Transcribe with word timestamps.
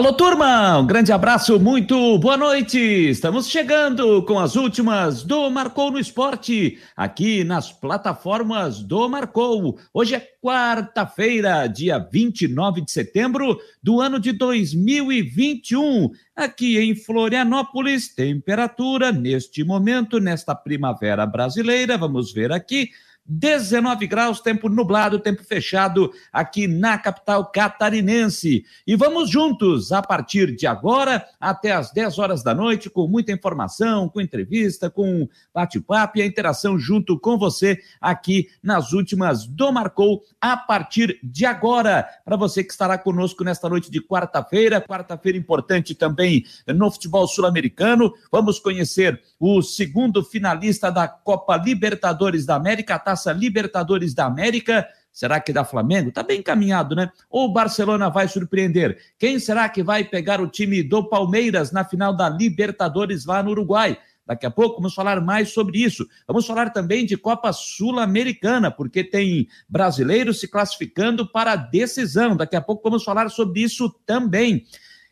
Alô, 0.00 0.14
turma! 0.14 0.78
Um 0.78 0.86
grande 0.86 1.12
abraço, 1.12 1.60
muito 1.60 2.18
boa 2.20 2.34
noite! 2.34 2.78
Estamos 2.78 3.46
chegando 3.50 4.22
com 4.22 4.38
as 4.38 4.56
últimas 4.56 5.22
do 5.22 5.50
Marcou 5.50 5.90
no 5.90 5.98
Esporte, 5.98 6.78
aqui 6.96 7.44
nas 7.44 7.70
plataformas 7.70 8.82
do 8.82 9.06
Marcou. 9.10 9.78
Hoje 9.92 10.14
é 10.14 10.26
quarta-feira, 10.42 11.66
dia 11.66 11.98
29 11.98 12.80
de 12.80 12.90
setembro 12.90 13.60
do 13.82 14.00
ano 14.00 14.18
de 14.18 14.32
2021. 14.32 16.08
Aqui 16.34 16.78
em 16.78 16.94
Florianópolis, 16.94 18.08
temperatura 18.14 19.12
neste 19.12 19.62
momento, 19.62 20.18
nesta 20.18 20.54
primavera 20.54 21.26
brasileira, 21.26 21.98
vamos 21.98 22.32
ver 22.32 22.52
aqui. 22.52 22.88
19 23.30 24.08
graus, 24.08 24.40
tempo 24.40 24.68
nublado, 24.68 25.20
tempo 25.20 25.44
fechado 25.44 26.12
aqui 26.32 26.66
na 26.66 26.98
capital 26.98 27.48
catarinense. 27.48 28.64
E 28.84 28.96
vamos 28.96 29.30
juntos 29.30 29.92
a 29.92 30.02
partir 30.02 30.56
de 30.56 30.66
agora 30.66 31.24
até 31.38 31.70
as 31.70 31.92
10 31.92 32.18
horas 32.18 32.42
da 32.42 32.52
noite 32.52 32.90
com 32.90 33.06
muita 33.06 33.30
informação, 33.30 34.08
com 34.08 34.20
entrevista, 34.20 34.90
com 34.90 35.28
bate-papo 35.54 36.18
e 36.18 36.22
a 36.22 36.26
interação 36.26 36.76
junto 36.76 37.16
com 37.20 37.38
você 37.38 37.78
aqui 38.00 38.48
nas 38.60 38.92
últimas 38.92 39.46
do 39.46 39.70
Marcou 39.70 40.22
a 40.40 40.56
partir 40.56 41.20
de 41.22 41.46
agora. 41.46 42.08
Para 42.24 42.36
você 42.36 42.64
que 42.64 42.72
estará 42.72 42.98
conosco 42.98 43.44
nesta 43.44 43.68
noite 43.68 43.92
de 43.92 44.00
quarta-feira, 44.00 44.80
quarta-feira 44.80 45.38
importante 45.38 45.94
também 45.94 46.44
no 46.66 46.90
futebol 46.90 47.28
sul-americano. 47.28 48.12
Vamos 48.32 48.58
conhecer 48.58 49.22
o 49.38 49.62
segundo 49.62 50.24
finalista 50.24 50.90
da 50.90 51.06
Copa 51.06 51.56
Libertadores 51.56 52.44
da 52.44 52.56
América, 52.56 52.96
a 52.96 52.98
Taça 52.98 53.19
Libertadores 53.28 54.14
da 54.14 54.24
América. 54.24 54.86
Será 55.12 55.40
que 55.40 55.52
dá 55.52 55.64
Flamengo? 55.64 56.12
Tá 56.12 56.22
bem 56.22 56.40
encaminhado, 56.40 56.94
né? 56.94 57.10
Ou 57.28 57.46
o 57.46 57.52
Barcelona 57.52 58.08
vai 58.08 58.28
surpreender? 58.28 58.98
Quem 59.18 59.38
será 59.38 59.68
que 59.68 59.82
vai 59.82 60.04
pegar 60.04 60.40
o 60.40 60.46
time 60.46 60.82
do 60.82 61.08
Palmeiras 61.08 61.72
na 61.72 61.84
final 61.84 62.16
da 62.16 62.28
Libertadores 62.28 63.26
lá 63.26 63.42
no 63.42 63.50
Uruguai? 63.50 63.98
Daqui 64.30 64.46
a 64.46 64.50
pouco 64.50 64.76
vamos 64.76 64.94
falar 64.94 65.20
mais 65.20 65.50
sobre 65.50 65.82
isso. 65.82 66.06
Vamos 66.24 66.46
falar 66.46 66.70
também 66.70 67.04
de 67.04 67.16
Copa 67.16 67.52
Sul-Americana, 67.52 68.70
porque 68.70 69.02
tem 69.02 69.48
brasileiros 69.68 70.38
se 70.38 70.46
classificando 70.46 71.26
para 71.26 71.52
a 71.52 71.56
decisão. 71.56 72.36
Daqui 72.36 72.54
a 72.54 72.60
pouco 72.60 72.82
vamos 72.84 73.02
falar 73.02 73.28
sobre 73.28 73.60
isso 73.62 73.92
também. 74.06 74.64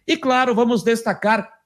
E 0.06 0.16
claro, 0.16 0.54
vamos 0.54 0.84
destacar 0.84 1.57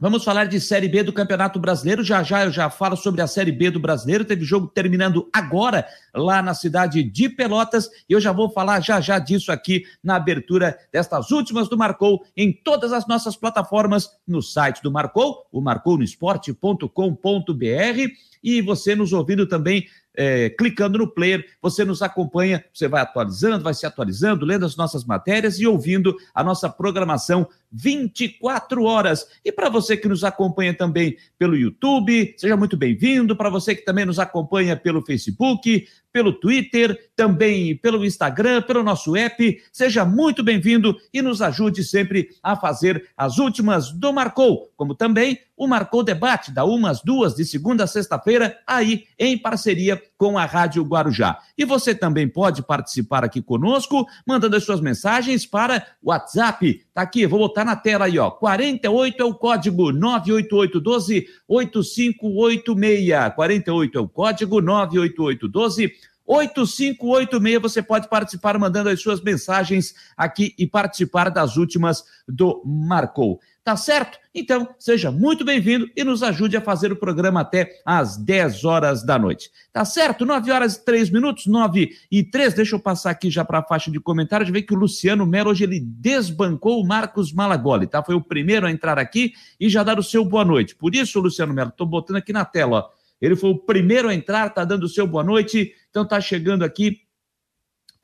Vamos 0.00 0.24
falar 0.24 0.46
de 0.46 0.60
Série 0.60 0.88
B 0.88 1.04
do 1.04 1.12
Campeonato 1.12 1.60
Brasileiro. 1.60 2.02
Já 2.02 2.20
já 2.20 2.44
eu 2.44 2.50
já 2.50 2.68
falo 2.68 2.96
sobre 2.96 3.22
a 3.22 3.28
Série 3.28 3.52
B 3.52 3.70
do 3.70 3.78
Brasileiro. 3.78 4.24
Teve 4.24 4.44
jogo 4.44 4.66
terminando 4.66 5.30
agora 5.32 5.86
lá 6.12 6.42
na 6.42 6.52
cidade 6.52 7.00
de 7.04 7.28
Pelotas 7.28 7.88
e 8.08 8.12
eu 8.12 8.20
já 8.20 8.32
vou 8.32 8.50
falar 8.50 8.80
já 8.80 9.00
já 9.00 9.20
disso 9.20 9.52
aqui 9.52 9.84
na 10.02 10.16
abertura 10.16 10.76
destas 10.92 11.30
últimas 11.30 11.68
do 11.68 11.78
Marcou 11.78 12.26
em 12.36 12.52
todas 12.52 12.92
as 12.92 13.06
nossas 13.06 13.36
plataformas 13.36 14.10
no 14.26 14.42
site 14.42 14.82
do 14.82 14.90
Marcou, 14.90 15.46
o 15.52 15.60
marcounoesporte.com.br 15.60 18.12
e 18.42 18.60
você 18.60 18.96
nos 18.96 19.12
ouvindo 19.12 19.46
também 19.46 19.86
é, 20.16 20.50
clicando 20.50 20.98
no 20.98 21.08
player, 21.08 21.44
você 21.60 21.84
nos 21.84 22.02
acompanha, 22.02 22.64
você 22.72 22.86
vai 22.86 23.02
atualizando, 23.02 23.64
vai 23.64 23.74
se 23.74 23.84
atualizando, 23.84 24.46
lendo 24.46 24.64
as 24.64 24.76
nossas 24.76 25.04
matérias 25.04 25.58
e 25.58 25.66
ouvindo 25.66 26.16
a 26.34 26.44
nossa 26.44 26.68
programação 26.68 27.48
24 27.72 28.84
horas. 28.84 29.26
E 29.44 29.50
para 29.50 29.68
você 29.68 29.96
que 29.96 30.08
nos 30.08 30.22
acompanha 30.22 30.72
também 30.72 31.16
pelo 31.36 31.56
YouTube, 31.56 32.34
seja 32.36 32.56
muito 32.56 32.76
bem-vindo. 32.76 33.36
Para 33.36 33.50
você 33.50 33.74
que 33.74 33.84
também 33.84 34.04
nos 34.04 34.18
acompanha 34.18 34.76
pelo 34.76 35.02
Facebook, 35.02 35.86
pelo 36.14 36.32
Twitter, 36.32 37.10
também 37.16 37.76
pelo 37.76 38.04
Instagram, 38.04 38.62
pelo 38.62 38.84
nosso 38.84 39.16
app, 39.16 39.60
seja 39.72 40.04
muito 40.04 40.44
bem-vindo 40.44 40.96
e 41.12 41.20
nos 41.20 41.42
ajude 41.42 41.82
sempre 41.82 42.28
a 42.40 42.54
fazer 42.54 43.10
as 43.16 43.38
últimas 43.38 43.90
do 43.90 44.12
Marcou, 44.12 44.70
como 44.76 44.94
também 44.94 45.40
o 45.56 45.66
Marcou 45.66 46.02
Debate, 46.02 46.52
da 46.52 46.64
umas 46.64 47.00
duas 47.00 47.34
de 47.34 47.44
segunda 47.44 47.84
a 47.84 47.86
sexta-feira, 47.86 48.58
aí 48.66 49.04
em 49.18 49.38
parceria 49.38 50.00
com 50.16 50.36
a 50.36 50.44
Rádio 50.44 50.82
Guarujá. 50.82 51.38
E 51.56 51.64
você 51.64 51.94
também 51.94 52.28
pode 52.28 52.62
participar 52.62 53.24
aqui 53.24 53.40
conosco, 53.40 54.06
mandando 54.26 54.56
as 54.56 54.64
suas 54.64 54.80
mensagens 54.80 55.46
para 55.46 55.86
o 56.02 56.10
WhatsApp. 56.10 56.84
Tá 56.92 57.02
aqui, 57.02 57.26
vou 57.26 57.38
botar 57.38 57.64
na 57.64 57.76
tela 57.76 58.06
aí, 58.06 58.18
ó. 58.18 58.30
48 58.30 59.22
é 59.22 59.24
o 59.24 59.34
código 59.34 59.92
98812 59.92 61.26
8586. 61.46 63.34
48 63.34 63.98
é 63.98 64.00
o 64.00 64.08
código 64.08 64.60
98812 64.60 65.92
8586. 66.26 67.60
Você 67.60 67.82
pode 67.82 68.08
participar 68.08 68.58
mandando 68.58 68.88
as 68.88 69.00
suas 69.00 69.20
mensagens 69.20 69.94
aqui 70.16 70.54
e 70.58 70.66
participar 70.66 71.30
das 71.30 71.56
últimas 71.56 72.04
do 72.26 72.62
Marcou. 72.64 73.40
Tá 73.64 73.78
certo? 73.78 74.18
Então, 74.34 74.68
seja 74.78 75.10
muito 75.10 75.42
bem-vindo 75.42 75.88
e 75.96 76.04
nos 76.04 76.22
ajude 76.22 76.54
a 76.54 76.60
fazer 76.60 76.92
o 76.92 76.96
programa 76.96 77.40
até 77.40 77.80
às 77.82 78.14
10 78.14 78.62
horas 78.62 79.02
da 79.02 79.18
noite. 79.18 79.50
Tá 79.72 79.86
certo? 79.86 80.26
9 80.26 80.50
horas 80.52 80.74
e 80.74 80.84
3 80.84 81.08
minutos, 81.08 81.46
9 81.46 81.90
e 82.10 82.22
3. 82.22 82.52
Deixa 82.52 82.76
eu 82.76 82.80
passar 82.80 83.08
aqui 83.08 83.30
já 83.30 83.42
para 83.42 83.60
a 83.60 83.62
faixa 83.62 83.90
de 83.90 83.98
comentários. 83.98 84.50
Ver 84.50 84.62
que 84.62 84.74
o 84.74 84.76
Luciano 84.76 85.24
Melo 85.24 85.50
hoje 85.50 85.64
ele 85.64 85.80
desbancou 85.80 86.78
o 86.78 86.86
Marcos 86.86 87.32
Malagoli, 87.32 87.86
tá? 87.86 88.02
Foi 88.02 88.14
o 88.14 88.20
primeiro 88.20 88.66
a 88.66 88.70
entrar 88.70 88.98
aqui 88.98 89.32
e 89.58 89.70
já 89.70 89.82
dar 89.82 89.98
o 89.98 90.02
seu 90.02 90.26
boa 90.26 90.44
noite. 90.44 90.74
Por 90.74 90.94
isso, 90.94 91.18
Luciano 91.18 91.54
Melo, 91.54 91.72
tô 91.74 91.86
botando 91.86 92.16
aqui 92.16 92.34
na 92.34 92.44
tela, 92.44 92.76
ó. 92.76 93.03
Ele 93.24 93.36
foi 93.36 93.50
o 93.50 93.58
primeiro 93.58 94.08
a 94.08 94.14
entrar, 94.14 94.50
tá 94.50 94.64
dando 94.64 94.84
o 94.84 94.88
seu 94.88 95.06
boa 95.06 95.24
noite. 95.24 95.72
Então 95.90 96.06
tá 96.06 96.20
chegando 96.20 96.64
aqui 96.64 97.04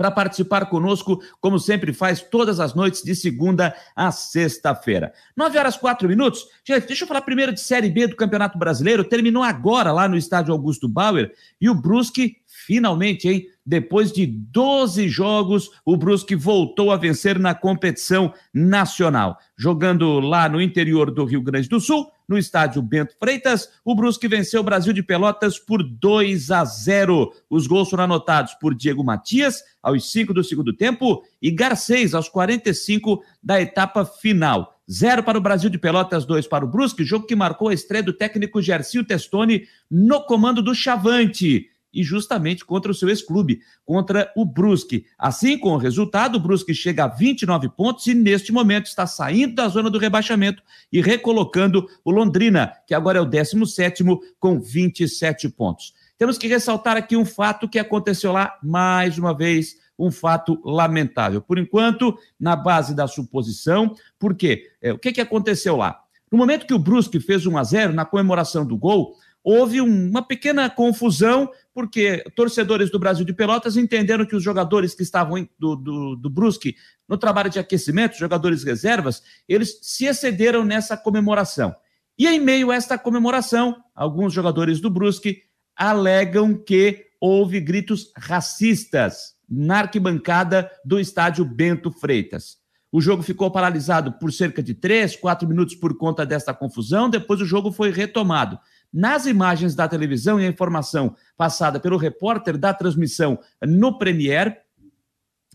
para 0.00 0.10
participar 0.10 0.64
conosco, 0.64 1.20
como 1.42 1.58
sempre 1.58 1.92
faz 1.92 2.22
todas 2.22 2.58
as 2.58 2.74
noites, 2.74 3.02
de 3.02 3.14
segunda 3.14 3.76
a 3.94 4.10
sexta-feira. 4.10 5.12
Nove 5.36 5.58
horas 5.58 5.76
quatro 5.76 6.08
minutos. 6.08 6.46
Gente, 6.66 6.86
deixa 6.86 7.04
eu 7.04 7.08
falar 7.08 7.20
primeiro 7.20 7.52
de 7.52 7.60
Série 7.60 7.90
B 7.90 8.06
do 8.06 8.16
Campeonato 8.16 8.58
Brasileiro. 8.58 9.04
Terminou 9.04 9.42
agora 9.42 9.92
lá 9.92 10.08
no 10.08 10.16
estádio 10.16 10.54
Augusto 10.54 10.88
Bauer 10.88 11.30
e 11.60 11.68
o 11.68 11.74
Brusque 11.74 12.36
finalmente, 12.46 13.28
hein? 13.28 13.46
Depois 13.64 14.10
de 14.10 14.26
12 14.26 15.08
jogos, 15.08 15.70
o 15.84 15.96
Brusque 15.96 16.34
voltou 16.34 16.90
a 16.90 16.96
vencer 16.96 17.38
na 17.38 17.54
competição 17.54 18.32
nacional. 18.52 19.38
Jogando 19.56 20.18
lá 20.18 20.48
no 20.48 20.60
interior 20.60 21.10
do 21.10 21.24
Rio 21.24 21.42
Grande 21.42 21.68
do 21.68 21.78
Sul, 21.78 22.10
no 22.26 22.38
estádio 22.38 22.80
Bento 22.80 23.14
Freitas, 23.18 23.68
o 23.84 23.94
Brusque 23.94 24.28
venceu 24.28 24.60
o 24.60 24.64
Brasil 24.64 24.92
de 24.92 25.02
Pelotas 25.02 25.58
por 25.58 25.82
2 25.82 26.50
a 26.50 26.64
0. 26.64 27.32
Os 27.50 27.66
gols 27.66 27.90
foram 27.90 28.04
anotados 28.04 28.54
por 28.54 28.74
Diego 28.74 29.04
Matias, 29.04 29.62
aos 29.82 30.10
5 30.10 30.32
do 30.32 30.44
segundo 30.44 30.72
tempo, 30.72 31.22
e 31.42 31.50
Garcês, 31.50 32.14
aos 32.14 32.28
45 32.28 33.22
da 33.42 33.60
etapa 33.60 34.04
final. 34.04 34.76
Zero 34.90 35.22
para 35.22 35.38
o 35.38 35.40
Brasil 35.40 35.70
de 35.70 35.78
Pelotas, 35.78 36.24
dois 36.24 36.48
para 36.48 36.64
o 36.64 36.68
Brusque, 36.68 37.04
jogo 37.04 37.26
que 37.26 37.36
marcou 37.36 37.68
a 37.68 37.74
estreia 37.74 38.02
do 38.02 38.12
técnico 38.12 38.60
Gercio 38.60 39.04
Testoni 39.04 39.62
no 39.88 40.24
comando 40.24 40.60
do 40.60 40.74
Chavante 40.74 41.69
e 41.92 42.02
justamente 42.02 42.64
contra 42.64 42.90
o 42.90 42.94
seu 42.94 43.08
ex-clube, 43.08 43.60
contra 43.84 44.32
o 44.36 44.44
Brusque. 44.44 45.06
Assim, 45.18 45.58
com 45.58 45.70
o 45.70 45.76
resultado, 45.76 46.36
o 46.36 46.40
Brusque 46.40 46.74
chega 46.74 47.04
a 47.04 47.08
29 47.08 47.68
pontos 47.70 48.06
e 48.06 48.14
neste 48.14 48.52
momento 48.52 48.86
está 48.86 49.06
saindo 49.06 49.54
da 49.54 49.68
zona 49.68 49.90
do 49.90 49.98
rebaixamento 49.98 50.62
e 50.92 51.00
recolocando 51.00 51.86
o 52.04 52.10
Londrina, 52.10 52.72
que 52.86 52.94
agora 52.94 53.18
é 53.18 53.20
o 53.20 53.26
17 53.26 54.04
com 54.38 54.60
27 54.60 55.48
pontos. 55.48 55.94
Temos 56.16 56.36
que 56.36 56.46
ressaltar 56.46 56.96
aqui 56.96 57.16
um 57.16 57.24
fato 57.24 57.68
que 57.68 57.78
aconteceu 57.78 58.32
lá 58.32 58.58
mais 58.62 59.16
uma 59.16 59.34
vez, 59.34 59.76
um 59.98 60.10
fato 60.10 60.60
lamentável. 60.64 61.40
Por 61.40 61.58
enquanto, 61.58 62.16
na 62.38 62.54
base 62.54 62.94
da 62.94 63.06
suposição, 63.06 63.94
porque 64.18 64.70
é, 64.82 64.92
o 64.92 64.98
que, 64.98 65.12
que 65.12 65.20
aconteceu 65.20 65.76
lá? 65.76 65.98
No 66.30 66.38
momento 66.38 66.66
que 66.66 66.74
o 66.74 66.78
Brusque 66.78 67.18
fez 67.18 67.44
1 67.44 67.58
a 67.58 67.64
0 67.64 67.92
na 67.92 68.04
comemoração 68.04 68.64
do 68.64 68.76
gol, 68.76 69.16
houve 69.42 69.80
uma 69.80 70.22
pequena 70.22 70.68
confusão, 70.68 71.50
porque 71.72 72.22
torcedores 72.36 72.90
do 72.90 72.98
Brasil 72.98 73.24
de 73.24 73.32
Pelotas 73.32 73.76
entenderam 73.76 74.26
que 74.26 74.36
os 74.36 74.42
jogadores 74.42 74.94
que 74.94 75.02
estavam 75.02 75.48
do, 75.58 75.76
do, 75.76 76.16
do 76.16 76.30
Brusque 76.30 76.76
no 77.08 77.16
trabalho 77.16 77.50
de 77.50 77.58
aquecimento, 77.58 78.18
jogadores 78.18 78.62
reservas, 78.62 79.22
eles 79.48 79.78
se 79.82 80.06
excederam 80.06 80.64
nessa 80.64 80.96
comemoração. 80.96 81.74
E 82.18 82.26
em 82.26 82.38
meio 82.38 82.70
a 82.70 82.74
esta 82.74 82.98
comemoração, 82.98 83.76
alguns 83.94 84.32
jogadores 84.32 84.80
do 84.80 84.90
Brusque 84.90 85.42
alegam 85.74 86.54
que 86.54 87.06
houve 87.20 87.60
gritos 87.60 88.12
racistas 88.16 89.34
na 89.48 89.80
arquibancada 89.80 90.70
do 90.84 91.00
estádio 91.00 91.44
Bento 91.44 91.90
Freitas. 91.90 92.60
O 92.92 93.00
jogo 93.00 93.22
ficou 93.22 93.50
paralisado 93.50 94.12
por 94.12 94.32
cerca 94.32 94.62
de 94.62 94.74
três, 94.74 95.14
quatro 95.14 95.48
minutos 95.48 95.76
por 95.76 95.96
conta 95.96 96.26
desta 96.26 96.52
confusão. 96.52 97.08
Depois 97.08 97.40
o 97.40 97.46
jogo 97.46 97.70
foi 97.70 97.90
retomado. 97.90 98.58
Nas 98.92 99.26
imagens 99.26 99.74
da 99.74 99.86
televisão 99.86 100.40
e 100.40 100.44
a 100.44 100.48
informação 100.48 101.14
passada 101.36 101.78
pelo 101.78 101.96
repórter 101.96 102.58
da 102.58 102.74
transmissão 102.74 103.38
no 103.62 103.98
Premier, 103.98 104.64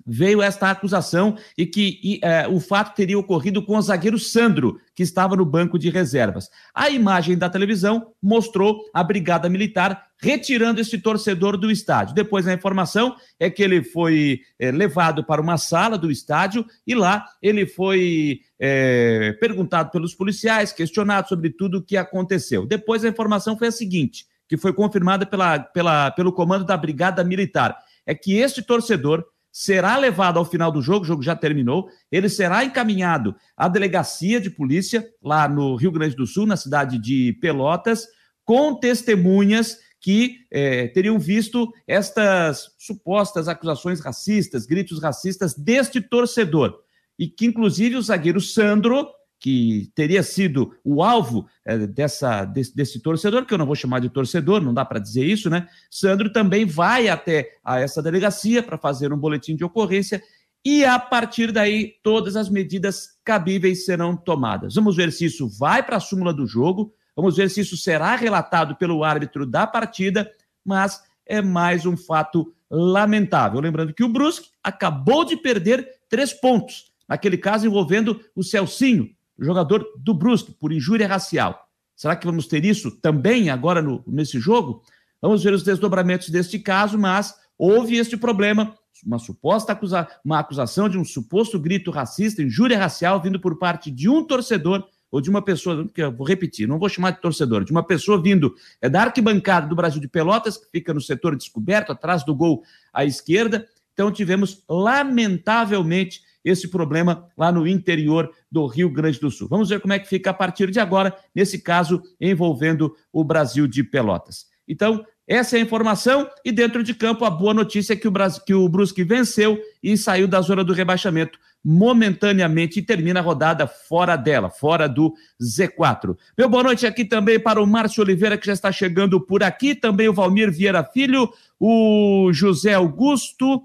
veio 0.06 0.42
esta 0.42 0.70
acusação 0.70 1.36
e 1.58 1.66
que 1.66 2.00
e, 2.04 2.20
é, 2.22 2.48
o 2.48 2.60
fato 2.60 2.96
teria 2.96 3.18
ocorrido 3.18 3.64
com 3.64 3.76
o 3.76 3.82
zagueiro 3.82 4.20
Sandro, 4.20 4.80
que 4.94 5.02
estava 5.02 5.36
no 5.36 5.46
banco 5.46 5.80
de 5.80 5.90
reservas. 5.90 6.50
A 6.74 6.90
imagem 6.90 7.38
da 7.38 7.50
televisão 7.50 8.12
mostrou 8.22 8.86
a 8.94 9.04
Brigada 9.04 9.50
Militar 9.50 10.06
retirando 10.22 10.80
esse 10.80 10.98
torcedor 11.00 11.58
do 11.58 11.72
estádio. 11.72 12.14
Depois 12.14 12.48
a 12.48 12.54
informação 12.54 13.16
é 13.40 13.50
que 13.50 13.64
ele 13.64 13.84
foi 13.84 14.42
é, 14.60 14.72
levado 14.72 15.24
para 15.24 15.42
uma 15.42 15.58
sala 15.58 15.98
do 15.98 16.12
estádio 16.12 16.66
e 16.86 16.94
lá 16.94 17.26
ele 17.42 17.66
foi 17.66 18.42
é, 18.60 19.34
perguntado 19.40 19.92
pelos 19.92 20.14
policiais, 20.14 20.72
questionado 20.72 21.28
sobre 21.28 21.50
tudo 21.50 21.80
o 21.80 21.84
que 21.84 21.98
aconteceu. 21.98 22.66
Depois 22.66 23.04
a 23.04 23.10
informação 23.10 23.58
foi 23.58 23.68
a 23.68 23.72
seguinte, 23.72 24.26
que 24.48 24.58
foi 24.58 24.74
confirmada 24.74 25.26
pela, 25.26 25.60
pela, 25.60 26.12
pelo 26.12 26.32
comando 26.32 26.66
da 26.66 26.78
Brigada 26.78 27.24
Militar, 27.24 27.78
é 28.06 28.14
que 28.14 28.38
este 28.38 28.62
torcedor 28.62 29.26
será 29.52 29.98
levado 29.98 30.38
ao 30.38 30.44
final 30.44 30.70
do 30.70 30.82
jogo, 30.82 31.06
o 31.06 31.08
jogo 31.08 31.24
já 31.24 31.34
terminou, 31.34 31.88
ele 32.12 32.28
será 32.28 32.66
encaminhado 32.66 33.34
à 33.56 33.70
delegacia 33.70 34.40
de 34.42 34.50
polícia 34.50 35.08
lá 35.24 35.48
no 35.48 35.76
Rio 35.76 35.94
Grande 35.94 36.16
do 36.16 36.28
Sul, 36.28 36.46
na 36.46 36.58
cidade 36.58 37.00
de 37.00 37.38
Pelotas, 37.40 38.06
com 38.44 38.76
testemunhas 38.76 39.78
que 40.02 40.42
é, 40.52 40.88
teriam 40.90 41.18
visto 41.18 41.72
estas 41.88 42.70
supostas 42.78 43.48
acusações 43.48 44.02
racistas, 44.02 44.66
gritos 44.66 45.02
racistas 45.02 45.56
deste 45.56 46.02
torcedor. 46.02 46.85
E 47.18 47.28
que, 47.28 47.46
inclusive, 47.46 47.96
o 47.96 48.02
zagueiro 48.02 48.42
Sandro, 48.42 49.08
que 49.40 49.92
teria 49.96 50.24
sido 50.24 50.76
o 50.84 51.04
alvo 51.04 51.48
é, 51.64 51.86
dessa, 51.86 52.46
desse, 52.46 52.76
desse, 52.76 53.00
torcedor, 53.00 53.46
que 53.46 53.54
eu 53.54 53.58
não 53.58 53.66
vou 53.66 53.76
chamar 53.76 54.00
de 54.00 54.10
torcedor, 54.10 54.62
não 54.62 54.74
dá 54.74 54.84
para 54.84 55.00
dizer 55.00 55.26
isso, 55.26 55.50
né? 55.50 55.68
Sandro 55.90 56.32
também 56.32 56.66
vai 56.66 57.08
até 57.08 57.58
a 57.64 57.80
essa 57.80 58.02
delegacia 58.02 58.64
para 58.64 58.78
fazer 58.78 59.14
um 59.14 59.18
boletim 59.18 59.56
de 59.56 59.64
ocorrência 59.64 60.22
e 60.64 60.84
a 60.84 60.98
partir 60.98 61.52
daí 61.52 61.94
todas 62.02 62.36
as 62.36 62.50
medidas 62.50 63.10
cabíveis 63.24 63.86
serão 63.86 64.18
tomadas. 64.18 64.74
Vamos 64.76 64.96
ver 64.96 65.12
se 65.12 65.26
isso 65.26 65.48
vai 65.48 65.84
para 65.84 65.98
a 65.98 66.00
súmula 66.00 66.34
do 66.34 66.48
jogo, 66.48 66.94
Vamos 67.16 67.38
ver 67.38 67.50
se 67.50 67.62
isso 67.62 67.78
será 67.78 68.16
relatado 68.16 68.76
pelo 68.76 69.04
árbitro 69.04 69.46
da 69.46 69.66
partida, 69.66 70.30
mas 70.66 71.02
é 71.26 71.42
mais 71.42 71.86
um 71.86 71.96
fato 71.96 72.54
lamentável. 72.70 73.62
Lembrando 73.62 73.94
que 73.94 74.04
o 74.04 74.10
Brusque 74.10 74.50
acabou 74.62 75.24
de 75.24 75.38
perder 75.38 75.90
três 76.10 76.34
pontos, 76.34 76.92
naquele 77.08 77.38
caso 77.38 77.66
envolvendo 77.66 78.20
o 78.36 78.44
Celcinho, 78.44 79.10
jogador 79.40 79.86
do 79.98 80.14
Brusque, 80.14 80.52
por 80.54 80.72
injúria 80.72 81.08
racial. 81.08 81.68
Será 81.96 82.16
que 82.16 82.26
vamos 82.26 82.48
ter 82.48 82.66
isso 82.66 82.92
também 82.92 83.50
agora 83.50 83.82
no, 83.82 84.04
nesse 84.08 84.40
jogo? 84.40 84.84
Vamos 85.22 85.44
ver 85.44 85.54
os 85.54 85.64
desdobramentos 85.64 86.30
deste 86.30 86.60
caso, 86.60 86.98
mas 86.98 87.34
houve 87.58 87.96
este 87.96 88.18
problema, 88.18 88.76
uma 89.06 89.20
suposta 89.20 89.72
acusa 89.72 90.08
uma 90.24 90.40
acusação 90.40 90.90
de 90.90 90.98
um 90.98 91.06
suposto 91.06 91.60
grito 91.60 91.92
racista, 91.92 92.42
injúria 92.42 92.78
racial, 92.78 93.22
vindo 93.22 93.40
por 93.40 93.58
parte 93.58 93.90
de 93.90 94.10
um 94.10 94.24
torcedor 94.24 94.86
ou 95.12 95.22
de 95.22 95.30
uma 95.30 95.42
pessoa, 95.42 95.88
que 95.94 96.02
eu 96.02 96.12
vou 96.12 96.28
repetir, 96.28 96.68
não 96.68 96.78
vou 96.78 96.90
chamar 96.90 97.12
de 97.12 97.22
torcedor, 97.22 97.64
de 97.64 97.72
uma 97.72 97.84
pessoa 97.84 98.22
vindo 98.22 98.54
é, 98.82 98.90
da 98.90 99.04
arquibancada 99.04 99.68
do 99.68 99.76
Brasil 99.76 100.02
de 100.02 100.08
Pelotas, 100.08 100.58
que 100.58 100.66
fica 100.72 100.94
no 100.94 101.00
setor 101.00 101.38
descoberto, 101.38 101.92
atrás 101.92 102.26
do 102.26 102.36
gol 102.36 102.64
à 102.94 103.06
esquerda. 103.06 103.66
Então 103.94 104.12
tivemos, 104.12 104.62
lamentavelmente, 104.68 106.22
esse 106.46 106.68
problema 106.68 107.28
lá 107.36 107.52
no 107.52 107.68
interior 107.68 108.32
do 108.52 108.68
Rio 108.68 108.90
Grande 108.90 109.20
do 109.20 109.32
Sul. 109.32 109.48
Vamos 109.50 109.70
ver 109.70 109.82
como 109.82 109.94
é 109.94 110.00
que 110.00 110.08
fica 110.08 110.30
a 110.30 110.34
partir 110.34 110.70
de 110.70 110.80
agora, 110.80 111.14
nesse 111.34 111.60
caso 111.60 112.02
envolvendo 112.22 112.96
o 113.12 113.24
Brasil 113.24 113.68
de 113.68 113.84
Pelotas. 113.84 114.46
Então, 114.68 115.04
essa 115.28 115.58
é 115.58 115.60
a 115.60 115.64
informação 115.64 116.30
e 116.44 116.52
dentro 116.52 116.84
de 116.84 116.94
campo 116.94 117.26
a 117.26 117.32
boa 117.32 117.54
notícia 117.54 117.94
é 117.94 117.96
que 117.96 118.08
o, 118.08 118.12
Brasil, 118.12 118.44
que 118.46 118.54
o 118.54 118.70
Brusque 118.70 119.04
venceu 119.04 119.60
e 119.82 119.98
saiu 119.98 120.28
da 120.28 120.40
zona 120.40 120.64
do 120.64 120.72
rebaixamento 120.72 121.40
momentaneamente 121.64 122.78
e 122.78 122.84
termina 122.84 123.20
a 123.20 123.24
rodada 123.24 123.66
fora 123.66 124.16
dela, 124.16 124.52
fora 124.52 124.88
do 124.88 125.12
Z4. 125.42 126.16
Meu 126.38 126.48
boa 126.48 126.62
noite 126.62 126.86
aqui 126.86 127.04
também 127.04 127.40
para 127.40 127.60
o 127.60 127.66
Márcio 127.66 128.04
Oliveira, 128.04 128.38
que 128.38 128.46
já 128.46 128.54
está 128.54 128.72
chegando 128.72 129.20
por 129.20 129.42
aqui, 129.42 129.74
também 129.74 130.08
o 130.08 130.14
Valmir 130.14 130.52
Vieira 130.52 130.84
Filho, 130.84 131.28
o 131.60 132.30
José 132.32 132.76
Augusto, 132.76 133.64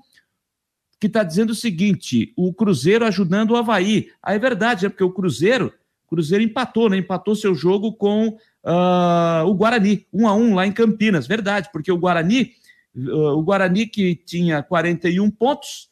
que 1.00 1.06
está 1.06 1.22
dizendo 1.22 1.50
o 1.50 1.54
seguinte: 1.54 2.32
o 2.36 2.52
Cruzeiro 2.52 3.06
ajudando 3.06 3.52
o 3.52 3.56
Havaí. 3.56 4.10
Ah, 4.22 4.34
é 4.34 4.38
verdade, 4.38 4.86
é 4.86 4.88
porque 4.88 5.02
o 5.02 5.10
Cruzeiro, 5.10 5.72
Cruzeiro 6.06 6.44
empatou, 6.44 6.90
né? 6.90 6.98
Empatou 6.98 7.34
seu 7.34 7.54
jogo 7.54 7.94
com 7.94 8.28
uh, 8.28 9.46
o 9.46 9.54
Guarani, 9.54 10.06
um 10.12 10.28
a 10.28 10.34
um 10.34 10.54
lá 10.54 10.66
em 10.66 10.72
Campinas. 10.72 11.26
Verdade, 11.26 11.70
porque 11.72 11.90
o 11.90 11.98
Guarani, 11.98 12.52
uh, 12.94 13.38
o 13.38 13.42
Guarani 13.42 13.86
que 13.86 14.14
tinha 14.14 14.62
41 14.62 15.30
pontos, 15.30 15.88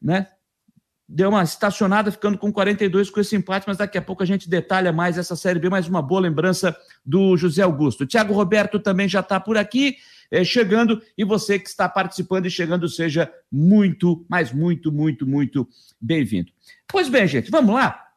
né? 0.00 0.28
deu 1.12 1.28
uma 1.28 1.42
estacionada 1.42 2.10
ficando 2.10 2.38
com 2.38 2.50
42 2.50 3.10
com 3.10 3.20
esse 3.20 3.36
empate, 3.36 3.66
mas 3.68 3.76
daqui 3.76 3.98
a 3.98 4.02
pouco 4.02 4.22
a 4.22 4.26
gente 4.26 4.48
detalha 4.48 4.92
mais 4.92 5.18
essa 5.18 5.36
Série 5.36 5.58
B, 5.58 5.68
mais 5.68 5.86
uma 5.86 6.00
boa 6.00 6.22
lembrança 6.22 6.74
do 7.04 7.36
José 7.36 7.62
Augusto. 7.62 8.06
Tiago 8.06 8.32
Roberto 8.32 8.78
também 8.78 9.06
já 9.06 9.20
está 9.20 9.38
por 9.38 9.58
aqui, 9.58 9.96
é, 10.32 10.42
chegando, 10.42 11.02
e 11.16 11.24
você 11.24 11.58
que 11.58 11.68
está 11.68 11.86
participando 11.86 12.46
e 12.46 12.50
chegando, 12.50 12.88
seja 12.88 13.30
muito, 13.50 14.24
mas 14.26 14.50
muito, 14.50 14.90
muito, 14.90 15.26
muito 15.26 15.68
bem-vindo. 16.00 16.50
Pois 16.88 17.06
bem, 17.06 17.28
gente, 17.28 17.50
vamos 17.50 17.74
lá? 17.74 18.08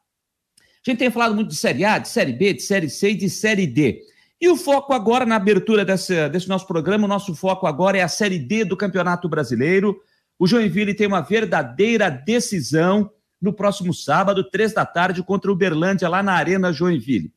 A 0.58 0.90
gente 0.90 0.98
tem 0.98 1.12
falado 1.12 1.36
muito 1.36 1.50
de 1.50 1.58
Série 1.58 1.84
A, 1.84 2.00
de 2.00 2.08
Série 2.08 2.32
B, 2.32 2.54
de 2.54 2.62
Série 2.62 2.90
C 2.90 3.12
e 3.12 3.16
de 3.16 3.30
Série 3.30 3.68
D. 3.68 4.02
E 4.40 4.48
o 4.48 4.56
foco 4.56 4.94
agora, 4.94 5.26
na 5.26 5.36
abertura 5.36 5.84
desse, 5.84 6.48
nosso 6.48 6.66
programa, 6.66 7.04
o 7.04 7.10
nosso 7.10 7.36
foco 7.36 7.68
agora 7.68 7.98
é 7.98 8.02
a 8.02 8.08
Série 8.08 8.40
D 8.40 8.64
do 8.64 8.78
Campeonato 8.78 9.28
Brasileiro. 9.28 10.00
O 10.40 10.48
Joinville 10.48 10.94
tem 10.94 11.08
uma 11.08 11.22
verdadeira 11.22 12.10
decisão 12.10 13.12
no 13.42 13.52
próximo 13.52 13.94
sábado, 13.94 14.50
três 14.50 14.74
da 14.74 14.86
tarde, 14.86 15.22
contra 15.22 15.52
o 15.52 15.54
Uberlândia, 15.54 16.08
lá 16.08 16.24
na 16.24 16.34
Arena 16.34 16.72
Joinville. 16.72 17.34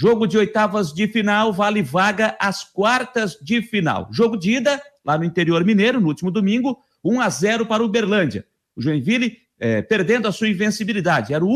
Jogo 0.00 0.28
de 0.28 0.38
oitavas 0.38 0.92
de 0.92 1.08
final 1.08 1.52
vale 1.52 1.82
vaga 1.82 2.36
às 2.38 2.62
quartas 2.62 3.36
de 3.42 3.60
final. 3.60 4.08
Jogo 4.12 4.36
de 4.36 4.52
ida, 4.52 4.80
lá 5.04 5.18
no 5.18 5.24
interior 5.24 5.64
mineiro, 5.64 6.00
no 6.00 6.06
último 6.06 6.30
domingo, 6.30 6.80
1 7.02 7.20
a 7.20 7.28
0 7.28 7.66
para 7.66 7.82
o 7.82 7.86
Uberlândia. 7.86 8.46
O 8.76 8.80
Joinville 8.80 9.38
é, 9.58 9.82
perdendo 9.82 10.28
a 10.28 10.32
sua 10.32 10.48
invencibilidade. 10.48 11.34
Era 11.34 11.44
o, 11.44 11.54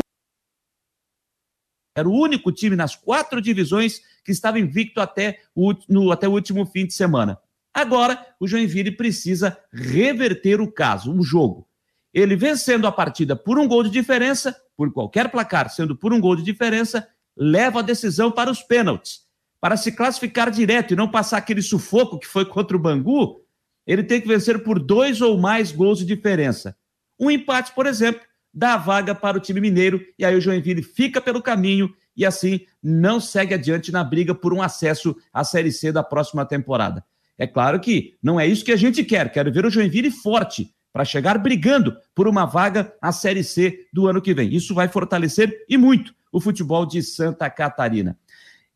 era 1.95 2.09
o 2.09 2.11
único 2.11 2.51
time 2.51 2.75
nas 2.75 2.97
quatro 2.97 3.41
divisões 3.41 4.01
que 4.25 4.33
estava 4.33 4.59
invicto 4.59 4.99
até 4.99 5.39
o, 5.55 5.73
no, 5.87 6.11
até 6.11 6.27
o 6.27 6.31
último 6.31 6.65
fim 6.65 6.85
de 6.85 6.93
semana. 6.93 7.39
Agora, 7.73 8.27
o 8.41 8.47
Joinville 8.47 8.91
precisa 8.91 9.57
reverter 9.71 10.59
o 10.59 10.69
caso, 10.69 11.17
o 11.17 11.23
jogo. 11.23 11.65
Ele 12.13 12.35
vencendo 12.35 12.85
a 12.87 12.91
partida 12.91 13.37
por 13.37 13.57
um 13.57 13.69
gol 13.69 13.83
de 13.83 13.89
diferença, 13.89 14.53
por 14.75 14.91
qualquer 14.91 15.31
placar, 15.31 15.69
sendo 15.69 15.95
por 15.95 16.13
um 16.13 16.19
gol 16.19 16.35
de 16.35 16.43
diferença, 16.43 17.07
leva 17.35 17.79
a 17.79 17.83
decisão 17.83 18.31
para 18.31 18.51
os 18.51 18.61
pênaltis. 18.61 19.21
Para 19.59 19.77
se 19.77 19.91
classificar 19.91 20.51
direto 20.51 20.93
e 20.93 20.95
não 20.95 21.09
passar 21.09 21.37
aquele 21.37 21.61
sufoco 21.61 22.19
que 22.19 22.27
foi 22.27 22.45
contra 22.45 22.75
o 22.75 22.79
Bangu, 22.79 23.41
ele 23.87 24.03
tem 24.03 24.19
que 24.19 24.27
vencer 24.27 24.63
por 24.63 24.79
dois 24.79 25.21
ou 25.21 25.37
mais 25.37 25.71
gols 25.71 25.99
de 25.99 26.05
diferença. 26.05 26.75
Um 27.19 27.31
empate, 27.31 27.73
por 27.73 27.85
exemplo, 27.85 28.21
dá 28.53 28.73
a 28.73 28.77
vaga 28.77 29.15
para 29.15 29.37
o 29.37 29.39
time 29.39 29.61
mineiro 29.61 30.01
e 30.17 30.25
aí 30.25 30.35
o 30.35 30.41
Joinville 30.41 30.83
fica 30.83 31.19
pelo 31.19 31.41
caminho 31.41 31.93
e 32.15 32.25
assim 32.25 32.61
não 32.81 33.19
segue 33.19 33.53
adiante 33.53 33.91
na 33.91 34.03
briga 34.03 34.35
por 34.35 34.53
um 34.53 34.61
acesso 34.61 35.15
à 35.33 35.43
Série 35.43 35.71
C 35.71 35.91
da 35.91 36.03
próxima 36.03 36.45
temporada. 36.45 37.03
É 37.37 37.47
claro 37.47 37.79
que 37.79 38.15
não 38.21 38.39
é 38.39 38.45
isso 38.45 38.63
que 38.63 38.71
a 38.71 38.77
gente 38.77 39.03
quer. 39.03 39.31
Quero 39.31 39.51
ver 39.51 39.65
o 39.65 39.69
Joinville 39.69 40.11
forte 40.11 40.73
para 40.91 41.03
chegar 41.03 41.37
brigando 41.39 41.97
por 42.13 42.27
uma 42.27 42.45
vaga 42.45 42.93
à 43.01 43.11
Série 43.11 43.43
C 43.43 43.87
do 43.91 44.07
ano 44.07 44.21
que 44.21 44.33
vem. 44.33 44.53
Isso 44.53 44.75
vai 44.75 44.87
fortalecer 44.87 45.65
e 45.67 45.75
muito 45.77 46.13
o 46.33 46.41
futebol 46.41 46.85
de 46.85 47.01
Santa 47.01 47.49
Catarina. 47.49 48.17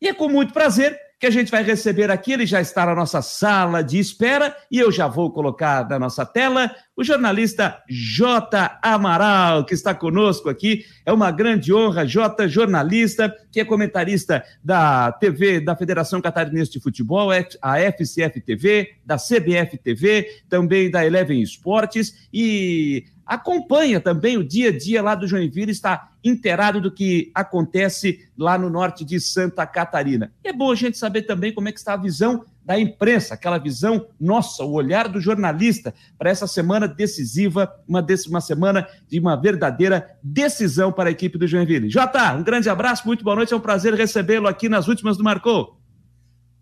E 0.00 0.08
é 0.08 0.14
com 0.14 0.28
muito 0.28 0.54
prazer 0.54 0.96
que 1.18 1.26
a 1.26 1.30
gente 1.30 1.50
vai 1.50 1.64
receber 1.64 2.10
aqui. 2.10 2.32
Ele 2.32 2.46
já 2.46 2.60
está 2.60 2.86
na 2.86 2.94
nossa 2.94 3.20
sala 3.20 3.82
de 3.82 3.98
espera 3.98 4.56
e 4.70 4.78
eu 4.78 4.92
já 4.92 5.08
vou 5.08 5.32
colocar 5.32 5.88
na 5.88 5.98
nossa 5.98 6.24
tela 6.24 6.70
o 6.96 7.02
jornalista 7.02 7.82
J. 7.88 8.78
Amaral, 8.80 9.64
que 9.64 9.74
está 9.74 9.92
conosco 9.94 10.48
aqui. 10.48 10.84
É 11.04 11.12
uma 11.12 11.30
grande 11.30 11.74
honra, 11.74 12.06
J. 12.06 12.46
Jornalista, 12.48 13.34
que 13.50 13.60
é 13.60 13.64
comentarista 13.64 14.44
da 14.62 15.10
TV, 15.10 15.60
da 15.60 15.74
Federação 15.74 16.20
Catarinense 16.20 16.70
de 16.70 16.80
Futebol, 16.80 17.30
a 17.60 17.80
FCF 17.80 18.40
TV, 18.40 18.92
da 19.04 19.16
CBF 19.16 19.76
TV, 19.78 20.42
também 20.48 20.90
da 20.90 21.04
Eleven 21.04 21.42
Esportes 21.42 22.28
e 22.32 23.04
acompanha 23.28 24.00
também 24.00 24.38
o 24.38 24.42
dia 24.42 24.70
a 24.70 24.76
dia 24.76 25.02
lá 25.02 25.14
do 25.14 25.26
Joinville, 25.26 25.70
está 25.70 26.12
inteirado 26.24 26.80
do 26.80 26.90
que 26.90 27.30
acontece 27.34 28.26
lá 28.36 28.56
no 28.56 28.70
norte 28.70 29.04
de 29.04 29.20
Santa 29.20 29.66
Catarina. 29.66 30.32
E 30.42 30.48
é 30.48 30.52
bom 30.52 30.72
a 30.72 30.74
gente 30.74 30.96
saber 30.96 31.22
também 31.22 31.52
como 31.52 31.68
é 31.68 31.72
que 31.72 31.78
está 31.78 31.92
a 31.92 31.98
visão 31.98 32.46
da 32.64 32.78
imprensa, 32.78 33.34
aquela 33.34 33.58
visão 33.58 34.06
nossa, 34.18 34.64
o 34.64 34.72
olhar 34.72 35.08
do 35.08 35.20
jornalista 35.20 35.94
para 36.18 36.30
essa 36.30 36.46
semana 36.46 36.88
decisiva, 36.88 37.70
uma, 37.86 38.04
uma 38.28 38.40
semana 38.40 38.86
de 39.06 39.20
uma 39.20 39.36
verdadeira 39.36 40.18
decisão 40.22 40.90
para 40.90 41.10
a 41.10 41.12
equipe 41.12 41.38
do 41.38 41.46
Joinville. 41.46 41.90
Jota, 41.90 42.34
um 42.34 42.42
grande 42.42 42.68
abraço, 42.70 43.06
muito 43.06 43.22
boa 43.22 43.36
noite, 43.36 43.52
é 43.52 43.56
um 43.56 43.60
prazer 43.60 43.92
recebê-lo 43.94 44.48
aqui 44.48 44.68
nas 44.68 44.88
últimas 44.88 45.18
do 45.18 45.24
Marcou. 45.24 45.78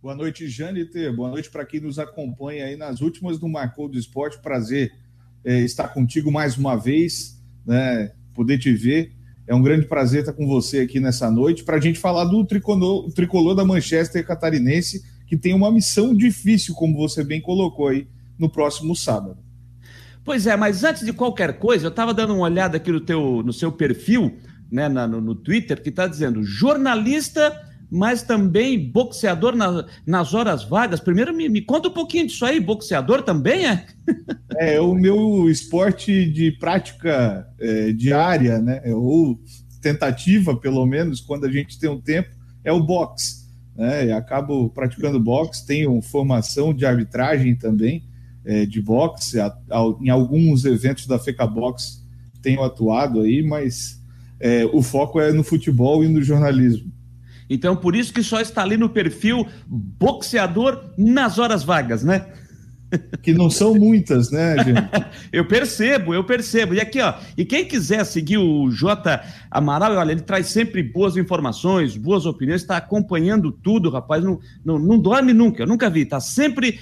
Boa 0.02 0.14
noite, 0.14 0.46
Jâniter. 0.46 1.12
Boa 1.12 1.30
noite 1.30 1.50
para 1.50 1.64
quem 1.64 1.80
nos 1.80 1.98
acompanha 1.98 2.66
aí 2.66 2.76
nas 2.76 3.00
últimas 3.00 3.38
do 3.38 3.48
Marcou 3.48 3.88
do 3.88 3.98
Esporte. 3.98 4.40
Prazer 4.40 4.92
é, 5.46 5.60
estar 5.60 5.88
contigo 5.88 6.30
mais 6.30 6.58
uma 6.58 6.74
vez, 6.76 7.40
né, 7.64 8.10
poder 8.34 8.58
te 8.58 8.72
ver. 8.74 9.12
É 9.46 9.54
um 9.54 9.62
grande 9.62 9.86
prazer 9.86 10.20
estar 10.20 10.32
com 10.32 10.46
você 10.46 10.80
aqui 10.80 10.98
nessa 10.98 11.30
noite 11.30 11.62
para 11.62 11.76
a 11.76 11.80
gente 11.80 11.98
falar 12.00 12.24
do 12.24 12.44
tricolor, 12.44 13.10
tricolor 13.12 13.54
da 13.54 13.64
Manchester 13.64 14.26
Catarinense, 14.26 15.04
que 15.28 15.36
tem 15.36 15.54
uma 15.54 15.70
missão 15.70 16.12
difícil, 16.12 16.74
como 16.74 16.96
você 16.96 17.22
bem 17.22 17.40
colocou 17.40 17.88
aí, 17.88 18.08
no 18.36 18.50
próximo 18.50 18.94
sábado. 18.96 19.38
Pois 20.24 20.48
é, 20.48 20.56
mas 20.56 20.82
antes 20.82 21.06
de 21.06 21.12
qualquer 21.12 21.60
coisa, 21.60 21.86
eu 21.86 21.90
estava 21.90 22.12
dando 22.12 22.34
uma 22.34 22.42
olhada 22.42 22.76
aqui 22.76 22.90
no, 22.90 23.00
teu, 23.00 23.42
no 23.44 23.52
seu 23.52 23.70
perfil 23.70 24.36
né, 24.70 24.88
na, 24.88 25.06
no, 25.06 25.20
no 25.20 25.34
Twitter 25.34 25.80
que 25.80 25.90
está 25.90 26.06
dizendo 26.06 26.42
jornalista 26.42 27.62
mas 27.90 28.22
também 28.22 28.90
boxeador 28.90 29.54
na, 29.54 29.86
nas 30.06 30.34
horas 30.34 30.64
vagas. 30.64 31.00
Primeiro, 31.00 31.34
me, 31.34 31.48
me, 31.48 31.60
conta 31.60 31.88
um 31.88 31.92
pouquinho 31.92 32.26
disso 32.26 32.44
aí. 32.44 32.60
Boxeador 32.60 33.22
também 33.22 33.66
é? 33.66 33.86
É 34.58 34.80
o 34.80 34.94
meu 34.94 35.50
esporte 35.50 36.24
de 36.30 36.50
prática 36.52 37.46
é, 37.60 37.92
diária, 37.92 38.58
né? 38.58 38.80
Ou 38.86 39.38
tentativa, 39.82 40.56
pelo 40.56 40.86
menos, 40.86 41.20
quando 41.20 41.44
a 41.44 41.52
gente 41.52 41.78
tem 41.78 41.90
um 41.90 42.00
tempo, 42.00 42.30
é 42.64 42.72
o 42.72 42.82
boxe. 42.82 43.46
Né? 43.76 44.10
Eu 44.10 44.16
acabo 44.16 44.70
praticando 44.70 45.20
boxe, 45.20 45.66
tenho 45.66 46.00
formação 46.00 46.72
de 46.72 46.86
arbitragem 46.86 47.54
também 47.54 48.04
é, 48.44 48.64
de 48.64 48.80
boxe. 48.80 49.38
A, 49.38 49.46
a, 49.46 49.94
em 50.00 50.08
alguns 50.08 50.64
eventos 50.64 51.06
da 51.06 51.18
FECA 51.18 51.46
Box 51.46 52.04
tenho 52.40 52.62
atuado 52.62 53.20
aí, 53.20 53.42
mas 53.42 54.00
é, 54.40 54.64
o 54.66 54.82
foco 54.82 55.20
é 55.20 55.32
no 55.32 55.42
futebol 55.42 56.04
e 56.04 56.08
no 56.08 56.22
jornalismo. 56.22 56.92
Então, 57.48 57.76
por 57.76 57.94
isso 57.94 58.12
que 58.12 58.22
só 58.22 58.40
está 58.40 58.62
ali 58.62 58.76
no 58.76 58.88
perfil 58.88 59.46
boxeador 59.66 60.90
nas 60.98 61.38
horas 61.38 61.62
vagas, 61.62 62.02
né? 62.02 62.26
Que 63.22 63.32
não 63.32 63.50
são 63.50 63.74
muitas, 63.74 64.30
né, 64.30 64.56
gente? 64.62 65.06
eu 65.32 65.46
percebo, 65.46 66.14
eu 66.14 66.24
percebo. 66.24 66.74
E 66.74 66.80
aqui, 66.80 67.00
ó, 67.00 67.14
e 67.36 67.44
quem 67.44 67.64
quiser 67.64 68.04
seguir 68.04 68.38
o 68.38 68.70
J 68.70 69.20
Amaral, 69.50 69.92
olha, 69.92 70.12
ele 70.12 70.20
traz 70.20 70.48
sempre 70.48 70.82
boas 70.82 71.16
informações, 71.16 71.96
boas 71.96 72.26
opiniões, 72.26 72.62
está 72.62 72.76
acompanhando 72.76 73.50
tudo, 73.50 73.90
rapaz, 73.90 74.22
não, 74.22 74.38
não, 74.64 74.78
não 74.78 74.98
dorme 74.98 75.32
nunca, 75.32 75.62
eu 75.62 75.66
nunca 75.66 75.88
vi, 75.88 76.04
tá 76.04 76.20
sempre, 76.20 76.78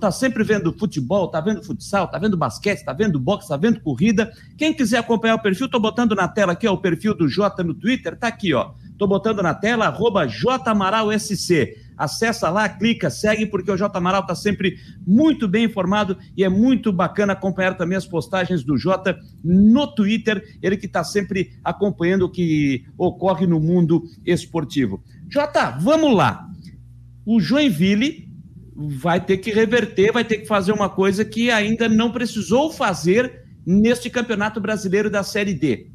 tá 0.00 0.10
sempre 0.10 0.44
vendo 0.44 0.72
futebol, 0.72 1.28
tá 1.28 1.40
vendo 1.40 1.62
futsal, 1.62 2.08
tá 2.08 2.18
vendo 2.18 2.36
basquete, 2.36 2.84
tá 2.84 2.92
vendo 2.92 3.18
boxe, 3.18 3.48
tá 3.48 3.56
vendo 3.56 3.80
corrida. 3.80 4.32
Quem 4.56 4.72
quiser 4.72 4.98
acompanhar 4.98 5.36
o 5.36 5.42
perfil, 5.42 5.68
tô 5.68 5.78
botando 5.78 6.14
na 6.14 6.28
tela 6.28 6.52
aqui, 6.52 6.66
ó, 6.66 6.72
o 6.72 6.78
perfil 6.78 7.14
do 7.14 7.28
J 7.28 7.62
no 7.62 7.74
Twitter, 7.74 8.16
tá 8.18 8.28
aqui, 8.28 8.52
ó. 8.54 8.72
Tô 8.98 9.06
botando 9.06 9.42
na 9.42 9.52
tela, 9.52 9.86
arroba 9.86 10.28
JAmaralSC. 10.28 11.74
Acessa 12.02 12.50
lá, 12.50 12.68
clica, 12.68 13.08
segue, 13.10 13.46
porque 13.46 13.70
o 13.70 13.76
J 13.76 13.96
Amaral 13.96 14.22
está 14.22 14.34
sempre 14.34 14.76
muito 15.06 15.46
bem 15.46 15.66
informado 15.66 16.18
e 16.36 16.42
é 16.42 16.48
muito 16.48 16.92
bacana 16.92 17.32
acompanhar 17.32 17.76
também 17.76 17.96
as 17.96 18.04
postagens 18.04 18.64
do 18.64 18.76
J 18.76 19.16
no 19.44 19.86
Twitter, 19.86 20.58
ele 20.60 20.76
que 20.76 20.86
está 20.86 21.04
sempre 21.04 21.52
acompanhando 21.62 22.22
o 22.22 22.28
que 22.28 22.84
ocorre 22.98 23.46
no 23.46 23.60
mundo 23.60 24.02
esportivo. 24.26 25.00
J, 25.28 25.78
vamos 25.78 26.12
lá. 26.16 26.44
O 27.24 27.38
Joinville 27.40 28.28
vai 28.74 29.24
ter 29.24 29.36
que 29.38 29.52
reverter, 29.52 30.12
vai 30.12 30.24
ter 30.24 30.38
que 30.38 30.46
fazer 30.46 30.72
uma 30.72 30.88
coisa 30.88 31.24
que 31.24 31.52
ainda 31.52 31.88
não 31.88 32.10
precisou 32.10 32.72
fazer 32.72 33.44
neste 33.64 34.10
Campeonato 34.10 34.60
Brasileiro 34.60 35.08
da 35.08 35.22
Série 35.22 35.54
D. 35.54 35.86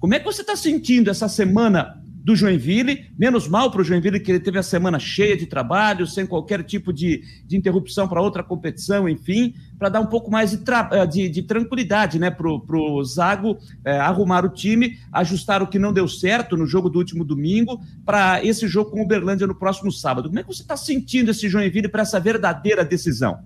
Como 0.00 0.14
é 0.14 0.18
que 0.18 0.24
você 0.24 0.40
está 0.40 0.56
sentindo 0.56 1.10
essa 1.10 1.28
semana 1.28 2.02
do 2.24 2.34
Joinville. 2.34 3.10
Menos 3.18 3.46
mal 3.46 3.70
para 3.70 3.82
o 3.82 3.84
Joinville, 3.84 4.18
que 4.18 4.32
ele 4.32 4.40
teve 4.40 4.58
a 4.58 4.62
semana 4.62 4.98
cheia 4.98 5.36
de 5.36 5.44
trabalho, 5.44 6.06
sem 6.06 6.26
qualquer 6.26 6.64
tipo 6.64 6.90
de, 6.90 7.22
de 7.46 7.54
interrupção 7.54 8.08
para 8.08 8.22
outra 8.22 8.42
competição, 8.42 9.06
enfim, 9.06 9.54
para 9.78 9.90
dar 9.90 10.00
um 10.00 10.06
pouco 10.06 10.30
mais 10.30 10.52
de, 10.52 10.58
eh, 10.92 11.06
de, 11.06 11.28
de 11.28 11.42
tranquilidade 11.42 12.18
né, 12.18 12.30
para 12.30 12.48
o 12.48 13.04
Zago 13.04 13.58
é, 13.84 13.98
arrumar 13.98 14.46
o 14.46 14.48
time, 14.48 14.98
ajustar 15.12 15.62
o 15.62 15.66
que 15.66 15.78
não 15.78 15.92
deu 15.92 16.08
certo 16.08 16.56
no 16.56 16.66
jogo 16.66 16.88
do 16.88 16.98
último 16.98 17.24
domingo, 17.24 17.78
para 18.06 18.42
esse 18.42 18.66
jogo 18.66 18.90
com 18.90 19.00
o 19.00 19.04
Uberlândia 19.04 19.46
no 19.46 19.54
próximo 19.54 19.92
sábado. 19.92 20.28
Como 20.28 20.38
é 20.38 20.42
que 20.42 20.48
você 20.48 20.62
está 20.62 20.78
sentindo 20.78 21.30
esse 21.30 21.46
Joinville 21.46 21.88
para 21.88 22.02
essa 22.02 22.18
verdadeira 22.18 22.82
decisão? 22.82 23.38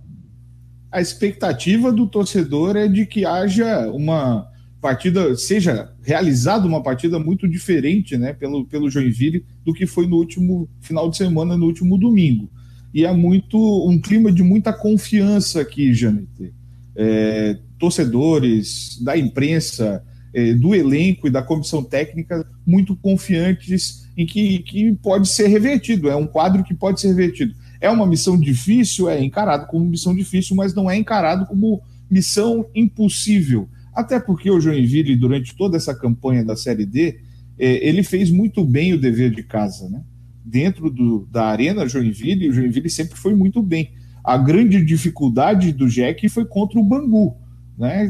A 0.91 1.01
expectativa 1.01 1.93
do 1.93 2.07
torcedor 2.07 2.77
é 2.77 2.87
de 2.87 3.05
que 3.05 3.27
haja 3.27 3.91
uma 3.91 4.49
partida 4.81 5.35
seja 5.37 5.93
realizada 6.03 6.67
uma 6.67 6.83
partida 6.83 7.19
muito 7.19 7.49
diferente, 7.49 8.17
né, 8.17 8.33
pelo, 8.33 8.65
pelo 8.65 8.91
Joinville 8.91 9.45
do 9.65 9.73
que 9.73 9.87
foi 9.87 10.07
no 10.07 10.17
último 10.17 10.69
final 10.81 11.11
de 11.11 11.17
semana, 11.17 11.57
no 11.57 11.67
último 11.67 11.99
domingo. 11.99 12.51
E 12.95 13.05
é 13.05 13.13
muito 13.13 13.59
um 13.87 14.01
clima 14.01 14.33
de 14.33 14.43
muita 14.43 14.73
confiança 14.73 15.61
aqui, 15.61 15.93
Janete. 15.93 16.55
É, 16.97 17.59
torcedores, 17.79 18.99
da 19.03 19.17
imprensa, 19.17 20.03
é, 20.33 20.55
do 20.55 20.75
elenco 20.75 21.27
e 21.27 21.31
da 21.31 21.43
comissão 21.43 21.83
técnica 21.83 22.47
muito 22.67 22.97
confiantes 22.97 24.09
em 24.17 24.27
que, 24.27 24.61
que 24.61 24.95
pode 24.95 25.29
ser 25.29 25.49
revertido. 25.49 26.09
É 26.09 26.17
um 26.17 26.27
quadro 26.27 26.65
que 26.65 26.75
pode 26.75 27.01
ser 27.01 27.09
revertido. 27.09 27.55
É 27.81 27.91
uma 27.91 28.07
missão 28.07 28.39
difícil, 28.39 29.09
é 29.09 29.23
encarado 29.23 29.67
como 29.67 29.85
missão 29.85 30.15
difícil, 30.15 30.57
mas 30.57 30.75
não 30.75 30.91
é 30.91 30.97
encarado 30.97 31.47
como 31.47 31.83
missão 32.11 32.67
impossível 32.75 33.69
até 33.99 34.21
porque 34.21 34.49
o 34.49 34.61
Joinville, 34.61 35.17
durante 35.17 35.57
toda 35.57 35.77
essa 35.77 35.93
campanha 35.93 36.45
da 36.45 36.55
Série 36.55 36.87
D, 36.87 37.19
é, 37.59 37.89
ele 37.89 38.05
fez 38.05 38.31
muito 38.31 38.65
bem 38.65 38.95
o 38.95 39.01
dever 39.01 39.33
de 39.33 39.43
casa. 39.43 39.91
Né? 39.91 40.01
Dentro 40.45 40.89
do, 40.89 41.27
da 41.29 41.47
Arena 41.47 41.89
Joinville, 41.89 42.49
o 42.49 42.53
Joinville 42.53 42.89
sempre 42.89 43.19
foi 43.19 43.35
muito 43.35 43.61
bem. 43.61 43.91
A 44.23 44.39
grande 44.39 44.85
dificuldade 44.85 45.73
do 45.73 45.89
Jack 45.89 46.29
foi 46.29 46.45
contra 46.45 46.79
o 46.79 46.85
Bangu. 46.85 47.37
Né? 47.77 48.09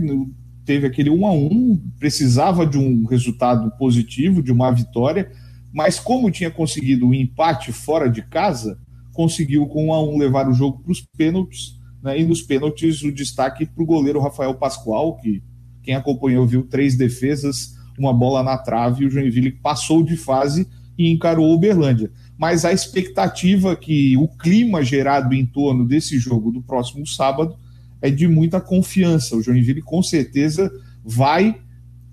Teve 0.62 0.86
aquele 0.86 1.08
1 1.08 1.26
a 1.26 1.32
1 1.32 1.80
precisava 1.98 2.66
de 2.66 2.76
um 2.76 3.06
resultado 3.06 3.70
positivo, 3.78 4.42
de 4.42 4.52
uma 4.52 4.70
vitória, 4.70 5.32
mas 5.72 5.98
como 5.98 6.30
tinha 6.30 6.50
conseguido 6.50 7.06
o 7.06 7.10
um 7.10 7.14
empate 7.14 7.72
fora 7.72 8.10
de 8.10 8.20
casa, 8.20 8.78
conseguiu 9.14 9.66
com 9.68 9.86
1 9.86 9.94
a 9.94 10.02
1 10.02 10.18
levar 10.18 10.50
o 10.50 10.52
jogo 10.52 10.82
para 10.82 10.92
os 10.92 11.00
pênaltis, 11.16 11.78
né? 12.02 12.20
e 12.20 12.26
nos 12.26 12.42
pênaltis 12.42 13.02
o 13.02 13.10
destaque 13.10 13.64
para 13.64 13.82
o 13.82 13.86
goleiro 13.86 14.20
Rafael 14.20 14.54
Pascoal, 14.54 15.16
que 15.16 15.42
quem 15.88 15.94
acompanhou 15.94 16.46
viu 16.46 16.64
três 16.64 16.98
defesas, 16.98 17.74
uma 17.98 18.12
bola 18.12 18.42
na 18.42 18.58
trave, 18.58 19.04
e 19.04 19.06
o 19.06 19.10
Joinville 19.10 19.52
passou 19.52 20.02
de 20.02 20.18
fase 20.18 20.68
e 20.98 21.10
encarou 21.10 21.48
o 21.48 21.54
Uberlândia. 21.54 22.10
Mas 22.36 22.66
a 22.66 22.74
expectativa 22.74 23.74
que 23.74 24.14
o 24.18 24.28
clima 24.28 24.84
gerado 24.84 25.34
em 25.34 25.46
torno 25.46 25.86
desse 25.86 26.18
jogo 26.18 26.52
do 26.52 26.60
próximo 26.60 27.06
sábado 27.06 27.56
é 28.02 28.10
de 28.10 28.28
muita 28.28 28.60
confiança. 28.60 29.34
O 29.34 29.40
Joinville 29.40 29.80
com 29.80 30.02
certeza 30.02 30.70
vai, 31.02 31.58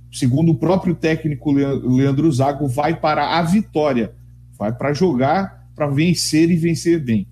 segundo 0.10 0.54
o 0.54 0.58
próprio 0.58 0.96
técnico 0.96 1.52
Leandro 1.52 2.32
Zago, 2.32 2.70
vai 2.70 2.98
para 2.98 3.38
a 3.38 3.42
vitória, 3.42 4.14
vai 4.58 4.72
para 4.72 4.94
jogar, 4.94 5.68
para 5.76 5.88
vencer 5.88 6.50
e 6.50 6.56
vencer 6.56 7.04
bem. 7.04 7.28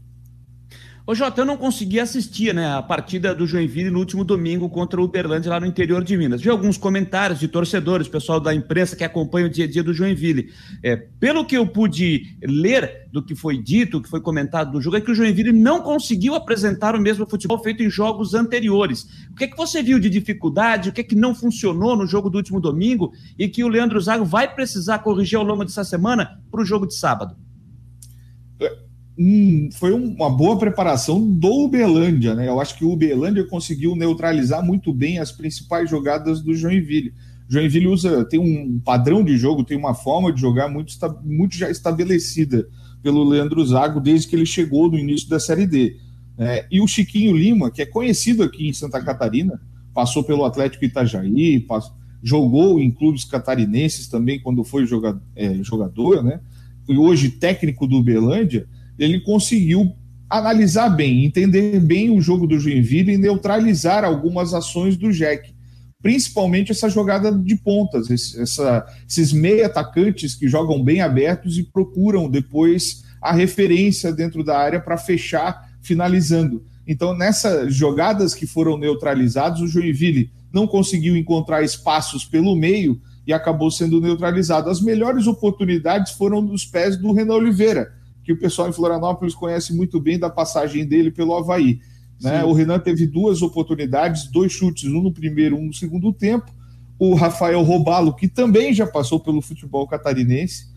Ô 1.06 1.14
Jota, 1.14 1.42
eu 1.42 1.46
não 1.46 1.58
consegui 1.58 2.00
assistir 2.00 2.56
né, 2.56 2.76
a 2.76 2.82
partida 2.82 3.36
do 3.36 3.46
Joinville 3.46 3.90
no 3.90 4.00
último 4.00 4.24
domingo 4.24 4.70
contra 4.70 5.02
o 5.02 5.04
Uberlândia 5.04 5.50
lá 5.50 5.60
no 5.60 5.66
interior 5.66 6.02
de 6.02 6.16
Minas. 6.16 6.42
Vi 6.42 6.50
alguns 6.50 6.78
comentários 6.78 7.42
de 7.42 7.50
torcedores, 7.50 8.08
pessoal 8.08 8.40
da 8.40 8.56
imprensa 8.56 8.96
que 8.96 9.04
acompanha 9.04 9.48
o 9.48 9.50
dia 9.50 9.66
a 9.66 9.68
dia 9.68 9.84
do 9.84 9.94
Joinville. 9.94 10.54
É, 10.82 10.96
pelo 10.96 11.44
que 11.44 11.58
eu 11.58 11.68
pude 11.68 12.38
ler 12.42 13.10
do 13.12 13.22
que 13.22 13.36
foi 13.36 13.58
dito, 13.62 14.02
que 14.02 14.10
foi 14.10 14.22
comentado 14.22 14.72
do 14.72 14.80
jogo, 14.80 14.96
é 14.96 15.02
que 15.02 15.12
o 15.12 15.14
Joinville 15.14 15.52
não 15.52 15.82
conseguiu 15.82 16.36
apresentar 16.36 16.96
o 16.96 17.02
mesmo 17.02 17.30
futebol 17.30 17.62
feito 17.62 17.84
em 17.84 17.90
jogos 17.90 18.34
anteriores. 18.34 19.04
O 19.30 19.36
que 19.36 19.44
é 19.44 19.48
que 19.48 19.58
você 19.58 19.84
viu 19.84 20.00
de 20.00 20.10
dificuldade? 20.10 20.88
O 20.88 20.94
que 20.94 21.02
é 21.02 21.04
que 21.04 21.16
não 21.16 21.36
funcionou 21.36 21.98
no 21.98 22.08
jogo 22.08 22.30
do 22.30 22.38
último 22.38 22.62
domingo 22.62 23.12
e 23.38 23.50
que 23.50 23.62
o 23.62 23.68
Leandro 23.68 24.00
Zago 24.00 24.24
vai 24.24 24.56
precisar 24.56 25.00
corrigir 25.00 25.38
ao 25.38 25.44
longo 25.44 25.66
dessa 25.66 25.84
semana 25.84 26.40
para 26.50 26.62
o 26.62 26.66
jogo 26.66 26.88
de 26.88 26.96
sábado? 26.96 27.36
Um, 29.18 29.70
foi 29.72 29.92
uma 29.92 30.30
boa 30.30 30.58
preparação 30.58 31.22
do 31.22 31.66
Uberlândia, 31.66 32.34
né? 32.34 32.48
Eu 32.48 32.60
acho 32.60 32.76
que 32.78 32.84
o 32.84 32.92
Uberlândia 32.92 33.46
conseguiu 33.46 33.96
neutralizar 33.96 34.66
muito 34.66 34.92
bem 34.94 35.20
as 35.20 35.32
principais 35.32 35.90
jogadas 35.90 36.42
do 36.42 36.56
Joinville. 36.56 37.14
Joinville 37.48 37.88
usa, 37.88 38.26
tem 38.26 38.40
um 38.40 38.80
padrão 38.80 39.24
de 39.24 39.38
jogo, 39.38 39.64
tem 39.64 39.78
uma 39.78 39.94
forma 39.94 40.34
de 40.34 40.42
jogar 40.42 40.68
muito, 40.68 40.94
muito 41.24 41.56
já 41.56 41.70
estabelecida 41.70 42.68
pelo 43.04 43.24
Leandro 43.24 43.64
Zago 43.66 44.00
desde 44.00 44.28
que 44.28 44.36
ele 44.36 44.46
chegou 44.46 44.90
no 44.90 44.98
início 44.98 45.30
da 45.30 45.40
Série 45.40 45.68
D. 45.68 45.98
É, 46.38 46.66
e 46.72 46.82
o 46.82 46.88
Chiquinho 46.88 47.36
Lima, 47.38 47.70
que 47.70 47.82
é 47.82 47.86
conhecido 47.86 48.42
aqui 48.42 48.68
em 48.68 48.74
Santa 48.74 49.00
Catarina, 49.04 49.62
passou 49.94 50.24
pelo 50.24 50.46
Atlético 50.46 50.86
Itajaí, 50.86 51.60
passou, 51.60 51.94
jogou 52.24 52.80
em 52.80 52.90
clubes 52.90 53.26
catarinenses 53.26 54.08
também 54.08 54.40
quando 54.40 54.64
foi 54.64 54.86
jogador, 54.86 55.22
é, 55.36 55.62
jogador 55.62 56.24
né? 56.24 56.40
E 56.88 56.98
hoje 56.98 57.30
técnico 57.30 57.86
do 57.86 57.98
Uberlândia 57.98 58.68
ele 58.98 59.20
conseguiu 59.22 59.96
analisar 60.30 60.90
bem, 60.90 61.26
entender 61.26 61.80
bem 61.80 62.10
o 62.10 62.22
jogo 62.22 62.48
do 62.48 62.60
Joinville 62.60 63.14
e 63.14 63.18
neutralizar 63.18 64.04
algumas 64.04 64.54
ações 64.54 64.98
do 64.98 65.12
Jack. 65.12 65.54
Principalmente 66.02 66.72
essa 66.72 66.90
jogada 66.90 67.32
de 67.32 67.56
pontas, 67.56 68.10
essa, 68.36 68.86
esses 69.08 69.32
meia 69.32 69.68
atacantes 69.68 70.36
que 70.36 70.48
jogam 70.48 70.84
bem 70.84 71.02
abertos 71.02 71.58
e 71.58 71.64
procuram 71.64 72.30
depois 72.30 73.04
a 73.22 73.32
referência 73.32 74.12
dentro 74.12 74.44
da 74.44 74.58
área 74.58 74.82
para 74.82 74.98
fechar, 74.98 75.70
finalizando. 75.82 76.66
Então, 76.86 77.16
nessas 77.16 77.74
jogadas 77.74 78.34
que 78.34 78.46
foram 78.46 78.78
neutralizadas, 78.78 79.62
o 79.62 79.68
Joinville 79.68 80.30
não 80.52 80.68
conseguiu 80.68 81.16
encontrar 81.16 81.64
espaços 81.64 82.26
pelo 82.26 82.56
meio 82.56 83.00
e 83.26 83.32
acabou 83.32 83.72
sendo 83.72 84.02
neutralizado. 84.02 84.70
As 84.70 84.82
melhores 84.82 85.26
oportunidades 85.26 86.12
foram 86.12 86.46
dos 86.46 86.66
pés 86.66 86.98
do 86.98 87.14
Renan 87.14 87.36
Oliveira, 87.36 87.94
que 88.24 88.32
o 88.32 88.40
pessoal 88.40 88.70
em 88.70 88.74
Florianópolis 88.74 89.36
conhece 89.36 89.76
muito 89.76 90.00
bem 90.00 90.18
da 90.18 90.30
passagem 90.30 90.86
dele 90.86 91.12
pelo 91.12 91.36
Havaí. 91.36 91.80
Né? 92.22 92.44
O 92.44 92.54
Renan 92.54 92.80
teve 92.80 93.06
duas 93.06 93.42
oportunidades, 93.42 94.30
dois 94.32 94.52
chutes, 94.52 94.90
um 94.90 95.02
no 95.02 95.12
primeiro, 95.12 95.58
um 95.58 95.66
no 95.66 95.74
segundo 95.74 96.14
tempo. 96.14 96.52
o 96.98 97.16
Rafael 97.16 97.62
Robalo, 97.64 98.16
que 98.16 98.30
também 98.30 98.74
já 98.74 98.88
passou 98.88 99.20
pelo 99.20 99.42
futebol 99.42 99.86
catarinense, 99.88 100.68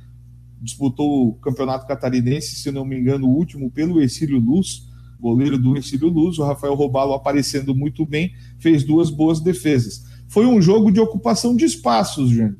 disputou 0.60 1.28
o 1.28 1.34
campeonato 1.34 1.86
catarinense, 1.86 2.56
se 2.56 2.72
não 2.72 2.84
me 2.84 2.98
engano, 2.98 3.28
o 3.28 3.36
último 3.36 3.70
pelo 3.70 4.00
Exílio 4.00 4.40
Luz, 4.40 4.88
goleiro 5.20 5.56
do 5.56 5.76
Exílio 5.76 6.08
Luz, 6.08 6.38
o 6.38 6.44
Rafael 6.44 6.74
Robalo 6.74 7.12
aparecendo 7.12 7.74
muito 7.74 8.04
bem, 8.04 8.32
fez 8.58 8.82
duas 8.82 9.08
boas 9.10 9.40
defesas. 9.40 10.02
Foi 10.28 10.46
um 10.46 10.60
jogo 10.60 10.90
de 10.90 11.00
ocupação 11.00 11.54
de 11.54 11.64
espaços, 11.64 12.30
gente. 12.30 12.56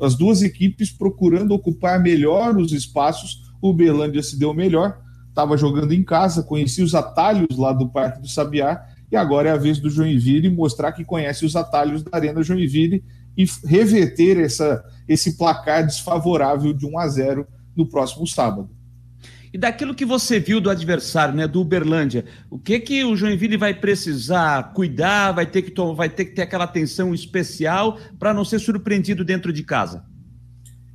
As 0.00 0.14
duas 0.14 0.42
equipes 0.42 0.90
procurando 0.90 1.52
ocupar 1.52 2.00
melhor 2.00 2.56
os 2.56 2.72
espaços. 2.72 3.49
O 3.60 3.72
Berlândia 3.72 4.22
se 4.22 4.38
deu 4.38 4.54
melhor, 4.54 5.00
estava 5.28 5.56
jogando 5.56 5.92
em 5.92 6.02
casa, 6.02 6.42
conhecia 6.42 6.84
os 6.84 6.94
atalhos 6.94 7.56
lá 7.56 7.72
do 7.72 7.88
Parque 7.88 8.20
do 8.20 8.28
Sabiá, 8.28 8.84
e 9.10 9.16
agora 9.16 9.48
é 9.48 9.52
a 9.52 9.56
vez 9.56 9.78
do 9.78 9.90
Joinville 9.90 10.48
mostrar 10.48 10.92
que 10.92 11.04
conhece 11.04 11.44
os 11.44 11.56
atalhos 11.56 12.02
da 12.02 12.16
Arena 12.16 12.42
Joinville 12.42 13.02
e 13.36 13.44
reverter 13.64 14.38
essa, 14.38 14.84
esse 15.08 15.36
placar 15.36 15.84
desfavorável 15.84 16.72
de 16.72 16.86
1 16.86 16.98
a 16.98 17.08
0 17.08 17.46
no 17.76 17.88
próximo 17.88 18.26
sábado. 18.26 18.70
E 19.52 19.58
daquilo 19.58 19.96
que 19.96 20.04
você 20.04 20.38
viu 20.38 20.60
do 20.60 20.70
adversário, 20.70 21.34
né, 21.34 21.48
do 21.48 21.60
Uberlândia, 21.60 22.24
o 22.48 22.56
que 22.56 22.78
que 22.78 23.02
o 23.02 23.16
Joinville 23.16 23.56
vai 23.56 23.74
precisar 23.74 24.72
cuidar, 24.72 25.32
vai 25.32 25.44
ter 25.44 25.62
que, 25.62 25.74
vai 25.94 26.08
ter, 26.08 26.26
que 26.26 26.34
ter 26.36 26.42
aquela 26.42 26.64
atenção 26.64 27.12
especial 27.12 27.98
para 28.16 28.32
não 28.32 28.44
ser 28.44 28.60
surpreendido 28.60 29.24
dentro 29.24 29.52
de 29.52 29.64
casa? 29.64 30.04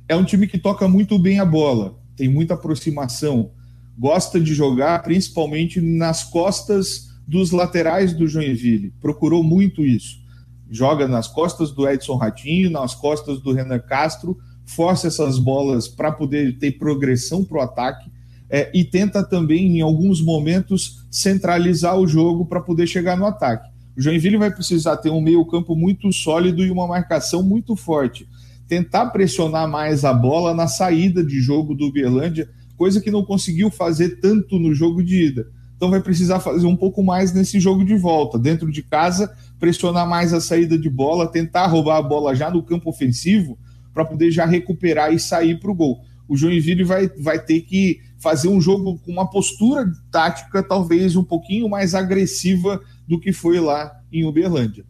É 0.08 0.16
um 0.16 0.24
time 0.24 0.46
que 0.46 0.56
toca 0.56 0.88
muito 0.88 1.18
bem 1.18 1.38
a 1.38 1.44
bola, 1.44 1.98
tem 2.16 2.28
muita 2.28 2.54
aproximação, 2.54 3.50
gosta 3.98 4.40
de 4.40 4.54
jogar 4.54 5.02
principalmente 5.02 5.80
nas 5.80 6.24
costas 6.24 7.14
dos 7.26 7.50
laterais 7.50 8.12
do 8.12 8.26
Joinville, 8.26 8.92
procurou 9.00 9.42
muito 9.42 9.84
isso. 9.84 10.24
Joga 10.70 11.06
nas 11.06 11.28
costas 11.28 11.70
do 11.70 11.88
Edson 11.88 12.16
Ratinho, 12.16 12.70
nas 12.70 12.94
costas 12.94 13.40
do 13.40 13.52
Renan 13.52 13.78
Castro, 13.78 14.36
força 14.64 15.06
essas 15.06 15.38
bolas 15.38 15.86
para 15.86 16.10
poder 16.10 16.58
ter 16.58 16.72
progressão 16.72 17.44
para 17.44 17.58
o 17.58 17.60
ataque 17.60 18.10
é, 18.48 18.70
e 18.74 18.84
tenta 18.84 19.24
também, 19.24 19.78
em 19.78 19.80
alguns 19.80 20.20
momentos, 20.20 21.04
centralizar 21.10 21.98
o 21.98 22.06
jogo 22.06 22.46
para 22.46 22.60
poder 22.60 22.86
chegar 22.86 23.16
no 23.16 23.26
ataque. 23.26 23.68
O 23.96 24.00
Joinville 24.00 24.36
vai 24.36 24.50
precisar 24.50 24.98
ter 24.98 25.10
um 25.10 25.20
meio-campo 25.20 25.74
muito 25.74 26.12
sólido 26.12 26.64
e 26.64 26.70
uma 26.70 26.86
marcação 26.86 27.42
muito 27.42 27.74
forte. 27.74 28.28
Tentar 28.68 29.06
pressionar 29.06 29.68
mais 29.68 30.04
a 30.04 30.12
bola 30.12 30.54
na 30.54 30.66
saída 30.66 31.24
de 31.24 31.40
jogo 31.40 31.74
do 31.74 31.86
Uberlândia, 31.86 32.48
coisa 32.76 33.00
que 33.00 33.10
não 33.10 33.24
conseguiu 33.24 33.70
fazer 33.70 34.20
tanto 34.20 34.58
no 34.58 34.74
jogo 34.74 35.02
de 35.02 35.26
ida. 35.26 35.46
Então 35.76 35.90
vai 35.90 36.00
precisar 36.00 36.40
fazer 36.40 36.66
um 36.66 36.76
pouco 36.76 37.02
mais 37.02 37.32
nesse 37.32 37.60
jogo 37.60 37.84
de 37.84 37.96
volta. 37.96 38.38
Dentro 38.38 38.70
de 38.72 38.82
casa, 38.82 39.30
pressionar 39.58 40.08
mais 40.08 40.32
a 40.32 40.40
saída 40.40 40.78
de 40.78 40.88
bola, 40.88 41.30
tentar 41.30 41.66
roubar 41.66 41.98
a 41.98 42.02
bola 42.02 42.34
já 42.34 42.50
no 42.50 42.62
campo 42.62 42.88
ofensivo 42.88 43.58
para 43.92 44.04
poder 44.04 44.30
já 44.30 44.46
recuperar 44.46 45.12
e 45.12 45.18
sair 45.18 45.60
para 45.60 45.70
o 45.70 45.74
gol. 45.74 46.00
O 46.28 46.36
Joinville 46.36 46.82
vai, 46.82 47.08
vai 47.20 47.38
ter 47.38 47.60
que 47.60 48.00
fazer 48.18 48.48
um 48.48 48.60
jogo 48.60 48.98
com 48.98 49.12
uma 49.12 49.28
postura 49.28 49.86
tática 50.10 50.62
talvez 50.62 51.14
um 51.14 51.22
pouquinho 51.22 51.68
mais 51.68 51.94
agressiva 51.94 52.80
do 53.06 53.20
que 53.20 53.32
foi 53.32 53.60
lá 53.60 53.92
em 54.10 54.24
Uberlândia. 54.24 54.84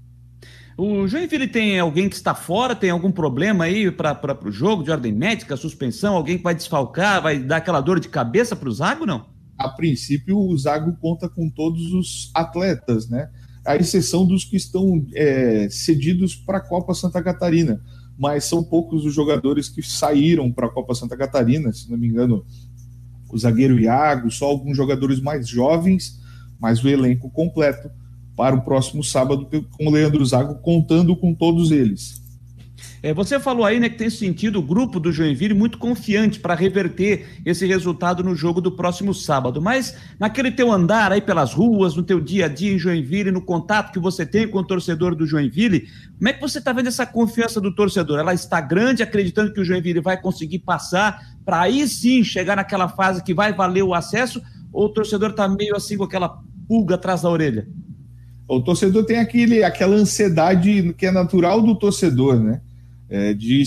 O 0.78 1.08
Joinville 1.08 1.48
tem 1.48 1.80
alguém 1.80 2.06
que 2.06 2.16
está 2.16 2.34
fora, 2.34 2.76
tem 2.76 2.90
algum 2.90 3.10
problema 3.10 3.64
aí 3.64 3.90
para 3.90 4.38
o 4.46 4.52
jogo 4.52 4.84
de 4.84 4.90
ordem 4.90 5.10
médica, 5.10 5.56
suspensão, 5.56 6.14
alguém 6.14 6.36
que 6.36 6.44
vai 6.44 6.54
desfalcar, 6.54 7.22
vai 7.22 7.38
dar 7.38 7.56
aquela 7.56 7.80
dor 7.80 7.98
de 7.98 8.10
cabeça 8.10 8.54
para 8.54 8.68
o 8.68 8.72
Zago, 8.72 9.06
não? 9.06 9.24
A 9.56 9.70
princípio, 9.70 10.38
o 10.38 10.58
Zago 10.58 10.94
conta 11.00 11.30
com 11.30 11.48
todos 11.48 11.94
os 11.94 12.30
atletas, 12.34 13.08
né? 13.08 13.30
A 13.64 13.74
exceção 13.74 14.26
dos 14.26 14.44
que 14.44 14.56
estão 14.56 15.02
é, 15.14 15.66
cedidos 15.70 16.36
para 16.36 16.58
a 16.58 16.60
Copa 16.60 16.92
Santa 16.92 17.22
Catarina. 17.22 17.80
Mas 18.18 18.44
são 18.44 18.62
poucos 18.62 19.06
os 19.06 19.14
jogadores 19.14 19.70
que 19.70 19.82
saíram 19.82 20.52
para 20.52 20.66
a 20.66 20.70
Copa 20.70 20.94
Santa 20.94 21.16
Catarina, 21.16 21.72
se 21.72 21.90
não 21.90 21.96
me 21.96 22.06
engano, 22.06 22.44
o 23.30 23.38
zagueiro 23.38 23.78
Iago, 23.78 24.30
só 24.30 24.44
alguns 24.44 24.76
jogadores 24.76 25.20
mais 25.20 25.48
jovens, 25.48 26.20
mas 26.60 26.84
o 26.84 26.88
elenco 26.88 27.30
completo 27.30 27.90
para 28.36 28.54
o 28.54 28.62
próximo 28.62 29.02
sábado 29.02 29.48
com 29.76 29.86
o 29.86 29.90
Leandro 29.90 30.24
Zago, 30.24 30.56
contando 30.56 31.16
com 31.16 31.34
todos 31.34 31.70
eles. 31.70 32.26
É, 33.02 33.14
você 33.14 33.38
falou 33.38 33.64
aí 33.64 33.78
né, 33.78 33.88
que 33.88 33.96
tem 33.96 34.10
sentido 34.10 34.58
o 34.58 34.62
grupo 34.62 34.98
do 34.98 35.12
Joinville 35.12 35.54
muito 35.54 35.78
confiante 35.78 36.40
para 36.40 36.54
reverter 36.54 37.40
esse 37.44 37.66
resultado 37.66 38.22
no 38.22 38.34
jogo 38.34 38.60
do 38.60 38.72
próximo 38.72 39.14
sábado. 39.14 39.60
Mas 39.60 39.96
naquele 40.18 40.50
teu 40.50 40.72
andar 40.72 41.12
aí 41.12 41.20
pelas 41.20 41.52
ruas, 41.52 41.94
no 41.94 42.02
teu 42.02 42.20
dia 42.20 42.46
a 42.46 42.48
dia 42.48 42.72
em 42.72 42.78
Joinville, 42.78 43.30
no 43.30 43.40
contato 43.40 43.92
que 43.92 43.98
você 43.98 44.26
tem 44.26 44.48
com 44.48 44.58
o 44.58 44.66
torcedor 44.66 45.14
do 45.14 45.26
Joinville, 45.26 45.88
como 46.18 46.28
é 46.28 46.32
que 46.32 46.40
você 46.40 46.58
está 46.58 46.72
vendo 46.72 46.88
essa 46.88 47.06
confiança 47.06 47.60
do 47.60 47.74
torcedor? 47.74 48.18
Ela 48.18 48.34
está 48.34 48.60
grande, 48.60 49.02
acreditando 49.02 49.52
que 49.52 49.60
o 49.60 49.64
Joinville 49.64 50.00
vai 50.00 50.20
conseguir 50.20 50.60
passar 50.60 51.20
para 51.44 51.60
aí 51.60 51.86
sim 51.86 52.24
chegar 52.24 52.56
naquela 52.56 52.88
fase 52.88 53.22
que 53.22 53.34
vai 53.34 53.52
valer 53.52 53.82
o 53.82 53.94
acesso? 53.94 54.42
Ou 54.72 54.86
o 54.86 54.92
torcedor 54.92 55.30
está 55.30 55.48
meio 55.48 55.76
assim 55.76 55.96
com 55.96 56.04
aquela 56.04 56.40
pulga 56.66 56.96
atrás 56.96 57.22
da 57.22 57.30
orelha? 57.30 57.68
O 58.48 58.60
torcedor 58.60 59.04
tem 59.04 59.18
aquele, 59.18 59.64
aquela 59.64 59.96
ansiedade 59.96 60.94
que 60.94 61.06
é 61.06 61.10
natural 61.10 61.60
do 61.60 61.74
torcedor, 61.74 62.38
né? 62.40 62.60
É, 63.08 63.34
de, 63.34 63.62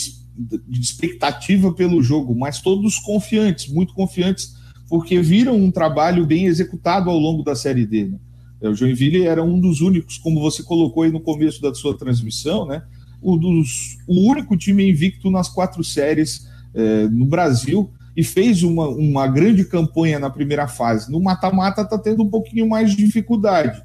de 0.68 0.80
expectativa 0.80 1.74
pelo 1.74 2.02
jogo, 2.02 2.36
mas 2.36 2.62
todos 2.62 3.00
confiantes, 3.00 3.72
muito 3.72 3.94
confiantes, 3.94 4.56
porque 4.90 5.22
viram 5.22 5.56
um 5.56 5.72
trabalho 5.72 6.26
bem 6.26 6.46
executado 6.46 7.10
ao 7.10 7.18
longo 7.18 7.44
da 7.44 7.56
Série 7.56 7.86
D. 7.86 8.06
Né? 8.06 8.18
É, 8.62 8.68
o 8.68 8.76
Joinville 8.76 9.26
era 9.26 9.44
um 9.44 9.60
dos 9.60 9.82
únicos, 9.82 10.18
como 10.18 10.42
você 10.42 10.64
colocou 10.64 11.04
aí 11.04 11.12
no 11.12 11.22
começo 11.22 11.62
da 11.62 11.74
sua 11.74 11.98
transmissão, 11.98 12.66
né? 12.66 12.84
O, 13.22 13.38
dos, 13.38 13.98
o 14.08 14.30
único 14.30 14.56
time 14.56 14.90
invicto 14.90 15.30
nas 15.30 15.50
quatro 15.50 15.84
séries 15.84 16.48
é, 16.74 17.08
no 17.08 17.26
Brasil 17.26 17.92
e 18.16 18.24
fez 18.24 18.64
uma, 18.64 18.88
uma 18.88 19.28
grande 19.28 19.66
campanha 19.66 20.20
na 20.20 20.30
primeira 20.30 20.68
fase. 20.68 21.12
No 21.12 21.22
mata-mata 21.22 21.82
está 21.82 21.98
tendo 21.98 22.24
um 22.24 22.30
pouquinho 22.30 22.68
mais 22.68 22.92
de 22.92 22.98
dificuldade. 23.06 23.82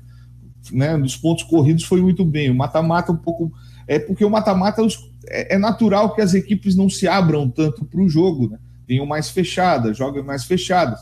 Né? 0.72 0.96
Nos 0.96 1.16
pontos 1.16 1.44
corridos 1.44 1.84
foi 1.84 2.00
muito 2.00 2.24
bem. 2.24 2.50
O 2.50 2.54
mata-mata 2.54 3.12
um 3.12 3.16
pouco. 3.16 3.52
É 3.86 3.98
porque 3.98 4.24
o 4.24 4.30
mata-mata 4.30 4.82
é, 5.28 5.54
é, 5.54 5.58
natural 5.58 6.14
que 6.14 6.22
as 6.22 6.34
equipes 6.34 6.74
não 6.74 6.88
se 6.88 7.06
abram 7.06 7.48
tanto 7.50 7.84
para 7.84 8.00
o 8.00 8.08
jogo, 8.08 8.48
né? 8.48 8.58
Venham 8.86 9.06
mais 9.06 9.30
fechadas, 9.30 9.96
jogam 9.96 10.22
mais 10.24 10.44
fechadas. 10.44 11.00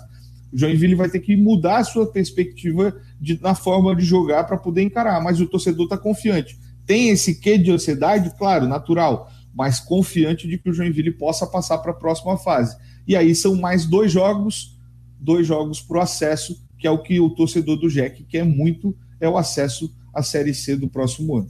O 0.53 0.59
Joinville 0.59 0.95
vai 0.95 1.09
ter 1.09 1.21
que 1.21 1.37
mudar 1.37 1.79
a 1.79 1.85
sua 1.85 2.07
perspectiva 2.07 2.95
de, 3.21 3.41
na 3.41 3.55
forma 3.55 3.95
de 3.95 4.05
jogar 4.05 4.45
para 4.45 4.57
poder 4.57 4.83
encarar, 4.83 5.23
mas 5.23 5.41
o 5.41 5.47
torcedor 5.47 5.85
está 5.85 5.97
confiante. 5.97 6.59
Tem 6.85 7.09
esse 7.09 7.41
quê 7.41 7.57
de 7.57 7.71
ansiedade? 7.71 8.33
Claro, 8.37 8.69
natural 8.69 9.31
mas 9.55 9.79
confiante 9.79 10.49
de 10.49 10.59
que 10.59 10.71
o 10.71 10.73
Joinville 10.73 11.13
possa 11.13 11.47
passar 11.47 11.79
para 11.79 11.93
a 11.93 11.95
próxima 11.95 12.37
fase. 12.39 12.77
E 13.07 13.15
aí 13.15 13.35
são 13.35 13.55
mais 13.57 13.85
dois 13.85 14.11
jogos, 14.11 14.79
dois 15.21 15.47
jogos 15.47 15.81
para 15.81 15.99
o 15.99 16.01
acesso, 16.01 16.57
que 16.79 16.87
é 16.87 16.91
o 16.91 17.03
que 17.03 17.21
o 17.21 17.31
torcedor 17.31 17.77
do 17.77 17.89
Jack 17.89 18.25
quer 18.25 18.45
muito, 18.45 18.97
é 19.23 19.29
o 19.29 19.39
acesso 19.39 19.91
à 20.13 20.23
Série 20.23 20.53
C 20.53 20.77
do 20.77 20.89
próximo 20.89 21.39
ano. 21.39 21.49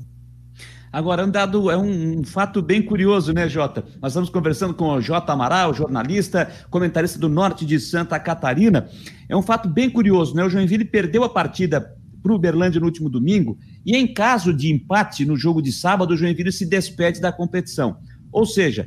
Agora, 0.93 1.23
andado 1.23 1.71
é 1.71 1.77
um, 1.77 2.23
fato 2.23 2.61
bem 2.61 2.83
curioso, 2.83 3.33
né, 3.33 3.49
Jota? 3.49 3.83
Nós 4.01 4.13
estamos 4.13 4.29
conversando 4.29 4.75
com 4.75 4.89
o 4.89 5.01
Jota 5.01 5.33
Amaral, 5.33 5.73
jornalista, 5.73 6.51
comentarista 6.69 7.19
do 7.19 7.31
norte 7.31 7.65
de 7.65 7.81
Santa 7.81 8.21
Catarina. 8.21 8.91
É 9.27 9.35
um 9.35 9.41
fato 9.41 9.71
bem 9.71 9.89
curioso, 9.89 10.37
né? 10.37 10.45
O 10.45 10.51
Joinville 10.51 10.85
perdeu 10.85 11.25
a 11.25 11.31
partida 11.31 11.97
para 12.23 12.31
o 12.31 12.37
Uberlândia 12.37 12.79
no 12.79 12.87
último 12.87 13.09
domingo, 13.09 13.59
e 13.85 13.97
em 13.97 14.13
caso 14.13 14.53
de 14.53 14.71
empate 14.71 15.25
no 15.25 15.35
jogo 15.35 15.63
de 15.63 15.73
sábado, 15.73 16.13
o 16.13 16.17
Joinville 16.17 16.53
se 16.53 16.67
despede 16.67 17.23
da 17.23 17.33
competição. 17.33 17.97
Ou 18.31 18.45
seja, 18.45 18.87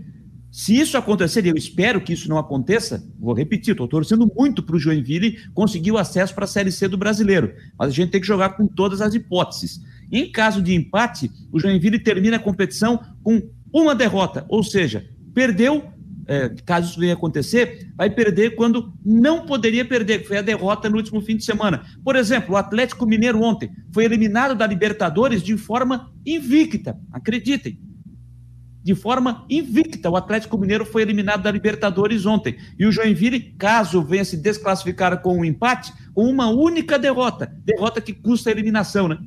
se 0.56 0.74
isso 0.74 0.98
acontecer, 0.98 1.46
eu 1.46 1.58
espero 1.58 2.00
que 2.00 2.14
isso 2.14 2.30
não 2.30 2.38
aconteça, 2.38 3.06
vou 3.20 3.34
repetir, 3.34 3.74
estou 3.74 3.90
torcendo 3.90 4.26
muito 4.34 4.64
para 4.64 4.78
o 4.78 4.80
Joinville 4.80 5.38
conseguir 5.54 5.92
o 5.92 5.98
acesso 5.98 6.34
para 6.34 6.46
a 6.46 6.48
Série 6.48 6.72
C 6.72 6.88
do 6.88 6.98
brasileiro, 6.98 7.54
mas 7.78 7.90
a 7.90 7.92
gente 7.92 8.12
tem 8.12 8.22
que 8.22 8.26
jogar 8.26 8.52
com 8.52 8.66
todas 8.66 9.02
as 9.02 9.14
hipóteses. 9.14 9.82
Em 10.10 10.32
caso 10.32 10.62
de 10.62 10.74
empate, 10.74 11.30
o 11.52 11.60
Joinville 11.60 12.00
termina 12.00 12.38
a 12.38 12.40
competição 12.40 13.02
com 13.22 13.50
uma 13.70 13.94
derrota, 13.94 14.46
ou 14.48 14.64
seja, 14.64 15.06
perdeu 15.34 15.84
é, 16.26 16.48
caso 16.66 16.92
isso 16.92 17.00
venha 17.02 17.16
acontecer, 17.16 17.92
vai 17.94 18.10
perder 18.10 18.56
quando 18.56 18.94
não 19.06 19.46
poderia 19.46 19.84
perder, 19.84 20.22
que 20.22 20.28
foi 20.30 20.38
a 20.38 20.42
derrota 20.42 20.90
no 20.90 20.96
último 20.96 21.20
fim 21.20 21.36
de 21.36 21.44
semana. 21.44 21.84
Por 22.02 22.16
exemplo, 22.16 22.56
o 22.56 22.58
Atlético 22.58 23.06
Mineiro 23.06 23.42
ontem 23.42 23.70
foi 23.94 24.06
eliminado 24.06 24.56
da 24.56 24.66
Libertadores 24.66 25.44
de 25.44 25.58
forma 25.58 26.14
invicta, 26.26 26.98
acreditem. 27.12 27.78
De 28.86 28.94
forma 28.94 29.44
invicta, 29.50 30.12
o 30.12 30.16
Atlético 30.16 30.60
Mineiro 30.60 30.86
foi 30.86 31.02
eliminado 31.02 31.42
da 31.42 31.50
Libertadores 31.50 32.24
ontem. 32.28 32.56
E 32.78 32.86
o 32.86 32.92
Joinville, 32.92 33.40
caso 33.58 34.04
venha 34.04 34.24
se 34.24 34.38
desclassificar 34.38 35.24
com 35.24 35.40
um 35.40 35.44
empate, 35.44 35.92
com 36.14 36.26
uma 36.26 36.50
única 36.50 37.00
derrota, 37.00 37.52
derrota 37.66 38.00
que 38.00 38.14
custa 38.14 38.52
a 38.52 38.54
eliminação, 38.54 39.08
né? 39.08 39.18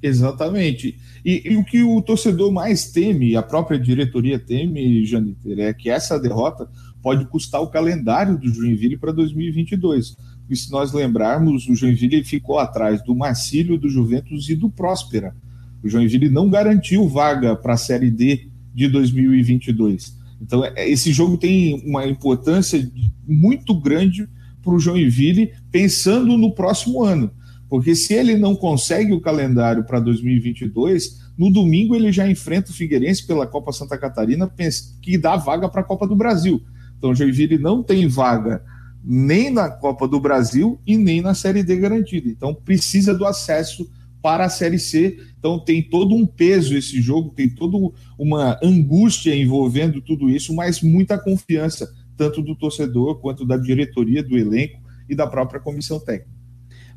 Exatamente. 0.00 0.96
E, 1.24 1.50
e, 1.50 1.56
o 1.56 1.64
que 1.64 1.82
o 1.82 2.00
torcedor 2.00 2.52
mais 2.52 2.92
teme, 2.92 3.34
a 3.34 3.42
própria 3.42 3.76
diretoria 3.76 4.38
teme, 4.38 5.04
Janiter, 5.04 5.58
é 5.58 5.74
que 5.74 5.90
essa 5.90 6.16
derrota 6.16 6.70
pode 7.02 7.26
custar 7.26 7.60
o 7.60 7.70
calendário 7.70 8.38
do 8.38 8.54
Joinville 8.54 8.96
para 8.96 9.10
2022. 9.10 10.16
E 10.48 10.54
se 10.54 10.70
nós 10.70 10.92
lembrarmos, 10.92 11.66
o 11.66 11.74
Joinville 11.74 12.22
ficou 12.22 12.60
atrás 12.60 13.02
do 13.02 13.16
Marcílio, 13.16 13.76
do 13.76 13.88
Juventus 13.88 14.48
e 14.48 14.54
do 14.54 14.70
Próspera. 14.70 15.34
O 15.82 15.88
Joinville 15.88 16.28
não 16.28 16.48
garantiu 16.48 17.08
vaga 17.08 17.56
para 17.56 17.74
a 17.74 17.76
Série 17.76 18.08
D 18.08 18.51
de 18.74 18.88
2022. 18.88 20.16
Então, 20.40 20.64
é, 20.64 20.88
esse 20.88 21.12
jogo 21.12 21.36
tem 21.36 21.82
uma 21.86 22.06
importância 22.06 22.90
muito 23.26 23.78
grande 23.78 24.28
para 24.62 24.72
o 24.72 24.78
Joinville, 24.78 25.52
pensando 25.70 26.36
no 26.36 26.54
próximo 26.54 27.02
ano. 27.02 27.30
Porque 27.68 27.94
se 27.94 28.12
ele 28.12 28.36
não 28.36 28.54
consegue 28.54 29.12
o 29.12 29.20
calendário 29.20 29.84
para 29.84 29.98
2022, 29.98 31.22
no 31.38 31.50
domingo 31.50 31.94
ele 31.94 32.12
já 32.12 32.28
enfrenta 32.28 32.70
o 32.70 32.74
Figueirense 32.74 33.26
pela 33.26 33.46
Copa 33.46 33.72
Santa 33.72 33.96
Catarina, 33.96 34.52
que 35.00 35.16
dá 35.16 35.36
vaga 35.36 35.68
para 35.68 35.80
a 35.80 35.84
Copa 35.84 36.06
do 36.06 36.16
Brasil. 36.16 36.62
Então, 36.98 37.10
o 37.10 37.14
Joinville 37.14 37.58
não 37.58 37.82
tem 37.82 38.06
vaga 38.06 38.62
nem 39.04 39.50
na 39.50 39.68
Copa 39.68 40.06
do 40.06 40.20
Brasil 40.20 40.78
e 40.86 40.96
nem 40.96 41.20
na 41.20 41.34
Série 41.34 41.62
D 41.62 41.76
garantida. 41.76 42.28
Então, 42.28 42.54
precisa 42.54 43.14
do 43.14 43.26
acesso 43.26 43.90
para 44.22 44.44
a 44.44 44.48
Série 44.48 44.78
C. 44.78 45.18
Então 45.36 45.58
tem 45.58 45.82
todo 45.82 46.14
um 46.14 46.24
peso 46.24 46.76
esse 46.76 47.02
jogo, 47.02 47.30
tem 47.34 47.50
toda 47.50 47.76
uma 48.16 48.58
angústia 48.62 49.34
envolvendo 49.34 50.00
tudo 50.00 50.30
isso, 50.30 50.54
mas 50.54 50.80
muita 50.80 51.18
confiança, 51.18 51.92
tanto 52.16 52.40
do 52.40 52.54
torcedor 52.54 53.20
quanto 53.20 53.44
da 53.44 53.56
diretoria, 53.56 54.22
do 54.22 54.38
elenco 54.38 54.80
e 55.08 55.16
da 55.16 55.26
própria 55.26 55.60
comissão 55.60 55.98
técnica. 55.98 56.30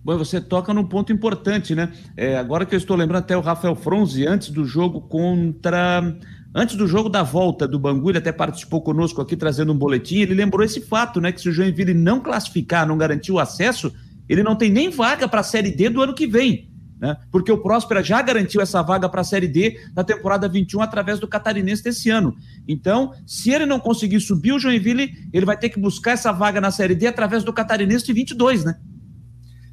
Bom, 0.03 0.19
você 0.19 0.39
toca 0.39 0.71
num 0.71 0.83
ponto 0.83 1.11
importante, 1.11 1.73
né? 1.73 1.91
É, 2.15 2.37
agora 2.37 2.63
que 2.63 2.75
eu 2.75 2.77
estou 2.77 2.95
lembrando 2.95 3.23
até 3.23 3.35
o 3.35 3.41
Rafael 3.41 3.75
Fronzi, 3.75 4.27
antes 4.27 4.51
do 4.51 4.63
jogo 4.63 5.01
contra. 5.01 6.15
Antes 6.57 6.77
do 6.77 6.87
jogo 6.87 7.09
da 7.09 7.21
volta 7.21 7.67
do 7.67 7.77
Bangu, 7.77 8.11
ele 8.11 8.19
até 8.19 8.31
participou 8.31 8.81
conosco 8.81 9.19
aqui 9.19 9.35
trazendo 9.35 9.73
um 9.73 9.77
boletim. 9.77 10.19
Ele 10.19 10.35
lembrou 10.35 10.63
esse 10.63 10.79
fato, 10.79 11.19
né? 11.19 11.31
Que 11.31 11.41
se 11.41 11.49
o 11.49 11.51
Joinville 11.51 11.93
não 11.93 12.21
classificar, 12.21 12.87
não 12.87 12.97
garantir 12.97 13.31
o 13.31 13.39
acesso, 13.39 13.91
ele 14.29 14.43
não 14.43 14.55
tem 14.55 14.69
nem 14.69 14.89
vaga 14.89 15.27
para 15.27 15.41
a 15.41 15.43
Série 15.43 15.71
D 15.71 15.89
do 15.89 16.01
ano 16.01 16.13
que 16.13 16.27
vem 16.27 16.69
né? 17.05 17.17
Porque 17.31 17.51
o 17.51 17.57
Próspera 17.59 18.03
já 18.03 18.19
garantiu 18.21 18.61
essa 18.61 18.81
vaga 18.81 19.07
para 19.07 19.21
a 19.21 19.23
Série 19.23 19.47
D 19.47 19.79
da 19.93 20.03
temporada 20.03 20.47
21 20.49 20.81
através 20.81 21.19
do 21.19 21.27
Catarinense 21.27 21.83
desse 21.83 22.09
ano. 22.09 22.35
Então, 22.67 23.13
se 23.27 23.51
ele 23.51 23.65
não 23.65 23.79
conseguir 23.79 24.19
subir 24.19 24.53
o 24.53 24.59
Joinville, 24.59 25.13
ele 25.31 25.45
vai 25.45 25.55
ter 25.55 25.69
que 25.69 25.79
buscar 25.79 26.11
essa 26.11 26.31
vaga 26.31 26.59
na 26.59 26.71
Série 26.71 26.95
D 26.95 27.05
através 27.05 27.43
do 27.43 27.53
Catarinense 27.53 28.05
de 28.05 28.13
22, 28.13 28.65
né? 28.65 28.75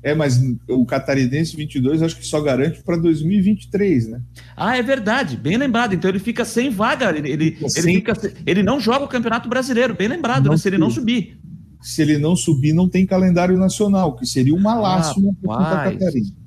É, 0.03 0.15
mas 0.15 0.39
o 0.69 0.85
Catarinense 0.85 1.57
22 1.57 2.03
acho 2.03 2.17
que 2.17 2.27
só 2.27 2.41
garante 2.41 2.83
para 2.83 2.97
2023, 2.97 4.09
né? 4.09 4.21
Ah, 4.57 4.77
é 4.77 4.83
verdade, 4.83 5.37
bem 5.37 5.57
lembrado. 5.57 5.95
Então 5.95 6.11
ele 6.11 6.19
fica 6.19 6.45
sem 6.45 6.71
vaga, 6.71 7.17
ele, 7.17 7.31
ele, 7.31 7.59
ele, 7.77 7.95
fica, 7.95 8.13
ele 8.45 8.63
não 8.65 8.81
joga 8.81 9.05
o 9.05 9.09
Campeonato 9.09 9.49
Brasileiro, 9.49 9.95
bem 9.95 10.09
lembrado, 10.09 10.51
né? 10.51 10.57
Se 10.57 10.69
ele 10.69 10.77
não 10.77 10.91
subir. 10.91 11.39
Se 11.81 12.03
ele 12.03 12.19
não 12.19 12.35
subir, 12.35 12.73
não 12.73 12.89
tem 12.89 13.07
calendário 13.07 13.57
nacional, 13.57 14.17
que 14.17 14.27
seria 14.27 14.55
uma 14.55 14.75
lástima 14.75 15.33
ah, 15.33 15.47
para 15.47 15.65
Santa 15.65 15.93
Catarina. 15.93 16.42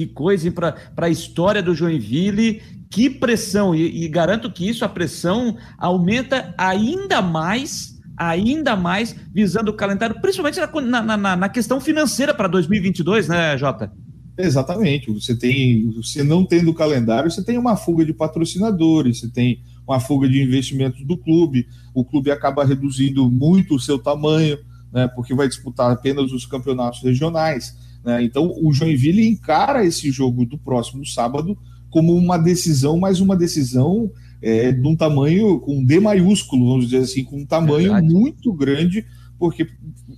Que 0.00 0.06
coisa 0.06 0.50
para 0.50 0.74
a 0.96 1.10
história 1.10 1.62
do 1.62 1.74
Joinville, 1.74 2.62
que 2.88 3.10
pressão! 3.10 3.74
E, 3.74 4.02
e, 4.02 4.08
garanto 4.08 4.50
que 4.50 4.66
isso, 4.66 4.82
a 4.82 4.88
pressão 4.88 5.58
aumenta 5.76 6.54
ainda 6.56 7.20
mais, 7.20 8.00
ainda 8.16 8.74
mais, 8.74 9.14
visando 9.30 9.70
o 9.70 9.74
calendário, 9.74 10.18
principalmente 10.18 10.58
na, 10.58 11.18
na, 11.18 11.36
na 11.36 11.48
questão 11.50 11.82
financeira 11.82 12.32
para 12.32 12.48
2022, 12.48 13.28
né, 13.28 13.58
Jota? 13.58 13.92
Exatamente. 14.38 15.12
Você 15.12 15.36
tem, 15.36 15.90
você 15.90 16.22
não 16.22 16.46
tendo 16.46 16.72
calendário, 16.72 17.30
você 17.30 17.44
tem 17.44 17.58
uma 17.58 17.76
fuga 17.76 18.02
de 18.02 18.14
patrocinadores, 18.14 19.20
você 19.20 19.28
tem 19.28 19.60
uma 19.86 20.00
fuga 20.00 20.26
de 20.26 20.42
investimentos 20.42 21.04
do 21.04 21.18
clube, 21.18 21.68
o 21.92 22.06
clube 22.06 22.30
acaba 22.30 22.64
reduzindo 22.64 23.30
muito 23.30 23.74
o 23.74 23.78
seu 23.78 23.98
tamanho, 23.98 24.56
né, 24.90 25.08
porque 25.08 25.34
vai 25.34 25.46
disputar 25.46 25.92
apenas 25.92 26.32
os 26.32 26.46
campeonatos 26.46 27.02
regionais. 27.02 27.89
Né? 28.04 28.22
Então, 28.22 28.52
o 28.62 28.72
Joinville 28.72 29.26
encara 29.26 29.84
esse 29.84 30.10
jogo 30.10 30.44
do 30.44 30.58
próximo 30.58 31.04
sábado 31.06 31.56
como 31.90 32.14
uma 32.14 32.38
decisão, 32.38 32.98
mas 32.98 33.20
uma 33.20 33.36
decisão 33.36 34.10
é, 34.40 34.72
de 34.72 34.86
um 34.86 34.96
tamanho 34.96 35.58
com 35.60 35.84
D 35.84 36.00
maiúsculo, 36.00 36.68
vamos 36.70 36.86
dizer 36.86 37.04
assim, 37.04 37.24
com 37.24 37.40
um 37.40 37.46
tamanho 37.46 37.92
Verdade. 37.92 38.14
muito 38.14 38.52
grande, 38.52 39.04
porque 39.38 39.68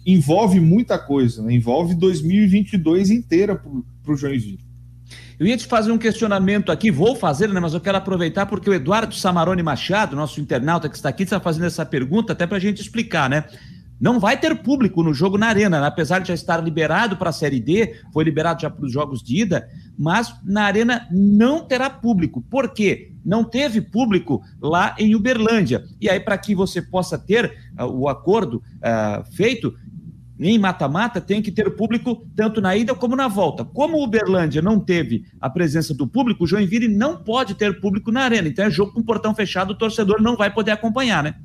envolve 0.07 0.61
muita 0.61 0.99
coisa, 0.99 1.43
né? 1.43 1.55
envolve 1.55 1.95
2022 1.95 3.11
inteira 3.11 3.57
para 3.57 4.13
o 4.13 4.17
Joinville. 4.17 4.73
Eu 5.39 5.47
ia 5.47 5.57
te 5.57 5.67
fazer 5.67 5.91
um 5.91 5.99
questionamento 5.99 6.71
aqui, 6.71 6.91
vou 6.91 7.17
fazer, 7.17 7.49
né, 7.49 7.59
mas 7.59 7.75
eu 7.75 7.81
quero 7.81 7.99
aproveitar 7.99 8.47
porque 8.47 8.71
o 8.71 8.75
Eduardo 8.75 9.15
Samarone 9.15 9.63
Machado, 9.63 10.15
nosso 10.15 10.41
internauta 10.41 10.89
que 10.89 10.95
está 10.95 11.09
aqui, 11.09 11.25
está 11.25 11.41
fazendo 11.41 11.67
essa 11.67 11.85
pergunta 11.85 12.33
até 12.33 12.47
para 12.47 12.59
a 12.59 12.61
gente 12.61 12.81
explicar, 12.81 13.29
né? 13.29 13.45
Não 14.03 14.19
vai 14.19 14.37
ter 14.37 14.61
público 14.65 15.01
no 15.01 15.15
jogo 15.15 15.39
na 15.39 15.47
Arena, 15.47 15.81
né? 15.81 15.87
apesar 15.87 16.19
de 16.19 16.27
já 16.27 16.35
estar 16.35 16.57
liberado 16.57 17.17
para 17.17 17.31
a 17.31 17.33
Série 17.33 17.61
D, 17.61 18.01
foi 18.13 18.25
liberado 18.25 18.61
já 18.61 18.69
para 18.69 18.85
os 18.85 18.93
jogos 18.93 19.23
de 19.23 19.43
ida, 19.43 19.69
mas 19.97 20.35
na 20.45 20.65
Arena 20.65 21.07
não 21.09 21.65
terá 21.65 21.89
público. 21.89 22.43
Por 22.51 22.71
quê? 22.71 23.13
Não 23.25 23.45
teve 23.45 23.81
público 23.81 24.43
lá 24.61 24.97
em 24.99 25.15
Uberlândia. 25.15 25.85
E 26.01 26.11
aí, 26.11 26.19
para 26.19 26.37
que 26.37 26.53
você 26.53 26.83
possa 26.83 27.17
ter 27.17 27.57
uh, 27.79 27.85
o 27.85 28.09
acordo 28.09 28.57
uh, 28.57 29.25
feito, 29.37 29.73
em 30.41 30.59
mata-mata 30.59 31.21
tem 31.21 31.41
que 31.41 31.53
ter 31.53 31.71
público 31.77 32.27
tanto 32.35 32.61
na 32.61 32.77
ida 32.77 32.97
como 32.97 33.15
na 33.15 33.29
volta. 33.29 33.65
Como 33.65 34.03
Uberlândia 34.03 34.61
não 34.61 34.81
teve 34.81 35.27
a 35.41 35.49
presença 35.49 35.95
do 35.95 36.09
público, 36.09 36.43
o 36.43 36.47
Joinville 36.49 36.89
não 36.89 37.23
pode 37.23 37.55
ter 37.55 37.81
público 37.81 38.11
na 38.11 38.23
arena. 38.23 38.49
Então 38.49 38.65
é 38.65 38.71
jogo 38.71 38.93
com 38.95 39.01
portão 39.01 39.33
fechado, 39.33 39.71
o 39.71 39.79
torcedor 39.79 40.21
não 40.21 40.37
vai 40.37 40.53
poder 40.53 40.73
acompanhar, 40.73 41.23
né? 41.23 41.37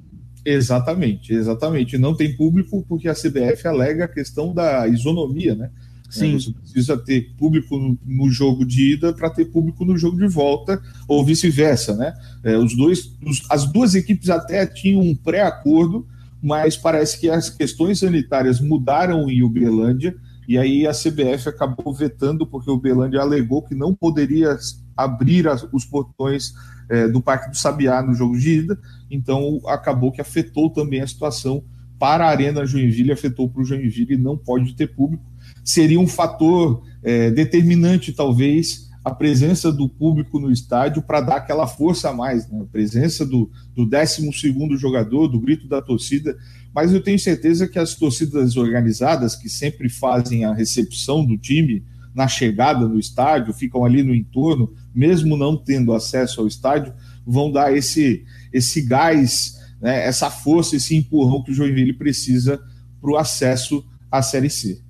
Exatamente, 0.50 1.34
exatamente. 1.34 1.98
Não 1.98 2.16
tem 2.16 2.34
público 2.34 2.86
porque 2.88 3.10
a 3.10 3.14
CBF 3.14 3.68
alega 3.68 4.06
a 4.06 4.08
questão 4.08 4.54
da 4.54 4.88
isonomia, 4.88 5.54
né? 5.54 5.70
Sim. 6.10 6.40
Você 6.40 6.54
precisa 6.54 6.98
ter 6.98 7.34
público 7.38 7.78
no, 8.06 8.32
jogo 8.32 8.64
de 8.64 8.94
ida 8.94 9.12
para 9.12 9.30
ter 9.30 9.44
público 9.44 9.84
no 9.84 9.98
jogo 9.98 10.16
de 10.16 10.26
volta, 10.26 10.82
ou 11.06 11.26
vice-versa, 11.26 11.98
né? 11.98 12.14
É, 12.46 12.58
os 12.58 12.78
dois, 12.78 13.14
os, 13.26 13.44
as 13.50 13.70
duas 13.70 13.94
equipes 13.94 14.30
até 14.30 14.66
tinham 14.66 15.02
um 15.02 15.14
pré-acordo, 15.14 16.08
mas 16.42 16.78
parece 16.78 17.20
que 17.20 17.30
as 17.30 17.50
questões 17.50 18.00
sanitárias 18.00 18.62
mudaram 18.62 19.30
em 19.30 19.44
Uberlândia, 19.44 20.16
e 20.48 20.58
aí 20.58 20.88
a 20.88 20.94
CBF 20.94 21.50
acabou 21.50 21.94
vetando, 21.94 22.48
porque 22.48 22.72
o 22.72 22.76
Uberlândia 22.76 23.20
alegou 23.20 23.62
que 23.62 23.76
não 23.76 23.94
poderia 23.94 24.58
abrir 24.96 25.46
as, 25.46 25.68
os 25.74 25.84
portões 25.84 26.54
é, 26.90 27.06
do 27.06 27.22
Parque 27.22 27.50
do 27.50 27.58
Sabiá 27.58 28.02
no 28.02 28.14
jogo 28.14 28.40
de 28.40 28.60
ida, 28.60 28.80
então 29.10 29.60
acabou 29.68 30.12
que 30.12 30.22
afetou 30.22 30.70
também 30.70 31.02
a 31.02 31.08
situação 31.08 31.64
para 32.00 32.26
a 32.26 32.30
Arena 32.30 32.66
Joinville, 32.66 33.12
afetou 33.12 33.50
para 33.50 33.62
o 33.62 33.66
Joinville 33.66 34.14
e 34.14 34.18
não 34.18 34.38
pode 34.38 34.76
ter 34.76 34.88
público. 34.88 35.24
Seria 35.64 36.00
um 36.00 36.08
fator 36.08 36.84
é, 37.04 37.32
determinante, 37.32 38.14
talvez, 38.14 38.88
a 39.04 39.16
presença 39.16 39.72
do 39.72 39.88
público 39.88 40.38
no 40.38 40.52
estádio 40.52 41.02
para 41.02 41.22
dar 41.22 41.38
aquela 41.38 41.66
força 41.66 42.10
a 42.10 42.14
mais, 42.14 42.50
né? 42.50 42.60
a 42.62 42.66
presença 42.66 43.26
do, 43.26 43.50
do 43.74 43.86
12 43.86 44.78
jogador, 44.78 45.28
do 45.28 45.40
grito 45.40 45.68
da 45.68 45.82
torcida. 45.82 46.38
Mas 46.76 46.94
eu 46.94 47.02
tenho 47.02 47.18
certeza 47.18 47.68
que 47.68 47.80
as 47.80 47.96
torcidas 47.96 48.58
organizadas, 48.58 49.36
que 49.36 49.50
sempre 49.50 49.90
fazem 49.90 50.44
a 50.44 50.54
recepção 50.54 51.26
do 51.26 51.38
time, 51.38 51.84
na 52.14 52.28
chegada 52.28 52.88
no 52.88 53.00
estádio, 53.00 53.54
ficam 53.54 53.86
ali 53.86 54.04
no 54.04 54.14
entorno, 54.14 54.74
mesmo 54.98 55.38
não 55.38 55.56
tendo 55.56 55.94
acesso 55.94 56.42
ao 56.42 56.48
estádio, 56.48 56.92
vão 57.26 57.52
dar 57.52 57.76
esse, 57.76 58.26
esse 58.52 58.82
gás, 58.82 59.56
né, 59.80 60.04
essa 60.08 60.32
força, 60.32 60.76
esse 60.76 60.96
empurrão 60.96 61.44
que 61.44 61.52
o 61.52 61.54
Joinville 61.54 61.94
precisa 61.94 62.60
para 63.00 63.12
o 63.12 63.18
acesso 63.18 63.86
à 64.12 64.24
Série 64.24 64.50
C. 64.50 64.82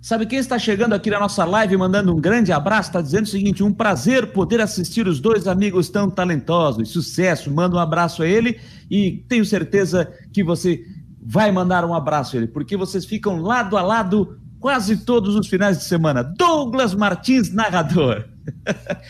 Sabe 0.00 0.24
quem 0.24 0.38
está 0.38 0.58
chegando 0.58 0.94
aqui 0.94 1.10
na 1.10 1.20
nossa 1.20 1.44
live 1.44 1.76
mandando 1.76 2.14
um 2.14 2.20
grande 2.20 2.52
abraço? 2.52 2.88
Está 2.88 3.02
dizendo 3.02 3.24
o 3.24 3.28
seguinte: 3.28 3.62
um 3.62 3.72
prazer 3.72 4.28
poder 4.28 4.60
assistir 4.60 5.06
os 5.06 5.20
dois 5.20 5.46
amigos 5.46 5.90
tão 5.90 6.08
talentosos. 6.08 6.90
Sucesso, 6.90 7.50
manda 7.50 7.76
um 7.76 7.80
abraço 7.80 8.22
a 8.22 8.26
ele 8.26 8.58
e 8.90 9.24
tenho 9.28 9.44
certeza 9.44 10.10
que 10.32 10.42
você 10.42 10.82
vai 11.20 11.52
mandar 11.52 11.84
um 11.84 11.92
abraço 11.92 12.36
a 12.36 12.38
ele, 12.38 12.48
porque 12.48 12.74
vocês 12.76 13.04
ficam 13.04 13.42
lado 13.42 13.76
a 13.76 13.82
lado 13.82 14.38
quase 14.58 15.04
todos 15.04 15.34
os 15.34 15.46
finais 15.46 15.76
de 15.76 15.84
semana. 15.84 16.22
Douglas 16.22 16.94
Martins, 16.94 17.52
narrador. 17.52 18.24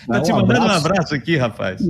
Tá 0.06 0.20
te 0.20 0.32
mandando 0.32 0.60
um 0.60 0.70
abraço 0.70 1.14
aqui, 1.14 1.36
rapaz. 1.36 1.80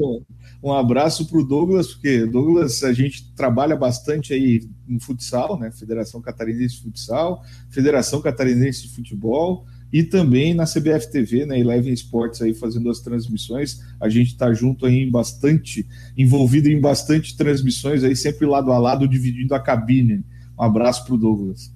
Um 0.62 0.72
abraço 0.72 1.26
para 1.26 1.38
o 1.38 1.44
Douglas, 1.44 1.88
porque 1.88 2.26
Douglas, 2.26 2.82
a 2.82 2.92
gente 2.92 3.32
trabalha 3.34 3.76
bastante 3.76 4.32
aí 4.32 4.68
no 4.86 5.00
futsal, 5.00 5.58
né? 5.58 5.70
Federação 5.70 6.20
Catarinense 6.20 6.76
de 6.76 6.82
Futsal, 6.82 7.42
Federação 7.70 8.20
Catarinense 8.20 8.82
de 8.82 8.94
Futebol 8.94 9.64
e 9.92 10.02
também 10.02 10.54
na 10.54 10.64
CBF 10.64 11.10
TV, 11.10 11.46
né? 11.46 11.58
Eleven 11.58 11.92
Sports 11.92 12.42
aí 12.42 12.54
fazendo 12.54 12.90
as 12.90 13.00
transmissões. 13.00 13.80
A 14.00 14.08
gente 14.08 14.28
está 14.28 14.52
junto 14.52 14.84
aí 14.84 15.02
em 15.02 15.10
bastante, 15.10 15.86
envolvido 16.16 16.68
em 16.68 16.80
bastante 16.80 17.36
transmissões 17.36 18.02
aí, 18.02 18.16
sempre 18.16 18.46
lado 18.46 18.72
a 18.72 18.78
lado, 18.78 19.08
dividindo 19.08 19.54
a 19.54 19.60
cabine. 19.60 20.24
Um 20.58 20.62
abraço 20.62 21.04
para 21.04 21.14
o 21.14 21.18
Douglas. 21.18 21.72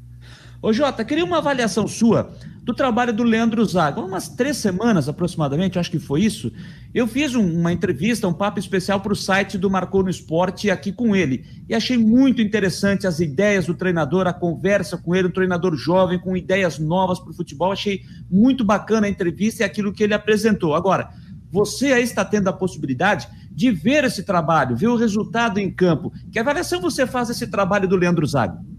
Ô 0.61 0.73
Jota, 0.73 1.05
queria 1.05 1.25
uma 1.25 1.39
avaliação 1.39 1.87
sua 1.89 2.33
do 2.63 2.73
trabalho 2.73 3.13
do 3.13 3.25
Leandro 3.25 3.65
Zaga. 3.65 4.01
Umas 4.01 4.29
três 4.29 4.57
semanas 4.57 5.09
aproximadamente, 5.09 5.79
acho 5.79 5.91
que 5.91 5.99
foi 5.99 6.23
isso. 6.23 6.53
Eu 6.95 7.09
fiz 7.09 7.35
um, 7.35 7.59
uma 7.59 7.73
entrevista, 7.73 8.29
um 8.29 8.33
papo 8.33 8.61
especial 8.61 9.01
para 9.01 9.13
o 9.13 9.17
site 9.17 9.59
do 9.59 9.69
Marcou 9.69 10.05
no 10.05 10.11
Esporte 10.11 10.71
aqui 10.71 10.93
com 10.93 11.17
ele. 11.17 11.45
E 11.69 11.75
achei 11.75 11.99
muito 11.99 12.41
interessante 12.41 13.07
as 13.07 13.19
ideias 13.19 13.67
do 13.67 13.75
treinador, 13.75 14.29
a 14.29 14.33
conversa 14.33 14.97
com 14.97 15.15
ele, 15.15 15.27
um 15.27 15.33
treinador 15.33 15.75
jovem, 15.75 16.21
com 16.21 16.37
ideias 16.37 16.79
novas 16.79 17.19
para 17.19 17.31
o 17.31 17.35
futebol. 17.35 17.73
Achei 17.73 18.03
muito 18.31 18.65
bacana 18.65 19.09
a 19.09 19.11
entrevista 19.11 19.63
e 19.63 19.67
aquilo 19.67 19.93
que 19.93 20.05
ele 20.05 20.15
apresentou. 20.15 20.77
Agora, 20.77 21.11
você 21.51 21.93
aí 21.93 22.05
está 22.05 22.25
tendo 22.25 22.49
a 22.49 22.53
possibilidade 22.53 23.29
de 23.51 23.73
ver 23.73 24.05
esse 24.05 24.23
trabalho, 24.23 24.77
ver 24.77 24.87
o 24.87 24.97
resultado 24.97 25.59
em 25.59 25.71
campo. 25.71 26.13
Que 26.31 26.39
avaliação 26.39 26.81
você 26.81 27.07
faz 27.07 27.27
desse 27.29 27.49
trabalho 27.49 27.89
do 27.89 27.97
Leandro 27.97 28.25
Zago? 28.25 28.72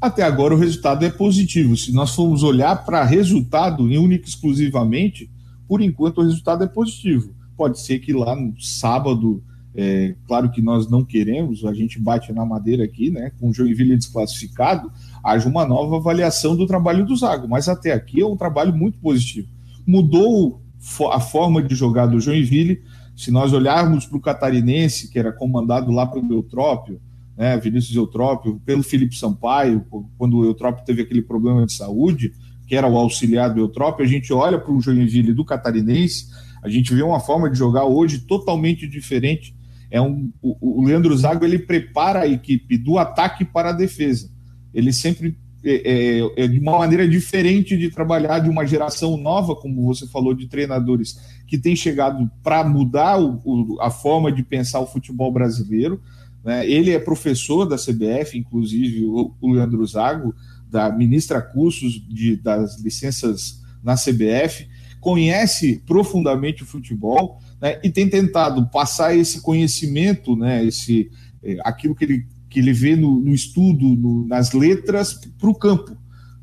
Até 0.00 0.22
agora 0.22 0.54
o 0.54 0.58
resultado 0.58 1.04
é 1.04 1.10
positivo. 1.10 1.76
Se 1.76 1.92
nós 1.92 2.14
formos 2.14 2.44
olhar 2.44 2.84
para 2.84 3.02
resultado, 3.02 3.82
único 3.82 4.28
exclusivamente, 4.28 5.28
por 5.66 5.82
enquanto 5.82 6.18
o 6.18 6.22
resultado 6.22 6.62
é 6.62 6.68
positivo. 6.68 7.34
Pode 7.56 7.80
ser 7.80 7.98
que 7.98 8.12
lá 8.12 8.36
no 8.36 8.54
sábado, 8.60 9.42
é, 9.74 10.14
claro 10.24 10.52
que 10.52 10.62
nós 10.62 10.88
não 10.88 11.04
queremos, 11.04 11.64
a 11.64 11.74
gente 11.74 11.98
bate 11.98 12.32
na 12.32 12.46
madeira 12.46 12.84
aqui, 12.84 13.10
né? 13.10 13.32
Com 13.40 13.50
o 13.50 13.52
Joinville 13.52 13.96
desclassificado, 13.96 14.88
haja 15.22 15.48
uma 15.48 15.66
nova 15.66 15.96
avaliação 15.96 16.54
do 16.54 16.64
trabalho 16.64 17.04
do 17.04 17.16
Zago. 17.16 17.48
Mas 17.48 17.68
até 17.68 17.92
aqui 17.92 18.20
é 18.20 18.26
um 18.26 18.36
trabalho 18.36 18.72
muito 18.72 19.00
positivo. 19.00 19.48
Mudou 19.84 20.62
a 21.10 21.18
forma 21.18 21.60
de 21.60 21.74
jogar 21.74 22.06
do 22.06 22.20
Joinville. 22.20 22.82
Se 23.16 23.32
nós 23.32 23.52
olharmos 23.52 24.06
para 24.06 24.16
o 24.16 24.20
catarinense, 24.20 25.10
que 25.10 25.18
era 25.18 25.32
comandado 25.32 25.90
lá 25.90 26.06
pelo 26.06 26.32
Eutrópio, 26.32 27.00
né, 27.38 27.56
Vinícius 27.56 27.94
Eutrópio, 27.94 28.60
pelo 28.66 28.82
Felipe 28.82 29.16
Sampaio, 29.16 29.86
quando 30.18 30.38
o 30.38 30.44
Eutrópio 30.44 30.84
teve 30.84 31.02
aquele 31.02 31.22
problema 31.22 31.64
de 31.64 31.72
saúde, 31.72 32.32
que 32.66 32.74
era 32.74 32.88
o 32.88 32.98
auxiliar 32.98 33.54
do 33.54 33.60
Eutrópio, 33.60 34.04
a 34.04 34.08
gente 34.08 34.32
olha 34.32 34.58
para 34.58 34.72
o 34.72 34.80
Joinville 34.80 35.32
do 35.32 35.44
catarinense, 35.44 36.26
a 36.60 36.68
gente 36.68 36.92
vê 36.92 37.00
uma 37.00 37.20
forma 37.20 37.48
de 37.48 37.56
jogar 37.56 37.84
hoje 37.84 38.18
totalmente 38.18 38.88
diferente. 38.88 39.54
É 39.88 40.00
um, 40.00 40.32
o, 40.42 40.80
o 40.80 40.84
Leandro 40.84 41.16
Zago 41.16 41.44
ele 41.44 41.60
prepara 41.60 42.22
a 42.22 42.26
equipe 42.26 42.76
do 42.76 42.98
ataque 42.98 43.44
para 43.44 43.70
a 43.70 43.72
defesa. 43.72 44.28
Ele 44.74 44.92
sempre 44.92 45.38
é, 45.64 46.20
é, 46.20 46.44
é, 46.44 46.48
de 46.48 46.58
uma 46.58 46.76
maneira 46.76 47.08
diferente 47.08 47.76
de 47.76 47.88
trabalhar 47.88 48.40
de 48.40 48.50
uma 48.50 48.66
geração 48.66 49.16
nova, 49.16 49.54
como 49.54 49.86
você 49.86 50.08
falou, 50.08 50.34
de 50.34 50.48
treinadores 50.48 51.16
que 51.46 51.56
tem 51.56 51.76
chegado 51.76 52.28
para 52.42 52.64
mudar 52.64 53.18
o, 53.20 53.40
o, 53.44 53.80
a 53.80 53.90
forma 53.90 54.32
de 54.32 54.42
pensar 54.42 54.80
o 54.80 54.86
futebol 54.86 55.32
brasileiro. 55.32 56.02
Né? 56.48 56.66
Ele 56.66 56.92
é 56.92 56.98
professor 56.98 57.66
da 57.66 57.76
CBF, 57.76 58.38
inclusive 58.38 59.04
o, 59.04 59.34
o 59.38 59.52
Leandro 59.52 59.84
Zago, 59.84 60.34
da 60.66 60.90
ministra 60.90 61.42
cursos 61.42 62.00
de, 62.08 62.36
das 62.36 62.80
licenças 62.80 63.62
na 63.84 63.96
CBF, 63.96 64.66
conhece 64.98 65.82
profundamente 65.86 66.62
o 66.62 66.66
futebol 66.66 67.38
né? 67.60 67.78
e 67.84 67.90
tem 67.90 68.08
tentado 68.08 68.66
passar 68.70 69.14
esse 69.14 69.42
conhecimento, 69.42 70.34
né? 70.34 70.64
esse, 70.64 71.10
é, 71.42 71.58
aquilo 71.62 71.94
que 71.94 72.04
ele 72.06 72.26
que 72.48 72.60
ele 72.60 72.72
vê 72.72 72.96
no, 72.96 73.20
no 73.20 73.34
estudo, 73.34 73.84
no, 73.84 74.26
nas 74.26 74.52
letras, 74.52 75.20
para 75.38 75.50
o 75.50 75.54
campo. 75.54 75.94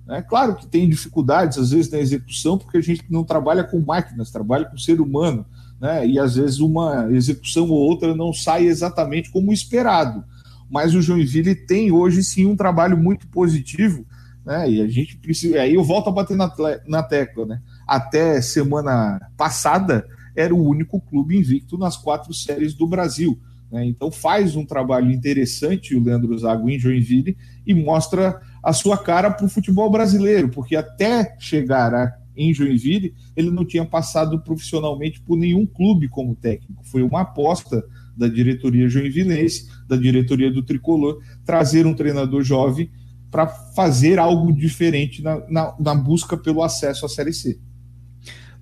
É 0.07 0.21
claro 0.21 0.55
que 0.55 0.67
tem 0.67 0.87
dificuldades, 0.87 1.57
às 1.57 1.71
vezes, 1.71 1.91
na 1.91 1.97
execução, 1.97 2.59
porque 2.59 2.77
a 2.77 2.81
gente 2.81 3.03
não 3.09 3.23
trabalha 3.23 3.63
com 3.63 3.79
máquinas, 3.79 4.29
trabalha 4.29 4.65
com 4.65 4.77
ser 4.77 5.01
humano, 5.01 5.47
né? 5.85 6.07
e 6.07 6.17
às 6.17 6.35
vezes 6.35 6.59
uma 6.59 7.07
execução 7.11 7.69
ou 7.69 7.77
outra 7.77 8.15
não 8.15 8.33
sai 8.33 8.65
exatamente 8.65 9.29
como 9.31 9.53
esperado. 9.53 10.23
Mas 10.67 10.95
o 10.95 11.01
Joinville 11.01 11.53
tem 11.53 11.91
hoje 11.91 12.23
sim 12.23 12.47
um 12.47 12.55
trabalho 12.55 12.97
muito 12.97 13.27
positivo, 13.27 14.03
né? 14.43 14.67
e 14.67 14.81
a 14.81 14.87
gente 14.87 15.15
precisa. 15.15 15.61
Aí 15.61 15.75
eu 15.75 15.83
volto 15.83 16.09
a 16.09 16.11
bater 16.11 16.35
na, 16.35 16.51
na 16.87 17.03
tecla. 17.03 17.45
Né? 17.45 17.61
Até 17.87 18.41
semana 18.41 19.19
passada, 19.37 20.07
era 20.35 20.55
o 20.55 20.67
único 20.67 20.99
clube 20.99 21.37
invicto 21.37 21.77
nas 21.77 21.95
quatro 21.95 22.33
séries 22.33 22.73
do 22.73 22.87
Brasil. 22.87 23.39
Né? 23.71 23.85
Então 23.85 24.11
faz 24.11 24.55
um 24.55 24.65
trabalho 24.65 25.11
interessante 25.11 25.95
o 25.95 26.03
Leandro 26.03 26.35
Zago 26.35 26.67
em 26.67 26.79
Joinville 26.79 27.37
e 27.63 27.75
mostra 27.75 28.41
a 28.63 28.73
sua 28.73 28.97
cara 28.97 29.29
para 29.29 29.45
o 29.45 29.49
futebol 29.49 29.91
brasileiro, 29.91 30.49
porque 30.49 30.75
até 30.75 31.35
chegar 31.37 31.93
a, 31.93 32.11
em 32.35 32.53
Joinville 32.53 33.13
ele 33.35 33.49
não 33.49 33.65
tinha 33.65 33.85
passado 33.85 34.39
profissionalmente 34.39 35.21
por 35.21 35.37
nenhum 35.37 35.65
clube 35.65 36.07
como 36.07 36.35
técnico. 36.35 36.83
Foi 36.85 37.01
uma 37.01 37.21
aposta 37.21 37.83
da 38.15 38.27
diretoria 38.27 38.87
joinvilense, 38.87 39.69
da 39.87 39.95
diretoria 39.95 40.51
do 40.51 40.63
Tricolor, 40.63 41.21
trazer 41.45 41.85
um 41.85 41.93
treinador 41.93 42.43
jovem 42.43 42.89
para 43.29 43.47
fazer 43.47 44.17
algo 44.17 44.53
diferente 44.53 45.21
na, 45.21 45.43
na, 45.49 45.75
na 45.79 45.95
busca 45.95 46.37
pelo 46.37 46.63
acesso 46.63 47.05
à 47.05 47.09
Série 47.09 47.33
C. 47.33 47.59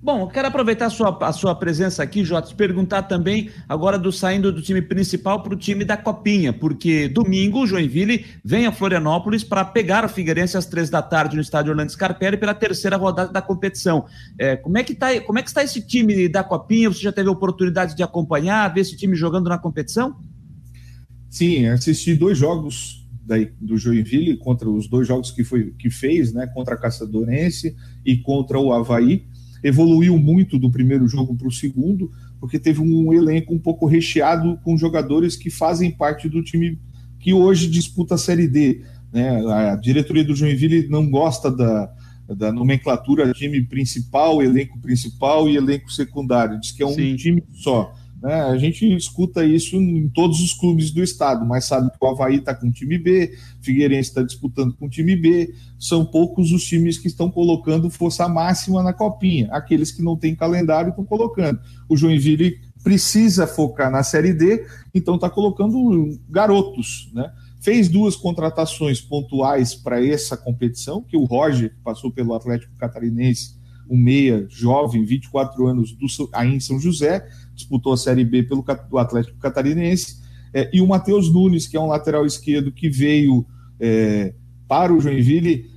Bom, 0.04 0.28
quero 0.28 0.48
aproveitar 0.48 0.84
a 0.84 0.90
sua, 0.90 1.16
a 1.26 1.32
sua 1.32 1.54
presença 1.54 2.02
aqui, 2.02 2.22
Jota, 2.26 2.48
te 2.48 2.54
perguntar 2.54 3.04
também 3.04 3.48
agora 3.66 3.98
do 3.98 4.12
saindo 4.12 4.52
do 4.52 4.60
time 4.60 4.82
principal 4.82 5.42
para 5.42 5.54
o 5.54 5.56
time 5.56 5.82
da 5.82 5.96
Copinha, 5.96 6.52
porque 6.52 7.08
domingo 7.08 7.62
o 7.62 7.66
Joinville 7.66 8.26
vem 8.44 8.66
a 8.66 8.70
Florianópolis 8.70 9.42
para 9.42 9.64
pegar 9.64 10.04
o 10.04 10.08
Figueirense 10.10 10.58
às 10.58 10.66
três 10.66 10.90
da 10.90 11.00
tarde 11.00 11.36
no 11.36 11.40
estádio 11.40 11.70
Orlando 11.70 11.90
Scarpelli 11.90 12.36
pela 12.36 12.52
terceira 12.52 12.98
rodada 12.98 13.32
da 13.32 13.40
competição. 13.40 14.04
É, 14.38 14.56
como, 14.56 14.76
é 14.76 14.84
que 14.84 14.94
tá, 14.94 15.18
como 15.22 15.38
é 15.38 15.42
que 15.42 15.48
está 15.48 15.64
esse 15.64 15.80
time 15.80 16.28
da 16.28 16.44
Copinha? 16.44 16.90
Você 16.90 17.00
já 17.00 17.10
teve 17.10 17.30
oportunidade 17.30 17.96
de 17.96 18.02
acompanhar, 18.02 18.74
ver 18.74 18.82
esse 18.82 18.98
time 18.98 19.16
jogando 19.16 19.48
na 19.48 19.56
competição? 19.56 20.16
Sim, 21.30 21.64
assisti 21.68 22.14
dois 22.14 22.36
jogos 22.36 23.08
daí, 23.24 23.54
do 23.58 23.78
Joinville, 23.78 24.36
contra 24.36 24.68
os 24.68 24.86
dois 24.86 25.08
jogos 25.08 25.30
que, 25.30 25.42
foi, 25.42 25.70
que 25.78 25.88
fez, 25.88 26.34
né, 26.34 26.46
contra 26.46 26.74
a 26.74 26.78
Caçadorense 26.78 27.74
e 28.04 28.18
contra 28.18 28.60
o 28.60 28.70
Havaí 28.70 29.32
evoluiu 29.64 30.18
muito 30.18 30.58
do 30.58 30.70
primeiro 30.70 31.08
jogo 31.08 31.34
para 31.34 31.48
o 31.48 31.52
segundo, 31.52 32.12
porque 32.38 32.58
teve 32.58 32.82
um 32.82 33.10
elenco 33.14 33.54
um 33.54 33.58
pouco 33.58 33.86
recheado 33.86 34.58
com 34.62 34.76
jogadores 34.76 35.36
que 35.36 35.48
fazem 35.48 35.90
parte 35.90 36.28
do 36.28 36.44
time 36.44 36.78
que 37.18 37.32
hoje 37.32 37.66
disputa 37.66 38.16
a 38.16 38.18
Série 38.18 38.46
D. 38.46 38.82
Né? 39.10 39.42
A 39.50 39.74
diretoria 39.76 40.22
do 40.22 40.36
Joinville 40.36 40.86
não 40.88 41.08
gosta 41.08 41.50
da, 41.50 41.90
da 42.28 42.52
nomenclatura 42.52 43.32
time 43.32 43.62
principal, 43.62 44.42
elenco 44.42 44.78
principal 44.78 45.48
e 45.48 45.56
elenco 45.56 45.90
secundário. 45.90 46.60
Diz 46.60 46.70
que 46.70 46.82
é 46.82 46.86
um 46.86 46.92
Sim. 46.92 47.16
time 47.16 47.42
só. 47.54 47.90
Né? 48.24 48.40
A 48.40 48.56
gente 48.56 48.90
escuta 48.96 49.44
isso 49.44 49.76
em 49.76 50.08
todos 50.08 50.40
os 50.40 50.54
clubes 50.54 50.90
do 50.90 51.02
estado, 51.02 51.44
mas 51.44 51.66
sabe 51.66 51.90
que 51.90 51.98
o 52.00 52.06
Havaí 52.06 52.36
está 52.36 52.54
com 52.54 52.68
o 52.68 52.72
time 52.72 52.96
B, 52.96 53.36
Figueirense 53.60 54.08
está 54.08 54.22
disputando 54.22 54.72
com 54.72 54.86
o 54.86 54.88
time 54.88 55.14
B. 55.14 55.54
São 55.78 56.06
poucos 56.06 56.50
os 56.50 56.64
times 56.64 56.96
que 56.96 57.06
estão 57.06 57.30
colocando 57.30 57.90
força 57.90 58.26
máxima 58.26 58.82
na 58.82 58.94
copinha. 58.94 59.50
Aqueles 59.52 59.92
que 59.92 60.02
não 60.02 60.16
têm 60.16 60.34
calendário 60.34 60.88
estão 60.88 61.04
colocando. 61.04 61.60
O 61.86 61.98
Joinville 61.98 62.56
precisa 62.82 63.46
focar 63.46 63.90
na 63.90 64.02
Série 64.02 64.32
D, 64.32 64.66
então 64.94 65.16
está 65.16 65.28
colocando 65.28 66.18
garotos, 66.26 67.10
né? 67.12 67.30
Fez 67.60 67.88
duas 67.88 68.16
contratações 68.16 69.02
pontuais 69.02 69.74
para 69.74 70.02
essa 70.02 70.34
competição, 70.34 71.02
que 71.02 71.16
o 71.16 71.24
Roger, 71.24 71.74
que 71.74 71.82
passou 71.82 72.10
pelo 72.10 72.32
Atlético 72.32 72.74
Catarinense, 72.76 73.54
um 73.88 73.96
meia 73.96 74.46
jovem, 74.48 75.04
24 75.04 75.66
anos, 75.66 75.92
do, 75.92 76.06
aí 76.32 76.54
em 76.54 76.60
São 76.60 76.78
José, 76.78 77.26
disputou 77.54 77.92
a 77.92 77.96
Série 77.96 78.24
B 78.24 78.42
pelo 78.42 78.64
Atlético 78.98 79.38
Catarinense, 79.38 80.22
é, 80.52 80.70
e 80.72 80.80
o 80.80 80.86
Matheus 80.86 81.32
Nunes, 81.32 81.66
que 81.66 81.76
é 81.76 81.80
um 81.80 81.88
lateral 81.88 82.24
esquerdo 82.24 82.70
que 82.70 82.88
veio 82.88 83.44
é, 83.80 84.32
para 84.68 84.94
o 84.94 85.00
Joinville, 85.00 85.70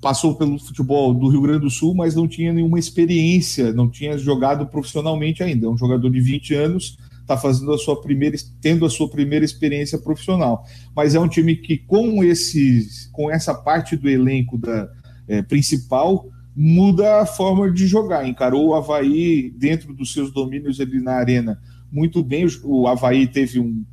passou 0.00 0.34
pelo 0.34 0.58
futebol 0.58 1.14
do 1.14 1.28
Rio 1.28 1.40
Grande 1.40 1.60
do 1.60 1.70
Sul, 1.70 1.94
mas 1.94 2.14
não 2.14 2.28
tinha 2.28 2.52
nenhuma 2.52 2.78
experiência, 2.78 3.72
não 3.72 3.88
tinha 3.88 4.18
jogado 4.18 4.66
profissionalmente 4.66 5.42
ainda. 5.42 5.66
É 5.66 5.70
um 5.70 5.78
jogador 5.78 6.10
de 6.10 6.20
20 6.20 6.54
anos, 6.54 6.98
está 7.22 7.36
fazendo 7.38 7.72
a 7.72 7.78
sua 7.78 8.00
primeira, 8.00 8.36
tendo 8.60 8.84
a 8.84 8.90
sua 8.90 9.08
primeira 9.08 9.44
experiência 9.44 9.98
profissional. 9.98 10.64
Mas 10.94 11.14
é 11.14 11.20
um 11.20 11.28
time 11.28 11.56
que, 11.56 11.78
com, 11.78 12.22
esse, 12.22 12.86
com 13.12 13.30
essa 13.30 13.54
parte 13.54 13.96
do 13.96 14.08
elenco 14.08 14.58
da, 14.58 14.90
é, 15.26 15.42
principal, 15.42 16.26
muda 16.56 17.20
a 17.20 17.26
forma 17.26 17.70
de 17.70 17.86
jogar. 17.86 18.26
Encarou 18.26 18.68
o 18.68 18.74
Havaí 18.74 19.50
dentro 19.50 19.94
dos 19.94 20.12
seus 20.12 20.32
domínios 20.32 20.80
ali 20.80 21.00
na 21.00 21.14
arena 21.14 21.60
muito 21.94 22.24
bem. 22.24 22.44
O 22.64 22.88
Havaí 22.88 23.26
teve 23.28 23.60
um 23.60 23.84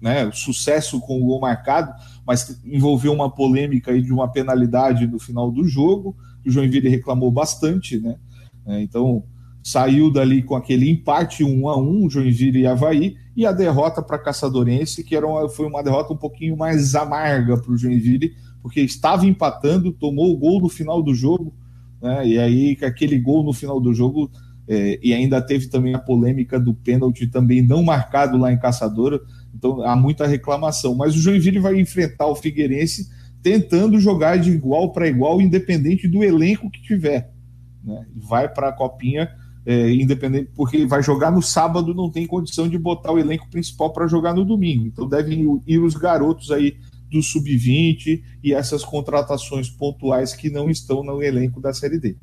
né, 0.00 0.30
sucesso 0.30 1.00
com 1.00 1.18
o 1.18 1.24
gol 1.24 1.40
marcado, 1.40 1.92
mas 2.26 2.60
envolveu 2.62 3.14
uma 3.14 3.30
polêmica 3.30 3.92
aí 3.92 4.02
de 4.02 4.12
uma 4.12 4.30
penalidade 4.30 5.06
no 5.06 5.18
final 5.18 5.50
do 5.50 5.66
jogo. 5.66 6.14
O 6.46 6.50
Joinville 6.50 6.90
reclamou 6.90 7.30
bastante, 7.30 7.98
né? 7.98 8.16
É, 8.66 8.82
então 8.82 9.24
saiu 9.64 10.12
dali 10.12 10.42
com 10.42 10.54
aquele 10.54 10.88
empate 10.90 11.42
1 11.42 11.68
a 11.68 11.76
1 11.76 12.10
Joinville 12.10 12.60
e 12.60 12.66
Havaí, 12.66 13.16
e 13.34 13.44
a 13.44 13.50
derrota 13.50 14.00
para 14.00 14.18
Caçadorense, 14.18 15.02
que 15.02 15.16
era 15.16 15.26
uma, 15.26 15.48
foi 15.48 15.66
uma 15.66 15.82
derrota 15.82 16.12
um 16.12 16.16
pouquinho 16.16 16.56
mais 16.56 16.94
amarga 16.94 17.56
para 17.60 17.72
o 17.72 17.76
Joinville, 17.76 18.32
porque 18.62 18.80
estava 18.80 19.26
empatando, 19.26 19.92
tomou 19.92 20.32
o 20.32 20.36
gol 20.36 20.60
no 20.60 20.68
final 20.68 21.02
do 21.02 21.12
jogo, 21.12 21.52
né? 22.00 22.26
E 22.26 22.38
aí 22.38 22.78
aquele 22.82 23.18
gol 23.18 23.42
no 23.42 23.52
final 23.52 23.80
do 23.80 23.92
jogo 23.94 24.30
é, 24.68 24.98
e 25.02 25.14
ainda 25.14 25.40
teve 25.40 25.68
também 25.68 25.94
a 25.94 25.98
polêmica 25.98 26.58
do 26.58 26.74
pênalti 26.74 27.26
também 27.28 27.62
não 27.62 27.82
marcado 27.82 28.36
lá 28.36 28.52
em 28.52 28.58
Caçadora, 28.58 29.20
então 29.54 29.82
há 29.82 29.94
muita 29.94 30.26
reclamação. 30.26 30.94
Mas 30.94 31.14
o 31.14 31.18
Joinville 31.18 31.60
vai 31.60 31.78
enfrentar 31.80 32.26
o 32.26 32.34
Figueirense 32.34 33.08
tentando 33.42 34.00
jogar 34.00 34.38
de 34.38 34.50
igual 34.50 34.92
para 34.92 35.06
igual, 35.06 35.40
independente 35.40 36.08
do 36.08 36.24
elenco 36.24 36.70
que 36.70 36.82
tiver. 36.82 37.30
Né? 37.84 38.04
Vai 38.16 38.48
para 38.48 38.70
a 38.70 38.72
copinha 38.72 39.30
é, 39.64 39.92
independente, 39.92 40.50
porque 40.54 40.84
vai 40.84 41.02
jogar 41.02 41.30
no 41.30 41.40
sábado, 41.40 41.94
não 41.94 42.10
tem 42.10 42.26
condição 42.26 42.68
de 42.68 42.76
botar 42.76 43.12
o 43.12 43.18
elenco 43.18 43.48
principal 43.48 43.92
para 43.92 44.08
jogar 44.08 44.34
no 44.34 44.44
domingo. 44.44 44.86
Então 44.86 45.08
devem 45.08 45.60
ir 45.66 45.78
os 45.78 45.94
garotos 45.94 46.50
aí 46.50 46.76
do 47.10 47.22
sub-20 47.22 48.22
e 48.42 48.52
essas 48.52 48.84
contratações 48.84 49.68
pontuais 49.68 50.34
que 50.34 50.50
não 50.50 50.70
estão 50.70 51.02
no 51.02 51.22
elenco 51.22 51.60
da 51.60 51.72
Série 51.72 51.98
D. 51.98 52.16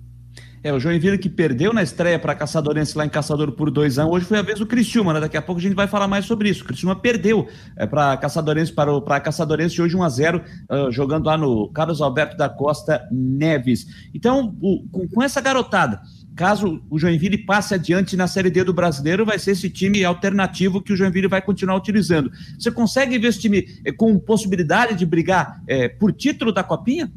É, 0.64 0.72
o 0.72 0.80
Joinville 0.80 1.18
que 1.18 1.30
perdeu 1.30 1.74
na 1.74 1.84
estreia 1.84 2.18
para 2.18 2.34
Caçadorense 2.34 2.98
lá 2.98 3.06
em 3.06 3.10
Caçador 3.10 3.52
por 3.52 3.70
2 3.70 4.00
a 4.00 4.06
1 4.06 4.10
Hoje 4.10 4.26
foi 4.26 4.40
a 4.40 4.42
vez 4.42 4.60
do 4.60 4.66
Criciúma, 4.66 5.14
né? 5.14 5.20
Daqui 5.20 5.36
a 5.36 5.42
pouco 5.42 5.60
a 5.60 5.62
gente 5.62 5.76
vai 5.76 5.88
falar 5.88 6.08
mais 6.08 6.26
sobre 6.26 6.48
isso. 6.48 6.64
O 6.64 6.66
Criciúma 6.66 6.96
perdeu 6.96 7.50
é, 7.76 7.86
para 7.86 8.16
Caçadorense, 8.16 8.72
para, 8.72 9.02
para 9.02 9.20
Caçadorense 9.20 9.82
hoje 9.82 9.98
1 9.98 10.04
a 10.04 10.10
0 10.10 10.38
uh, 10.42 10.90
jogando 10.90 11.26
lá 11.26 11.38
no 11.38 11.70
Carlos 11.74 12.02
Alberto 12.02 12.38
da 12.38 12.48
Costa 12.48 13.06
Neves. 13.12 13.86
Então, 14.14 14.56
o, 14.62 14.88
com, 14.90 15.06
com 15.06 15.22
essa 15.22 15.42
garotada, 15.42 16.02
caso 16.36 16.82
o 16.90 16.98
Joinville 16.98 17.38
passe 17.38 17.74
adiante 17.74 18.18
na 18.18 18.28
Série 18.28 18.50
D 18.50 18.64
do 18.64 18.74
Brasileiro, 18.74 19.26
vai 19.26 19.38
ser 19.38 19.52
esse 19.52 19.70
time 19.70 20.04
alternativo 20.04 20.82
que 20.82 20.94
o 20.94 20.96
Joinville 20.96 21.28
vai 21.28 21.42
continuar 21.42 21.76
utilizando. 21.76 22.32
Você 22.58 22.72
consegue 22.72 23.18
ver 23.18 23.28
esse 23.28 23.40
time 23.40 23.68
eh, 23.86 23.92
com 23.92 24.18
possibilidade 24.18 24.96
de 24.96 25.06
brigar 25.06 25.62
eh, 25.68 25.90
por 25.90 26.12
título 26.12 26.52
da 26.52 26.64
Copinha? 26.64 27.12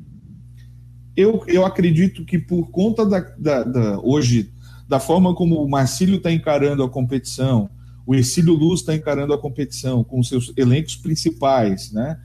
eu, 1.17 1.43
eu 1.49 1.65
acredito 1.65 2.25
que 2.25 2.39
por 2.39 2.71
conta 2.71 3.07
da, 3.07 3.21
da, 3.21 3.65
da 3.65 4.01
hoje, 4.01 4.53
da 4.87 5.01
forma 5.01 5.35
como 5.35 5.63
o 5.63 5.69
Marcílio 5.69 6.17
está 6.17 6.31
encarando 6.31 6.83
a 6.83 6.91
competição, 6.91 7.71
o 8.07 8.15
Ercílio 8.15 8.53
Luz 8.53 8.81
está 8.81 8.95
encarando 8.95 9.33
a 9.33 9.39
competição 9.39 10.05
com 10.05 10.23
seus 10.23 10.53
elencos 10.57 10.95
principais, 10.95 11.91
né? 11.91 12.21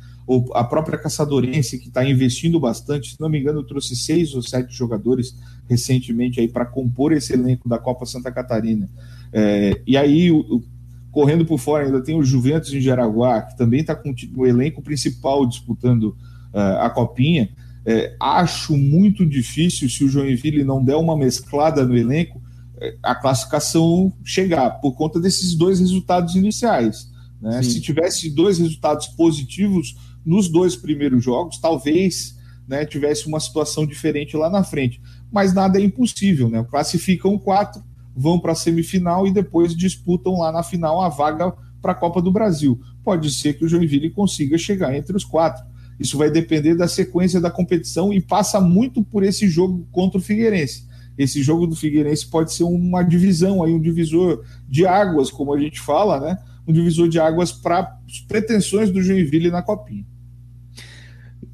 A 0.53 0.63
própria 0.63 0.97
Caçadorense, 0.97 1.79
que 1.79 1.87
está 1.87 2.07
investindo 2.07 2.59
bastante, 2.59 3.11
se 3.11 3.21
não 3.21 3.29
me 3.29 3.39
engano, 3.39 3.63
trouxe 3.63 3.95
seis 3.95 4.33
ou 4.33 4.41
sete 4.41 4.73
jogadores 4.73 5.35
recentemente 5.67 6.39
aí 6.39 6.47
para 6.47 6.65
compor 6.65 7.11
esse 7.11 7.33
elenco 7.33 7.67
da 7.67 7.77
Copa 7.77 8.05
Santa 8.05 8.31
Catarina. 8.31 8.89
É, 9.33 9.81
e 9.85 9.97
aí, 9.97 10.31
o, 10.31 10.63
correndo 11.11 11.45
por 11.45 11.59
fora, 11.59 11.85
ainda 11.85 12.01
tem 12.01 12.15
o 12.17 12.23
Juventus 12.23 12.73
em 12.73 12.81
Jaraguá, 12.81 13.41
que 13.41 13.57
também 13.57 13.81
está 13.81 13.95
com 13.95 14.13
o 14.37 14.47
elenco 14.47 14.81
principal 14.81 15.45
disputando 15.45 16.15
uh, 16.53 16.79
a 16.79 16.89
Copinha. 16.89 17.49
É, 17.85 18.15
acho 18.19 18.77
muito 18.77 19.25
difícil, 19.25 19.89
se 19.89 20.03
o 20.03 20.09
Joinville 20.09 20.63
não 20.63 20.83
der 20.83 20.95
uma 20.95 21.17
mesclada 21.17 21.85
no 21.85 21.97
elenco, 21.97 22.41
é, 22.79 22.95
a 23.03 23.13
classificação 23.15 24.13
chegar, 24.23 24.81
por 24.81 24.93
conta 24.93 25.19
desses 25.19 25.55
dois 25.55 25.79
resultados 25.79 26.35
iniciais. 26.35 27.09
Né? 27.41 27.61
Se 27.63 27.81
tivesse 27.81 28.29
dois 28.29 28.59
resultados 28.59 29.07
positivos 29.07 29.95
nos 30.25 30.47
dois 30.47 30.75
primeiros 30.75 31.23
jogos, 31.23 31.57
talvez 31.57 32.35
né, 32.67 32.85
tivesse 32.85 33.27
uma 33.27 33.39
situação 33.39 33.85
diferente 33.85 34.37
lá 34.37 34.49
na 34.49 34.63
frente. 34.63 35.01
Mas 35.31 35.53
nada 35.53 35.79
é 35.79 35.83
impossível, 35.83 36.49
né? 36.49 36.65
Classificam 36.69 37.37
quatro, 37.37 37.83
vão 38.15 38.39
para 38.39 38.53
a 38.53 38.55
semifinal 38.55 39.27
e 39.27 39.31
depois 39.31 39.75
disputam 39.75 40.39
lá 40.39 40.51
na 40.51 40.63
final 40.63 41.01
a 41.01 41.09
vaga 41.09 41.53
para 41.81 41.93
a 41.93 41.95
Copa 41.95 42.21
do 42.21 42.31
Brasil. 42.31 42.79
Pode 43.03 43.31
ser 43.31 43.53
que 43.53 43.65
o 43.65 43.67
Joinville 43.67 44.11
consiga 44.11 44.57
chegar 44.57 44.95
entre 44.95 45.15
os 45.15 45.23
quatro. 45.23 45.65
Isso 45.99 46.17
vai 46.17 46.31
depender 46.31 46.75
da 46.75 46.87
sequência 46.87 47.39
da 47.39 47.51
competição 47.51 48.13
e 48.13 48.21
passa 48.21 48.59
muito 48.59 49.03
por 49.03 49.23
esse 49.23 49.47
jogo 49.47 49.87
contra 49.91 50.17
o 50.17 50.21
Figueirense. 50.21 50.87
Esse 51.17 51.43
jogo 51.43 51.67
do 51.67 51.75
Figueirense 51.75 52.27
pode 52.27 52.53
ser 52.53 52.63
uma 52.63 53.03
divisão, 53.03 53.63
aí, 53.63 53.73
um 53.73 53.81
divisor 53.81 54.43
de 54.67 54.85
águas, 54.85 55.29
como 55.29 55.53
a 55.53 55.59
gente 55.59 55.79
fala, 55.79 56.19
né? 56.19 56.37
Um 56.67 56.73
divisor 56.73 57.07
de 57.09 57.19
águas 57.19 57.51
para 57.51 57.99
as 58.07 58.19
pretensões 58.19 58.89
do 58.91 59.01
Joinville 59.01 59.51
na 59.51 59.61
Copinha. 59.61 60.05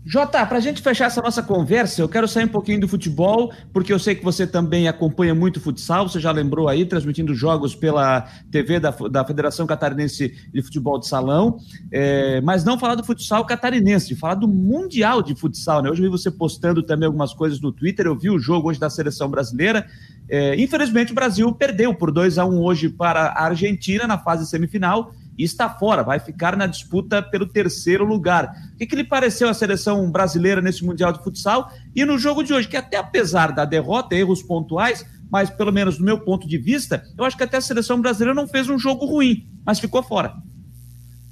Jota, 0.10 0.46
para 0.46 0.58
a 0.58 0.62
gente 0.62 0.82
fechar 0.82 1.08
essa 1.08 1.22
nossa 1.22 1.44
conversa, 1.44 2.02
eu 2.02 2.08
quero 2.08 2.30
sair 2.30 2.46
um 2.46 2.48
pouquinho 2.48 2.80
do 2.80 2.88
futebol, 2.88 3.52
porque 3.74 3.92
eu 3.92 4.00
sei 4.00 4.16
que 4.16 4.24
você 4.24 4.48
também 4.48 4.88
acompanha 4.88 5.36
muito 5.36 5.60
futsal, 5.60 6.08
você 6.08 6.18
já 6.18 6.32
lembrou 6.32 6.70
aí, 6.70 6.86
transmitindo 6.86 7.36
jogos 7.36 7.76
pela 7.76 8.22
TV 8.50 8.80
da, 8.80 8.92
da 8.92 9.26
Federação 9.26 9.68
Catarinense 9.68 10.34
de 10.54 10.62
Futebol 10.62 10.98
de 10.98 11.08
Salão, 11.10 11.58
é, 11.92 12.40
mas 12.40 12.64
não 12.64 12.80
falar 12.80 12.96
do 12.96 13.04
futsal 13.04 13.46
catarinense, 13.46 14.16
falar 14.16 14.36
do 14.36 14.48
Mundial 14.48 15.22
de 15.22 15.36
Futsal, 15.36 15.82
né? 15.82 15.90
Hoje 15.90 16.02
eu 16.02 16.10
vi 16.10 16.18
você 16.18 16.32
postando 16.32 16.82
também 16.82 17.06
algumas 17.06 17.34
coisas 17.34 17.60
no 17.60 17.74
Twitter, 17.74 18.06
eu 18.06 18.18
vi 18.18 18.30
o 18.30 18.40
jogo 18.40 18.70
hoje 18.70 18.80
da 18.80 18.90
Seleção 18.90 19.30
Brasileira, 19.30 19.86
é, 20.30 20.56
infelizmente 20.56 21.12
o 21.12 21.16
Brasil 21.16 21.52
perdeu 21.52 21.94
por 21.94 22.14
2 22.14 22.38
a 22.38 22.46
1 22.46 22.64
hoje 22.64 22.88
para 22.88 23.26
a 23.26 23.44
Argentina 23.44 24.08
na 24.08 24.18
fase 24.18 24.46
semifinal, 24.48 25.12
e 25.38 25.44
está 25.44 25.70
fora, 25.70 26.04
vai 26.04 26.20
ficar 26.20 26.58
na 26.58 26.66
disputa 26.66 27.22
pelo 27.22 27.46
terceiro 27.46 28.04
lugar. 28.04 28.52
O 28.74 28.78
que, 28.78 28.86
que 28.86 28.96
lhe 28.96 29.04
pareceu 29.04 29.48
a 29.48 29.54
seleção 29.54 30.10
brasileira 30.10 30.62
nesse 30.62 30.84
Mundial 30.84 31.14
de 31.14 31.24
Futsal 31.24 31.72
e 31.96 32.04
no 32.04 32.18
jogo 32.18 32.44
de 32.44 32.54
hoje, 32.54 32.68
que 32.68 32.78
até 32.78 32.98
apesar 32.98 33.52
da 33.52 33.66
derrota, 33.66 34.16
erros 34.16 34.42
pontuais, 34.42 35.06
mas 35.30 35.50
pelo 35.50 35.72
menos 35.72 35.98
do 35.98 36.04
meu 36.04 36.20
ponto 36.20 36.48
de 36.48 36.58
vista, 36.58 37.04
eu 37.18 37.24
acho 37.24 37.38
que 37.38 37.44
até 37.44 37.58
a 37.58 37.62
seleção 37.62 38.02
brasileira 38.02 38.34
não 38.34 38.48
fez 38.48 38.70
um 38.70 38.80
jogo 38.80 39.06
ruim, 39.06 39.46
mas 39.66 39.80
ficou 39.80 40.02
fora. 40.02 40.34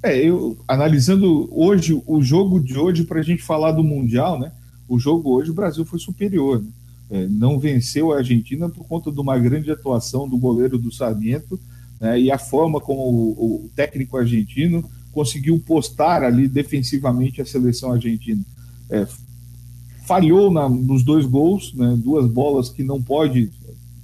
É, 0.04 0.18
eu 0.18 0.58
analisando 0.68 1.50
hoje 1.52 2.00
o 2.06 2.22
jogo 2.22 2.60
de 2.60 2.78
hoje 2.78 3.04
para 3.06 3.20
a 3.20 3.24
gente 3.24 3.41
falar 3.41 3.72
do 3.72 3.84
mundial, 3.84 4.39
né? 4.39 4.52
O 4.88 5.00
jogo 5.00 5.34
hoje 5.34 5.50
o 5.50 5.54
Brasil 5.54 5.84
foi 5.84 5.98
superior, 5.98 6.62
né? 6.62 6.70
é, 7.10 7.28
não 7.28 7.60
venceu 7.60 8.12
a 8.12 8.18
Argentina 8.18 8.70
por 8.70 8.86
conta 8.88 9.12
de 9.12 9.20
uma 9.20 9.38
grande 9.38 9.72
atuação 9.72 10.28
do 10.28 10.38
goleiro 10.38 10.78
do 10.78 10.91
Sarmiento 10.91 11.60
né, 12.00 12.20
e 12.20 12.32
a 12.32 12.38
forma 12.38 12.80
como 12.80 13.02
o, 13.02 13.66
o, 13.66 13.70
técnico 13.76 14.18
argentino 14.18 14.84
conseguiu 15.12 15.60
postar 15.60 16.24
ali 16.24 16.48
defensivamente 16.48 17.42
a 17.42 17.46
seleção 17.46 17.92
argentina. 17.92 18.44
É, 18.90 19.08
falhou 20.06 20.52
na, 20.52 20.70
nos 20.70 21.04
dois 21.04 21.26
gols, 21.26 21.74
né, 21.74 21.98
duas 22.02 22.30
bolas 22.30 22.70
que 22.70 22.84
não 22.84 23.02
pode 23.02 23.50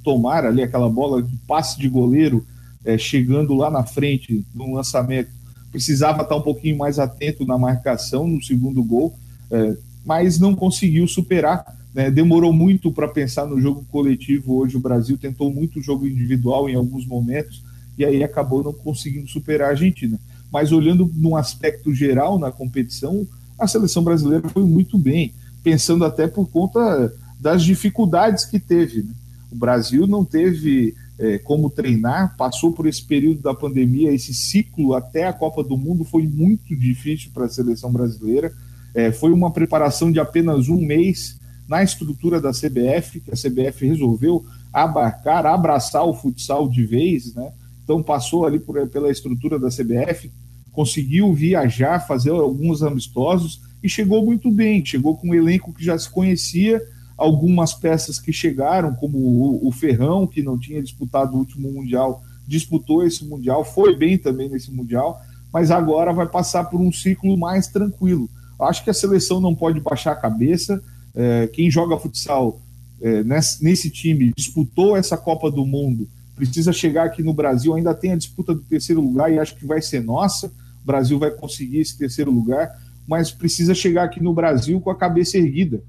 tomar 0.04 0.46
ali, 0.46 0.64
aquela 0.64 0.90
bola 0.90 1.22
de 1.22 1.36
passe 1.48 1.80
de 1.80 1.88
goleiro 1.88 2.46
é, 2.84 2.98
chegando 2.98 3.54
lá 3.54 3.70
na 3.70 3.84
frente 3.84 4.46
no 4.54 4.74
lançamento. 4.74 5.30
Precisava 5.72 6.24
estar 6.24 6.36
um 6.36 6.42
pouquinho 6.42 6.78
mais 6.78 7.00
atento 7.00 7.46
na 7.46 7.58
marcação 7.58 8.28
no 8.28 8.42
segundo 8.44 8.84
gol, 8.84 9.14
é, 9.50 9.78
mas 10.06 10.40
não 10.40 10.56
conseguiu 10.56 11.08
superar. 11.08 11.66
Né, 11.94 12.10
demorou 12.10 12.54
muito 12.54 12.92
para 12.92 13.08
pensar 13.08 13.46
no 13.46 13.60
jogo 13.60 13.86
coletivo. 13.92 14.56
Hoje 14.56 14.78
o 14.78 14.80
Brasil 14.80 15.18
tentou 15.18 15.54
muito 15.54 15.82
jogo 15.82 16.08
individual 16.08 16.70
em 16.70 16.76
alguns 16.76 17.06
momentos, 17.06 17.64
e 17.98 18.06
aí 18.06 18.24
acabou 18.24 18.64
não 18.64 18.74
conseguindo 18.74 19.28
superar 19.28 19.70
a 19.70 19.72
Argentina. 19.72 20.20
Mas 20.52 20.72
olhando 20.72 21.10
num 21.16 21.36
aspecto 21.36 21.94
geral 21.94 22.38
na 22.38 22.52
competição, 22.52 23.26
a 23.58 23.68
seleção 23.68 24.04
brasileira 24.04 24.48
foi 24.50 24.64
muito 24.64 24.98
bem, 24.98 25.34
pensando 25.64 26.04
até 26.04 26.28
por 26.28 26.48
conta 26.50 27.14
das 27.40 27.64
dificuldades 27.64 28.46
que 28.46 28.60
teve. 28.60 29.04
Né? 29.04 29.12
O 29.52 29.56
Brasil 29.56 30.08
não 30.08 30.26
teve 30.26 30.96
é, 31.20 31.38
como 31.38 31.70
treinar, 31.70 32.36
passou 32.36 32.72
por 32.72 32.88
esse 32.88 33.04
período 33.04 33.42
da 33.42 33.54
pandemia, 33.54 34.12
esse 34.12 34.34
ciclo 34.34 34.96
até 34.96 35.28
a 35.28 35.34
Copa 35.34 35.64
do 35.64 35.78
Mundo 35.78 36.04
foi 36.04 36.28
muito 36.28 36.76
difícil 36.76 37.30
para 37.34 37.46
a 37.46 37.50
seleção 37.50 37.92
brasileira. 37.92 38.52
É, 38.94 39.12
foi 39.12 39.32
uma 39.32 39.52
preparação 39.52 40.12
de 40.12 40.20
apenas 40.20 40.68
um 40.68 40.82
mês 40.82 41.40
na 41.68 41.84
estrutura 41.84 42.42
da 42.42 42.52
CBF, 42.52 43.22
que 43.22 43.32
a 43.32 43.36
CBF 43.36 43.86
resolveu 43.86 44.44
abarcar, 44.74 45.46
abraçar 45.46 46.04
o 46.06 46.14
futsal 46.14 46.68
de 46.68 46.84
vez, 46.86 47.34
né? 47.34 47.52
Então 47.92 48.02
passou 48.02 48.46
ali 48.46 48.58
por, 48.58 48.88
pela 48.88 49.12
estrutura 49.12 49.60
da 49.60 49.68
CBF, 49.68 50.32
conseguiu 50.72 51.34
viajar, 51.34 52.00
fazer 52.08 52.30
alguns 52.30 52.82
amistosos 52.82 53.60
e 53.84 53.90
chegou 53.90 54.24
muito 54.24 54.50
bem. 54.50 54.86
Chegou 54.86 55.18
com 55.18 55.28
um 55.28 55.36
elenco 55.36 55.74
que 55.74 55.84
já 55.84 56.00
se 56.00 56.10
conhecia, 56.10 56.82
algumas 57.18 57.74
peças 57.74 58.18
que 58.18 58.32
chegaram, 58.32 58.96
como 58.96 59.18
o, 59.18 59.68
o 59.68 59.72
Ferrão, 59.74 60.26
que 60.26 60.42
não 60.42 60.58
tinha 60.58 60.82
disputado 60.82 61.36
o 61.36 61.40
último 61.40 61.70
Mundial, 61.70 62.24
disputou 62.48 63.06
esse 63.06 63.26
Mundial, 63.26 63.66
foi 63.66 63.94
bem 63.94 64.18
também 64.18 64.48
nesse 64.48 64.72
Mundial, 64.72 65.20
mas 65.52 65.70
agora 65.70 66.14
vai 66.14 66.28
passar 66.28 66.64
por 66.64 66.80
um 66.80 66.94
ciclo 66.94 67.38
mais 67.38 67.68
tranquilo. 67.68 68.30
Acho 68.58 68.86
que 68.86 68.90
a 68.90 68.94
seleção 68.94 69.42
não 69.42 69.54
pode 69.54 69.82
baixar 69.82 70.14
a 70.14 70.16
cabeça. 70.16 70.82
É, 71.14 71.48
quem 71.48 71.70
joga 71.70 72.00
futsal 72.00 72.62
é, 73.02 73.22
nesse, 73.22 73.62
nesse 73.62 73.90
time 73.90 74.32
disputou 74.38 74.96
essa 74.96 75.18
Copa 75.18 75.52
do 75.52 75.66
Mundo 75.66 76.08
precisa 76.36 76.72
chegar 76.72 77.06
aqui 77.06 77.22
no 77.22 77.34
Brasil, 77.34 77.74
ainda 77.74 77.94
tem 77.94 78.14
a 78.14 78.18
disputa 78.18 78.54
do 78.54 78.62
terceiro 78.62 79.02
lugar 79.02 79.32
e 79.32 79.40
acho 79.40 79.56
que 79.56 79.66
vai 79.66 79.82
ser 79.82 80.02
nossa. 80.02 80.48
O 80.48 80.86
Brasil 80.86 81.20
vai 81.20 81.32
conseguir 81.32 81.80
esse 81.80 81.98
terceiro 81.98 82.32
lugar, 82.32 82.70
mas 83.08 83.32
precisa 83.32 83.76
chegar 83.76 84.06
aqui 84.06 84.22
no 84.22 84.34
Brasil 84.34 84.80
com 84.82 84.90
a 84.90 84.96
cabeça 84.96 85.38
erguida. 85.38 85.84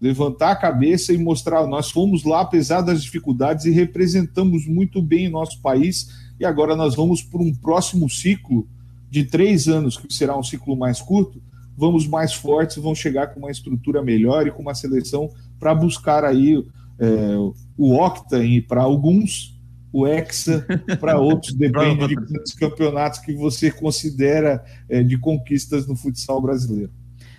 Levantar 0.00 0.52
a 0.52 0.56
cabeça 0.56 1.12
e 1.12 1.18
mostrar, 1.18 1.66
nós 1.66 1.90
fomos 1.90 2.24
lá 2.24 2.40
apesar 2.40 2.82
das 2.82 3.02
dificuldades 3.02 3.64
e 3.64 3.70
representamos 3.70 4.66
muito 4.66 5.02
bem 5.02 5.28
nosso 5.28 5.60
país 5.60 6.08
e 6.38 6.44
agora 6.44 6.76
nós 6.76 6.94
vamos 6.94 7.22
para 7.22 7.42
um 7.42 7.52
próximo 7.52 8.08
ciclo 8.08 8.66
de 9.10 9.24
três 9.24 9.68
anos, 9.68 9.96
que 9.96 10.12
será 10.12 10.38
um 10.38 10.42
ciclo 10.42 10.76
mais 10.76 11.00
curto, 11.00 11.42
vamos 11.76 12.06
mais 12.06 12.34
fortes, 12.34 12.76
vamos 12.76 12.98
chegar 12.98 13.28
com 13.28 13.40
uma 13.40 13.50
estrutura 13.50 14.02
melhor 14.02 14.46
e 14.46 14.50
com 14.50 14.62
uma 14.62 14.74
seleção 14.74 15.30
para 15.58 15.74
buscar 15.74 16.24
aí 16.24 16.64
é, 16.98 17.36
o 17.76 17.94
Octa 17.94 18.38
para 18.68 18.82
alguns 18.82 19.57
o 19.98 20.06
Hexa 20.06 20.66
para 21.00 21.18
outros, 21.20 21.54
depende 21.54 22.08
de 22.08 22.14
quantos 22.14 22.52
campeonatos 22.52 23.18
que 23.20 23.32
você 23.34 23.70
considera 23.70 24.64
é, 24.88 25.02
de 25.02 25.18
conquistas 25.18 25.86
no 25.86 25.96
futsal 25.96 26.40
brasileiro. 26.40 26.90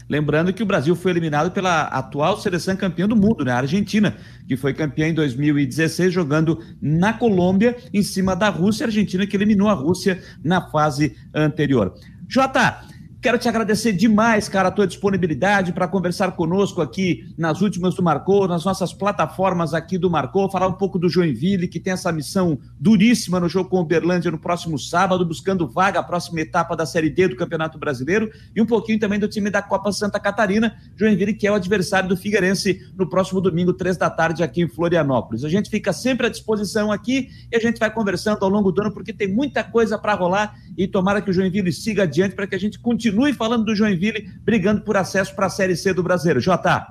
Lembrando 0.09 0.51
que 0.51 0.63
o 0.63 0.65
Brasil 0.65 0.95
foi 0.95 1.11
eliminado 1.11 1.51
pela 1.51 1.83
atual 1.83 2.39
seleção 2.39 2.75
campeã 2.75 3.07
do 3.07 3.15
mundo, 3.15 3.45
né? 3.45 3.51
A 3.51 3.57
Argentina, 3.57 4.17
que 4.47 4.57
foi 4.57 4.73
campeã 4.73 5.07
em 5.07 5.13
2016, 5.13 6.11
jogando 6.11 6.59
na 6.81 7.13
Colômbia, 7.13 7.77
em 7.93 8.01
cima 8.01 8.35
da 8.35 8.49
Rússia. 8.49 8.85
A 8.85 8.87
Argentina 8.87 9.27
que 9.27 9.37
eliminou 9.37 9.69
a 9.69 9.73
Rússia 9.73 10.19
na 10.43 10.67
fase 10.71 11.15
anterior. 11.31 11.93
Jota, 12.27 12.81
Quero 13.21 13.37
te 13.37 13.49
agradecer 13.49 13.91
demais, 13.91 14.47
cara, 14.47 14.69
a 14.69 14.71
tua 14.71 14.87
disponibilidade 14.87 15.73
para 15.73 15.89
conversar 15.89 16.31
conosco 16.37 16.81
aqui 16.81 17.33
nas 17.37 17.59
últimas 17.59 17.93
do 17.93 18.01
Marcou, 18.01 18.47
nas 18.47 18.63
nossas 18.63 18.93
plataformas 18.93 19.73
aqui 19.73 19.97
do 19.97 20.09
Marcou, 20.09 20.49
falar 20.49 20.69
um 20.69 20.73
pouco 20.73 20.97
do 20.97 21.09
Joinville, 21.09 21.67
que 21.67 21.81
tem 21.81 21.91
essa 21.91 22.13
missão 22.13 22.57
duríssima 22.79 23.37
no 23.37 23.49
jogo 23.49 23.69
com 23.69 23.75
o 23.75 23.81
Uberlândia 23.81 24.31
no 24.31 24.39
próximo 24.39 24.79
sábado, 24.79 25.25
buscando 25.25 25.67
vaga 25.67 25.99
a 25.99 26.03
próxima 26.03 26.39
etapa 26.39 26.77
da 26.77 26.85
Série 26.85 27.09
D 27.09 27.27
do 27.27 27.35
Campeonato 27.35 27.77
Brasileiro, 27.77 28.31
e 28.55 28.61
um 28.61 28.65
pouquinho 28.65 28.97
também 28.97 29.19
do 29.19 29.27
time 29.27 29.49
da 29.49 29.61
Copa 29.61 29.91
Santa 29.91 30.17
Catarina, 30.17 30.77
Joinville, 30.95 31.33
que 31.33 31.45
é 31.45 31.51
o 31.51 31.55
adversário 31.55 32.07
do 32.07 32.15
Figueirense 32.15 32.89
no 32.95 33.09
próximo 33.09 33.41
domingo, 33.41 33.73
três 33.73 33.97
da 33.97 34.09
tarde, 34.09 34.43
aqui 34.43 34.61
em 34.61 34.69
Florianópolis. 34.69 35.43
A 35.43 35.49
gente 35.49 35.69
fica 35.69 35.91
sempre 35.91 36.27
à 36.27 36.29
disposição 36.29 36.89
aqui 36.89 37.27
e 37.51 37.57
a 37.57 37.59
gente 37.59 37.79
vai 37.79 37.93
conversando 37.93 38.43
ao 38.43 38.49
longo 38.49 38.71
do 38.71 38.79
ano, 38.79 38.93
porque 38.93 39.11
tem 39.11 39.27
muita 39.27 39.61
coisa 39.61 39.97
para 39.97 40.13
rolar 40.13 40.55
e 40.77 40.87
tomara 40.87 41.21
que 41.21 41.29
o 41.29 41.33
Joinville 41.33 41.73
siga 41.73 42.03
adiante 42.03 42.33
para 42.33 42.47
que 42.47 42.55
a 42.55 42.59
gente 42.59 42.79
continue 42.79 43.08
continue 43.09 43.33
falando 43.33 43.65
do 43.65 43.75
Joinville, 43.75 44.29
brigando 44.43 44.81
por 44.81 44.95
acesso 44.95 45.35
para 45.35 45.47
a 45.47 45.49
Série 45.49 45.75
C 45.75 45.93
do 45.93 46.03
Brasileiro. 46.03 46.39
Jota. 46.39 46.87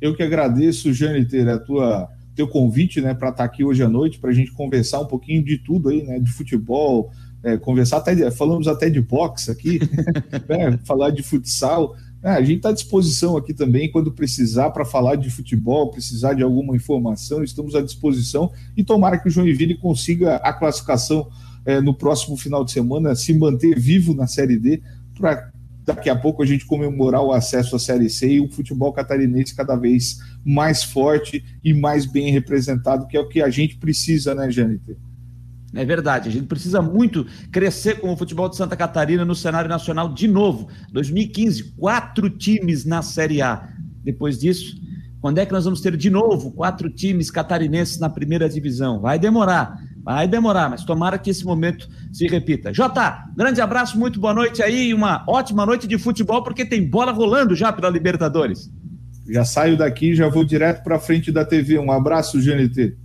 Eu 0.00 0.14
que 0.14 0.22
agradeço, 0.22 0.92
Jâniter, 0.92 1.48
a 1.48 1.58
tua 1.58 2.08
teu 2.34 2.46
convite, 2.48 3.00
né, 3.00 3.12
para 3.12 3.30
estar 3.30 3.42
tá 3.42 3.44
aqui 3.44 3.64
hoje 3.64 3.82
à 3.82 3.88
noite 3.88 4.18
para 4.18 4.30
a 4.30 4.32
gente 4.32 4.52
conversar 4.52 5.00
um 5.00 5.06
pouquinho 5.06 5.44
de 5.44 5.58
tudo 5.58 5.88
aí, 5.90 6.02
né, 6.04 6.18
de 6.20 6.30
futebol, 6.30 7.10
é, 7.42 7.56
conversar 7.58 7.98
até 7.98 8.30
falamos 8.30 8.68
até 8.68 8.88
de 8.88 9.00
boxe 9.00 9.50
aqui, 9.50 9.80
né, 10.48 10.78
falar 10.84 11.10
de 11.10 11.22
futsal. 11.22 11.94
É, 12.22 12.30
a 12.30 12.40
gente 12.40 12.58
está 12.58 12.68
à 12.68 12.72
disposição 12.72 13.36
aqui 13.36 13.52
também 13.52 13.90
quando 13.90 14.12
precisar 14.12 14.70
para 14.70 14.84
falar 14.84 15.16
de 15.16 15.28
futebol, 15.28 15.90
precisar 15.90 16.32
de 16.32 16.42
alguma 16.42 16.76
informação, 16.76 17.42
estamos 17.42 17.74
à 17.74 17.82
disposição 17.82 18.52
e 18.76 18.84
tomara 18.84 19.18
que 19.18 19.28
o 19.28 19.30
Joinville 19.30 19.76
consiga 19.76 20.36
a 20.36 20.52
classificação 20.52 21.28
é, 21.64 21.80
no 21.80 21.92
próximo 21.92 22.36
final 22.36 22.64
de 22.64 22.72
semana, 22.72 23.14
se 23.14 23.34
manter 23.34 23.78
vivo 23.78 24.14
na 24.14 24.26
Série 24.26 24.56
D, 24.56 24.82
para 25.20 25.50
daqui 25.84 26.08
a 26.08 26.16
pouco 26.16 26.42
a 26.42 26.46
gente 26.46 26.66
comemorar 26.66 27.22
o 27.22 27.32
acesso 27.32 27.76
à 27.76 27.78
Série 27.78 28.08
C 28.08 28.34
e 28.34 28.40
o 28.40 28.50
futebol 28.50 28.92
catarinense 28.92 29.54
cada 29.54 29.76
vez 29.76 30.18
mais 30.44 30.82
forte 30.82 31.44
e 31.64 31.74
mais 31.74 32.06
bem 32.06 32.30
representado, 32.30 33.06
que 33.06 33.16
é 33.16 33.20
o 33.20 33.28
que 33.28 33.42
a 33.42 33.50
gente 33.50 33.76
precisa, 33.76 34.34
né, 34.34 34.50
Jâniter? 34.50 34.96
É 35.72 35.84
verdade, 35.84 36.28
a 36.28 36.32
gente 36.32 36.46
precisa 36.46 36.82
muito 36.82 37.24
crescer 37.52 38.00
com 38.00 38.12
o 38.12 38.16
futebol 38.16 38.48
de 38.48 38.56
Santa 38.56 38.76
Catarina 38.76 39.24
no 39.24 39.34
cenário 39.36 39.68
nacional 39.68 40.12
de 40.12 40.26
novo. 40.26 40.68
2015, 40.92 41.74
quatro 41.76 42.28
times 42.28 42.84
na 42.84 43.02
Série 43.02 43.40
A. 43.40 43.68
Depois 44.02 44.38
disso, 44.38 44.76
quando 45.20 45.38
é 45.38 45.46
que 45.46 45.52
nós 45.52 45.64
vamos 45.64 45.80
ter 45.80 45.96
de 45.96 46.10
novo 46.10 46.50
quatro 46.50 46.90
times 46.90 47.30
catarinenses 47.30 47.98
na 48.00 48.08
primeira 48.08 48.48
divisão? 48.48 49.00
Vai 49.00 49.18
demorar. 49.18 49.78
Vai 50.02 50.26
demorar, 50.26 50.70
mas 50.70 50.84
tomara 50.84 51.18
que 51.18 51.30
esse 51.30 51.44
momento 51.44 51.88
se 52.12 52.26
repita. 52.26 52.72
Jota, 52.72 53.24
grande 53.36 53.60
abraço, 53.60 53.98
muito 53.98 54.18
boa 54.18 54.32
noite 54.32 54.62
aí 54.62 54.88
e 54.88 54.94
uma 54.94 55.24
ótima 55.28 55.66
noite 55.66 55.86
de 55.86 55.98
futebol, 55.98 56.42
porque 56.42 56.64
tem 56.64 56.88
bola 56.88 57.12
rolando 57.12 57.54
já 57.54 57.72
pela 57.72 57.90
Libertadores. 57.90 58.70
Já 59.28 59.44
saio 59.44 59.76
daqui 59.76 60.14
já 60.14 60.28
vou 60.28 60.44
direto 60.44 60.82
para 60.82 60.98
frente 60.98 61.30
da 61.30 61.44
TV. 61.44 61.78
Um 61.78 61.92
abraço, 61.92 62.40
GNT. 62.40 62.96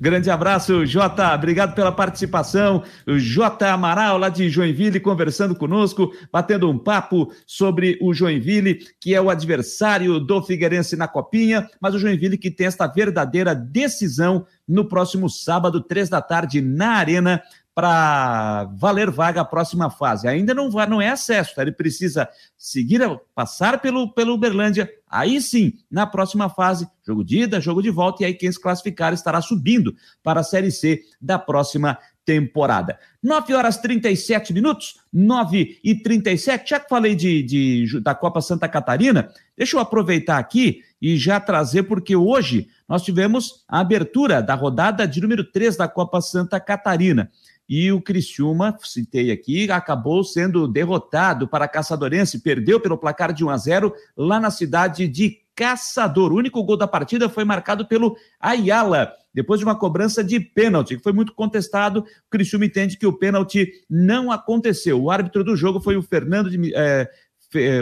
Grande 0.00 0.30
abraço, 0.30 0.84
Jota. 0.84 1.34
Obrigado 1.34 1.74
pela 1.74 1.90
participação. 1.90 2.82
O 3.06 3.18
Jota 3.18 3.70
Amaral, 3.70 4.18
lá 4.18 4.28
de 4.28 4.48
Joinville, 4.48 5.00
conversando 5.00 5.54
conosco, 5.54 6.12
batendo 6.30 6.70
um 6.70 6.78
papo 6.78 7.32
sobre 7.46 7.98
o 8.00 8.12
Joinville, 8.12 8.80
que 9.00 9.14
é 9.14 9.20
o 9.20 9.30
adversário 9.30 10.20
do 10.20 10.42
Figueirense 10.42 10.96
na 10.96 11.08
Copinha, 11.08 11.68
mas 11.80 11.94
o 11.94 11.98
Joinville 11.98 12.38
que 12.38 12.50
tem 12.50 12.66
esta 12.66 12.86
verdadeira 12.86 13.54
decisão 13.54 14.46
no 14.68 14.84
próximo 14.84 15.28
sábado, 15.28 15.80
três 15.80 16.08
da 16.08 16.22
tarde, 16.22 16.60
na 16.60 16.92
Arena 16.92 17.42
para 17.74 18.64
valer 18.76 19.10
vaga 19.10 19.40
a 19.40 19.44
próxima 19.44 19.90
fase. 19.90 20.28
Ainda 20.28 20.52
não 20.52 20.70
vai, 20.70 20.86
não 20.86 21.00
é 21.00 21.08
acesso, 21.08 21.54
tá? 21.54 21.62
ele 21.62 21.72
precisa 21.72 22.28
seguir, 22.56 23.00
passar 23.34 23.80
pelo, 23.80 24.12
pelo 24.12 24.34
Uberlândia, 24.34 24.90
aí 25.08 25.40
sim, 25.40 25.72
na 25.90 26.06
próxima 26.06 26.48
fase, 26.50 26.86
jogo 27.06 27.24
de 27.24 27.42
ida, 27.42 27.60
jogo 27.60 27.82
de 27.82 27.90
volta, 27.90 28.22
e 28.22 28.26
aí 28.26 28.34
quem 28.34 28.52
se 28.52 28.60
classificar 28.60 29.12
estará 29.12 29.40
subindo 29.40 29.94
para 30.22 30.40
a 30.40 30.44
Série 30.44 30.70
C 30.70 31.02
da 31.20 31.38
próxima 31.38 31.98
temporada. 32.24 32.98
9 33.22 33.54
horas 33.54 33.78
37 33.78 34.52
minutos, 34.52 35.00
9 35.12 35.80
e 35.82 35.94
37. 35.94 36.70
Já 36.70 36.80
que 36.80 36.88
falei 36.88 37.14
de, 37.14 37.42
de, 37.42 38.00
da 38.00 38.14
Copa 38.14 38.40
Santa 38.40 38.68
Catarina, 38.68 39.32
deixa 39.56 39.76
eu 39.76 39.80
aproveitar 39.80 40.38
aqui 40.38 40.82
e 41.00 41.16
já 41.16 41.40
trazer, 41.40 41.82
porque 41.84 42.14
hoje 42.14 42.68
nós 42.88 43.02
tivemos 43.02 43.64
a 43.66 43.80
abertura 43.80 44.40
da 44.40 44.54
rodada 44.54 45.06
de 45.06 45.20
número 45.20 45.42
3 45.42 45.76
da 45.76 45.88
Copa 45.88 46.20
Santa 46.20 46.60
Catarina 46.60 47.30
e 47.74 47.90
o 47.90 48.02
Criciúma, 48.02 48.76
citei 48.82 49.30
aqui, 49.30 49.70
acabou 49.70 50.22
sendo 50.22 50.68
derrotado 50.68 51.48
para 51.48 51.66
Caçadorense, 51.66 52.42
perdeu 52.42 52.78
pelo 52.78 52.98
placar 52.98 53.32
de 53.32 53.42
1 53.42 53.48
a 53.48 53.56
0 53.56 53.94
lá 54.14 54.38
na 54.38 54.50
cidade 54.50 55.08
de 55.08 55.38
Caçador. 55.56 56.32
O 56.32 56.36
único 56.36 56.62
gol 56.62 56.76
da 56.76 56.86
partida 56.86 57.30
foi 57.30 57.44
marcado 57.46 57.86
pelo 57.86 58.14
Ayala, 58.38 59.10
depois 59.32 59.58
de 59.58 59.64
uma 59.64 59.74
cobrança 59.74 60.22
de 60.22 60.38
pênalti, 60.38 60.98
que 60.98 61.02
foi 61.02 61.14
muito 61.14 61.32
contestado. 61.32 62.00
O 62.00 62.30
Criciúma 62.30 62.66
entende 62.66 62.98
que 62.98 63.06
o 63.06 63.12
pênalti 63.14 63.66
não 63.88 64.30
aconteceu. 64.30 65.02
O 65.02 65.10
árbitro 65.10 65.42
do 65.42 65.56
jogo 65.56 65.80
foi 65.80 65.96
o 65.96 66.02
Fernando 66.02 66.50
de, 66.50 66.74
é, 66.74 67.08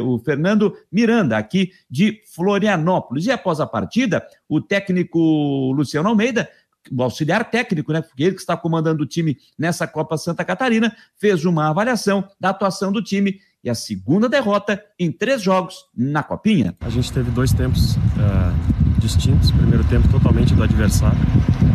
o 0.00 0.18
Fernando 0.20 0.76
Miranda, 0.90 1.36
aqui 1.36 1.72
de 1.90 2.20
Florianópolis. 2.32 3.26
E 3.26 3.32
após 3.32 3.58
a 3.58 3.66
partida, 3.66 4.24
o 4.48 4.60
técnico 4.60 5.72
Luciano 5.72 6.08
Almeida 6.08 6.48
o 6.90 7.02
auxiliar 7.02 7.50
técnico, 7.50 7.92
né? 7.92 8.00
Porque 8.00 8.22
ele 8.22 8.34
que 8.34 8.40
está 8.40 8.56
comandando 8.56 9.02
o 9.02 9.06
time 9.06 9.36
nessa 9.58 9.86
Copa 9.86 10.16
Santa 10.16 10.44
Catarina, 10.44 10.94
fez 11.18 11.44
uma 11.44 11.68
avaliação 11.68 12.24
da 12.38 12.50
atuação 12.50 12.90
do 12.92 13.02
time 13.02 13.40
e 13.62 13.68
a 13.68 13.74
segunda 13.74 14.28
derrota 14.28 14.82
em 14.98 15.12
três 15.12 15.42
jogos 15.42 15.84
na 15.94 16.22
Copinha. 16.22 16.74
A 16.80 16.88
gente 16.88 17.12
teve 17.12 17.30
dois 17.30 17.52
tempos 17.52 17.96
é, 17.96 18.98
distintos. 18.98 19.50
Primeiro 19.50 19.84
tempo 19.84 20.08
totalmente 20.08 20.54
do 20.54 20.62
adversário. 20.62 21.18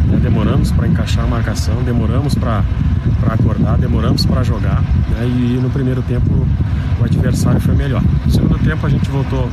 Né? 0.07 0.19
Demoramos 0.21 0.71
para 0.71 0.87
encaixar 0.87 1.25
a 1.25 1.27
marcação, 1.27 1.83
demoramos 1.83 2.33
para 2.33 2.63
acordar, 3.31 3.77
demoramos 3.77 4.25
para 4.25 4.41
jogar. 4.41 4.81
Né? 4.81 5.27
E 5.27 5.59
no 5.61 5.69
primeiro 5.69 6.01
tempo 6.03 6.31
o 6.99 7.03
adversário 7.03 7.61
foi 7.61 7.75
melhor. 7.75 8.01
No 8.25 8.31
segundo 8.31 8.57
tempo 8.63 8.83
a 8.83 8.89
gente 8.89 9.07
voltou 9.09 9.47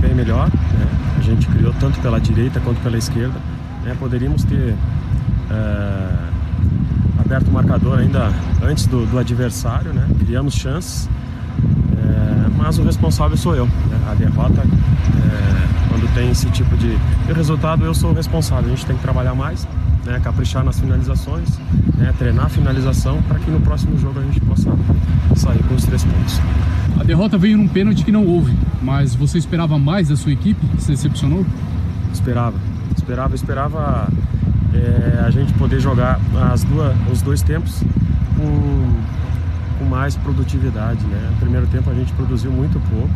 bem 0.00 0.14
melhor. 0.14 0.48
Né? 0.48 1.16
A 1.18 1.20
gente 1.20 1.48
criou 1.48 1.74
tanto 1.80 2.00
pela 2.00 2.20
direita 2.20 2.60
quanto 2.60 2.80
pela 2.80 2.96
esquerda 2.96 3.55
né? 3.86 3.96
Poderíamos 3.98 4.42
ter 4.44 4.74
é, 5.50 6.16
aberto 7.20 7.48
o 7.48 7.52
marcador 7.52 8.00
ainda 8.00 8.32
antes 8.62 8.86
do, 8.86 9.06
do 9.06 9.18
adversário, 9.18 9.92
né? 9.92 10.06
criamos 10.18 10.54
chances, 10.54 11.08
é, 11.96 12.48
mas 12.58 12.78
o 12.78 12.82
responsável 12.82 13.36
sou 13.36 13.54
eu. 13.54 13.66
Né? 13.66 14.10
A 14.10 14.14
derrota, 14.14 14.60
é, 14.60 15.88
quando 15.88 16.12
tem 16.14 16.30
esse 16.30 16.50
tipo 16.50 16.76
de, 16.76 16.98
resultado, 17.32 17.84
eu 17.84 17.94
sou 17.94 18.10
o 18.10 18.14
responsável. 18.14 18.66
A 18.66 18.74
gente 18.74 18.84
tem 18.84 18.96
que 18.96 19.02
trabalhar 19.02 19.34
mais, 19.34 19.66
né? 20.04 20.20
caprichar 20.22 20.64
nas 20.64 20.80
finalizações, 20.80 21.48
né? 21.96 22.12
treinar 22.18 22.46
a 22.46 22.48
finalização 22.48 23.22
para 23.22 23.38
que 23.38 23.50
no 23.50 23.60
próximo 23.60 23.96
jogo 23.98 24.18
a 24.18 24.22
gente 24.22 24.40
possa 24.40 24.70
sair 25.36 25.62
com 25.62 25.74
os 25.74 25.84
três 25.84 26.02
pontos. 26.02 26.40
A 26.98 27.04
derrota 27.04 27.38
veio 27.38 27.56
num 27.56 27.68
pênalti 27.68 28.04
que 28.04 28.10
não 28.10 28.26
houve, 28.26 28.56
mas 28.82 29.14
você 29.14 29.38
esperava 29.38 29.78
mais 29.78 30.08
da 30.08 30.16
sua 30.16 30.32
equipe? 30.32 30.66
Se 30.78 30.88
decepcionou? 30.88 31.46
Esperava 32.12 32.54
Esperava, 32.94 33.34
esperava 33.34 34.08
é, 34.74 35.24
a 35.24 35.30
gente 35.30 35.52
poder 35.54 35.80
jogar 35.80 36.20
as 36.52 36.64
duas, 36.64 36.94
os 37.10 37.22
dois 37.22 37.42
tempos 37.42 37.82
com, 38.36 39.02
com 39.78 39.84
mais 39.84 40.16
produtividade. 40.16 41.04
Né? 41.06 41.28
No 41.32 41.36
primeiro 41.38 41.66
tempo 41.66 41.90
a 41.90 41.94
gente 41.94 42.12
produziu 42.12 42.50
muito 42.50 42.80
pouco 42.90 43.10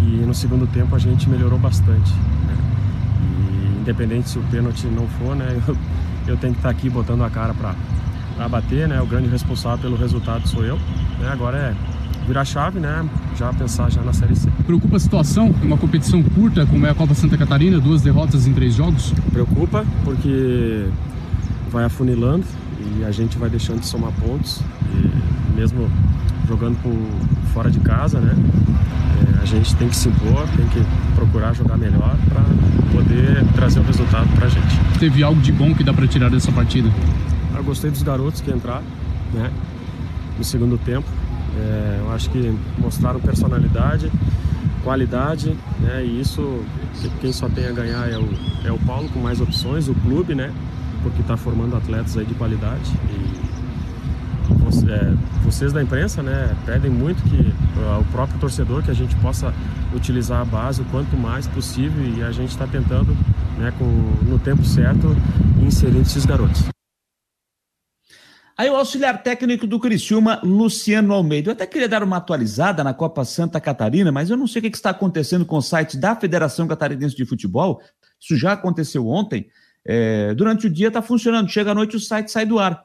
e 0.00 0.24
no 0.26 0.34
segundo 0.34 0.66
tempo 0.66 0.94
a 0.94 0.98
gente 0.98 1.28
melhorou 1.28 1.58
bastante. 1.58 2.12
Né? 2.12 2.56
E 3.20 3.80
independente 3.80 4.30
se 4.30 4.38
o 4.38 4.42
pênalti 4.42 4.86
não 4.86 5.06
for, 5.06 5.36
né, 5.36 5.60
eu, 5.66 5.76
eu 6.26 6.36
tenho 6.36 6.52
que 6.52 6.58
estar 6.58 6.70
aqui 6.70 6.90
botando 6.90 7.22
a 7.22 7.30
cara 7.30 7.54
para 7.54 8.48
bater, 8.48 8.88
né? 8.88 9.00
O 9.00 9.06
grande 9.06 9.28
responsável 9.28 9.78
pelo 9.78 9.96
resultado 9.96 10.46
sou 10.48 10.64
eu. 10.64 10.76
Né? 11.20 11.28
Agora 11.30 11.56
é 11.56 11.74
virar 12.26 12.44
chave, 12.44 12.78
né? 12.78 13.04
Já 13.36 13.52
pensar 13.52 13.90
já 13.90 14.02
na 14.02 14.12
Série 14.12 14.36
C. 14.36 14.48
Preocupa 14.66 14.96
a 14.96 15.00
situação 15.00 15.54
em 15.62 15.66
uma 15.66 15.76
competição 15.76 16.22
curta 16.22 16.66
como 16.66 16.86
é 16.86 16.90
a 16.90 16.94
Copa 16.94 17.14
Santa 17.14 17.36
Catarina, 17.36 17.80
duas 17.80 18.02
derrotas 18.02 18.46
em 18.46 18.52
três 18.52 18.74
jogos? 18.74 19.12
Preocupa 19.32 19.84
porque 20.04 20.86
vai 21.70 21.84
afunilando 21.84 22.44
e 22.80 23.04
a 23.04 23.10
gente 23.10 23.38
vai 23.38 23.48
deixando 23.48 23.80
de 23.80 23.86
somar 23.86 24.12
pontos. 24.12 24.60
E 24.92 25.56
mesmo 25.56 25.90
jogando 26.46 26.76
por 26.82 26.92
fora 27.52 27.70
de 27.70 27.80
casa, 27.80 28.20
né? 28.20 28.34
É, 29.38 29.42
a 29.42 29.44
gente 29.44 29.74
tem 29.76 29.88
que 29.88 29.96
se 29.96 30.08
impor, 30.08 30.46
tem 30.56 30.66
que 30.66 30.84
procurar 31.14 31.54
jogar 31.54 31.76
melhor 31.76 32.16
para 32.28 32.42
poder 32.92 33.44
trazer 33.54 33.80
o 33.80 33.82
resultado 33.82 34.28
para 34.34 34.46
a 34.46 34.48
gente. 34.48 34.98
Teve 34.98 35.22
algo 35.22 35.40
de 35.40 35.52
bom 35.52 35.74
que 35.74 35.84
dá 35.84 35.92
para 35.92 36.06
tirar 36.06 36.30
dessa 36.30 36.52
partida? 36.52 36.88
Eu 37.54 37.62
gostei 37.64 37.90
dos 37.90 38.02
garotos 38.02 38.40
que 38.40 38.50
entraram, 38.50 38.82
né? 39.32 39.50
No 40.36 40.44
segundo 40.44 40.78
tempo, 40.78 41.06
é, 41.58 41.98
eu 42.00 42.12
acho 42.12 42.30
que 42.30 42.54
mostraram 42.78 43.20
personalidade, 43.20 44.10
qualidade, 44.82 45.56
né? 45.80 46.04
E 46.04 46.20
isso 46.20 46.64
quem 47.20 47.32
só 47.32 47.48
tem 47.48 47.66
a 47.66 47.72
ganhar 47.72 48.08
é 48.08 48.18
o, 48.18 48.28
é 48.64 48.72
o 48.72 48.78
Paulo 48.78 49.08
com 49.10 49.20
mais 49.20 49.40
opções, 49.40 49.88
o 49.88 49.94
clube, 49.94 50.34
né? 50.34 50.52
Porque 51.02 51.20
está 51.20 51.36
formando 51.36 51.76
atletas 51.76 52.16
aí 52.16 52.24
de 52.24 52.34
qualidade 52.34 52.90
você, 54.72 54.90
é, 54.90 55.14
vocês 55.44 55.72
da 55.72 55.82
imprensa 55.82 56.22
né, 56.22 56.54
pedem 56.64 56.90
muito 56.90 57.22
que 57.24 57.36
uh, 57.36 58.00
o 58.00 58.04
próprio 58.10 58.38
torcedor, 58.38 58.82
que 58.82 58.90
a 58.90 58.94
gente 58.94 59.14
possa 59.16 59.52
utilizar 59.94 60.40
a 60.40 60.44
base 60.44 60.80
o 60.80 60.84
quanto 60.86 61.16
mais 61.16 61.46
possível 61.46 62.02
e 62.02 62.22
a 62.22 62.32
gente 62.32 62.50
está 62.50 62.66
tentando, 62.66 63.16
né, 63.58 63.72
com, 63.78 63.84
no 64.28 64.38
tempo 64.38 64.64
certo, 64.64 65.16
inserir 65.60 66.00
esses 66.00 66.24
garotos. 66.24 66.71
Aí 68.56 68.68
o 68.68 68.76
auxiliar 68.76 69.22
técnico 69.22 69.66
do 69.66 69.80
Criciúma, 69.80 70.40
Luciano 70.42 71.14
Almeida. 71.14 71.48
Eu 71.48 71.52
até 71.52 71.66
queria 71.66 71.88
dar 71.88 72.02
uma 72.02 72.18
atualizada 72.18 72.84
na 72.84 72.92
Copa 72.92 73.24
Santa 73.24 73.60
Catarina, 73.60 74.12
mas 74.12 74.28
eu 74.28 74.36
não 74.36 74.46
sei 74.46 74.60
o 74.60 74.62
que 74.62 74.76
está 74.76 74.90
acontecendo 74.90 75.46
com 75.46 75.56
o 75.56 75.62
site 75.62 75.96
da 75.96 76.14
Federação 76.14 76.68
Catarinense 76.68 77.16
de 77.16 77.24
Futebol. 77.24 77.80
Isso 78.20 78.36
já 78.36 78.52
aconteceu 78.52 79.08
ontem. 79.08 79.46
É, 79.84 80.34
durante 80.34 80.66
o 80.66 80.70
dia 80.70 80.88
está 80.88 81.00
funcionando, 81.00 81.48
chega 81.48 81.72
à 81.72 81.74
noite 81.74 81.96
o 81.96 82.00
site 82.00 82.30
sai 82.30 82.44
do 82.44 82.58
ar. 82.58 82.84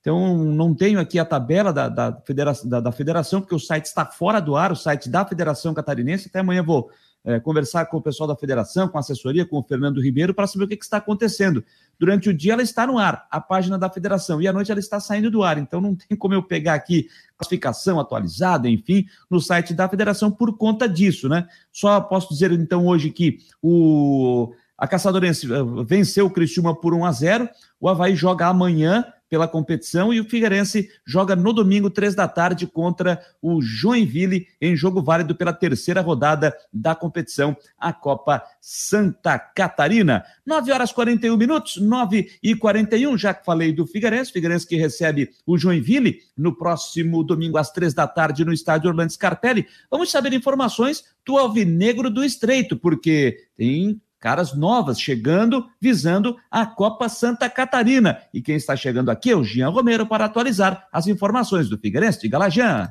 Então, 0.00 0.36
não 0.38 0.72
tenho 0.72 1.00
aqui 1.00 1.18
a 1.18 1.24
tabela 1.24 1.72
da, 1.72 1.88
da, 1.88 2.22
federação, 2.24 2.68
da, 2.68 2.78
da 2.78 2.92
federação, 2.92 3.40
porque 3.40 3.54
o 3.54 3.58
site 3.58 3.86
está 3.86 4.06
fora 4.06 4.38
do 4.38 4.54
ar, 4.54 4.70
o 4.70 4.76
site 4.76 5.08
da 5.08 5.24
Federação 5.24 5.74
Catarinense. 5.74 6.28
Até 6.28 6.38
amanhã 6.38 6.62
vou 6.62 6.90
é, 7.26 7.40
conversar 7.40 7.86
com 7.86 7.96
o 7.96 8.00
pessoal 8.00 8.28
da 8.28 8.36
federação, 8.36 8.86
com 8.86 8.96
a 8.96 9.00
assessoria, 9.00 9.44
com 9.44 9.58
o 9.58 9.62
Fernando 9.62 10.00
Ribeiro, 10.00 10.32
para 10.32 10.46
saber 10.46 10.64
o 10.64 10.68
que, 10.68 10.76
que, 10.76 10.84
está 10.84 10.98
acontecendo. 10.98 11.64
Durante 11.98 12.28
o 12.28 12.34
dia 12.34 12.52
ela 12.52 12.62
está 12.62 12.86
no 12.86 12.98
ar, 12.98 13.26
a 13.28 13.40
página 13.40 13.76
da 13.76 13.90
federação, 13.90 14.40
e 14.40 14.46
à 14.46 14.52
noite 14.52 14.70
ela 14.70 14.78
está 14.78 15.00
saindo 15.00 15.28
do 15.28 15.42
ar. 15.42 15.58
Então 15.58 15.80
não 15.80 15.96
tem 15.96 16.16
como 16.16 16.34
eu 16.34 16.42
pegar 16.42 16.74
aqui 16.74 17.08
classificação 17.36 17.98
atualizada, 17.98 18.68
enfim, 18.68 19.06
no 19.28 19.40
site 19.40 19.74
da 19.74 19.88
federação 19.88 20.30
por 20.30 20.56
conta 20.56 20.88
disso, 20.88 21.28
né? 21.28 21.48
Só 21.72 22.00
posso 22.00 22.28
dizer 22.28 22.52
então 22.52 22.86
hoje 22.86 23.10
que 23.10 23.38
o 23.60 24.52
a 24.78 24.86
Caçadorense 24.86 25.50
eh, 25.50 25.58
venceu 25.86 26.26
o 26.26 26.30
Criciúma 26.30 26.78
por 26.78 26.92
1 26.92 27.04
a 27.06 27.12
0. 27.12 27.48
O 27.80 27.88
Havaí 27.88 28.14
joga 28.14 28.46
amanhã 28.46 29.04
pela 29.28 29.48
competição 29.48 30.12
e 30.12 30.20
o 30.20 30.24
Figueirense 30.24 30.88
joga 31.04 31.34
no 31.34 31.52
domingo, 31.52 31.90
três 31.90 32.14
da 32.14 32.28
tarde, 32.28 32.66
contra 32.66 33.20
o 33.40 33.60
Joinville, 33.60 34.46
em 34.60 34.76
jogo 34.76 35.02
válido 35.02 35.34
pela 35.34 35.52
terceira 35.52 36.00
rodada 36.00 36.54
da 36.72 36.94
competição, 36.94 37.56
a 37.78 37.92
Copa 37.92 38.42
Santa 38.60 39.38
Catarina. 39.38 40.24
9 40.44 40.72
horas 40.72 40.92
41 40.92 41.36
minutos, 41.36 41.76
9 41.76 42.30
e 42.42 42.54
41, 42.54 43.16
já 43.18 43.34
que 43.34 43.44
falei 43.44 43.72
do 43.72 43.86
Figueirense, 43.86 44.32
Figueirense 44.32 44.66
que 44.66 44.76
recebe 44.76 45.30
o 45.44 45.58
Joinville 45.58 46.20
no 46.36 46.56
próximo 46.56 47.22
domingo 47.22 47.58
às 47.58 47.70
três 47.70 47.94
da 47.94 48.06
tarde 48.06 48.44
no 48.44 48.52
estádio 48.52 48.90
Orlando 48.90 49.12
Scarpelli. 49.12 49.66
Vamos 49.90 50.10
saber 50.10 50.32
informações 50.32 51.04
do 51.24 51.36
Alvinegro 51.36 52.10
do 52.10 52.24
Estreito, 52.24 52.76
porque 52.76 53.48
tem 53.56 54.00
caras 54.26 54.56
novas 54.56 55.00
chegando, 55.00 55.66
visando 55.80 56.34
a 56.50 56.66
Copa 56.66 57.08
Santa 57.08 57.48
Catarina. 57.48 58.18
E 58.34 58.42
quem 58.42 58.56
está 58.56 58.74
chegando 58.74 59.08
aqui 59.08 59.30
é 59.30 59.36
o 59.36 59.44
Jean 59.44 59.68
Romero 59.68 60.04
para 60.04 60.24
atualizar 60.24 60.84
as 60.92 61.06
informações 61.06 61.68
do 61.68 61.78
Figueirense. 61.78 62.22
Diga 62.22 62.36
lá, 62.36 62.48
Jean. 62.48 62.90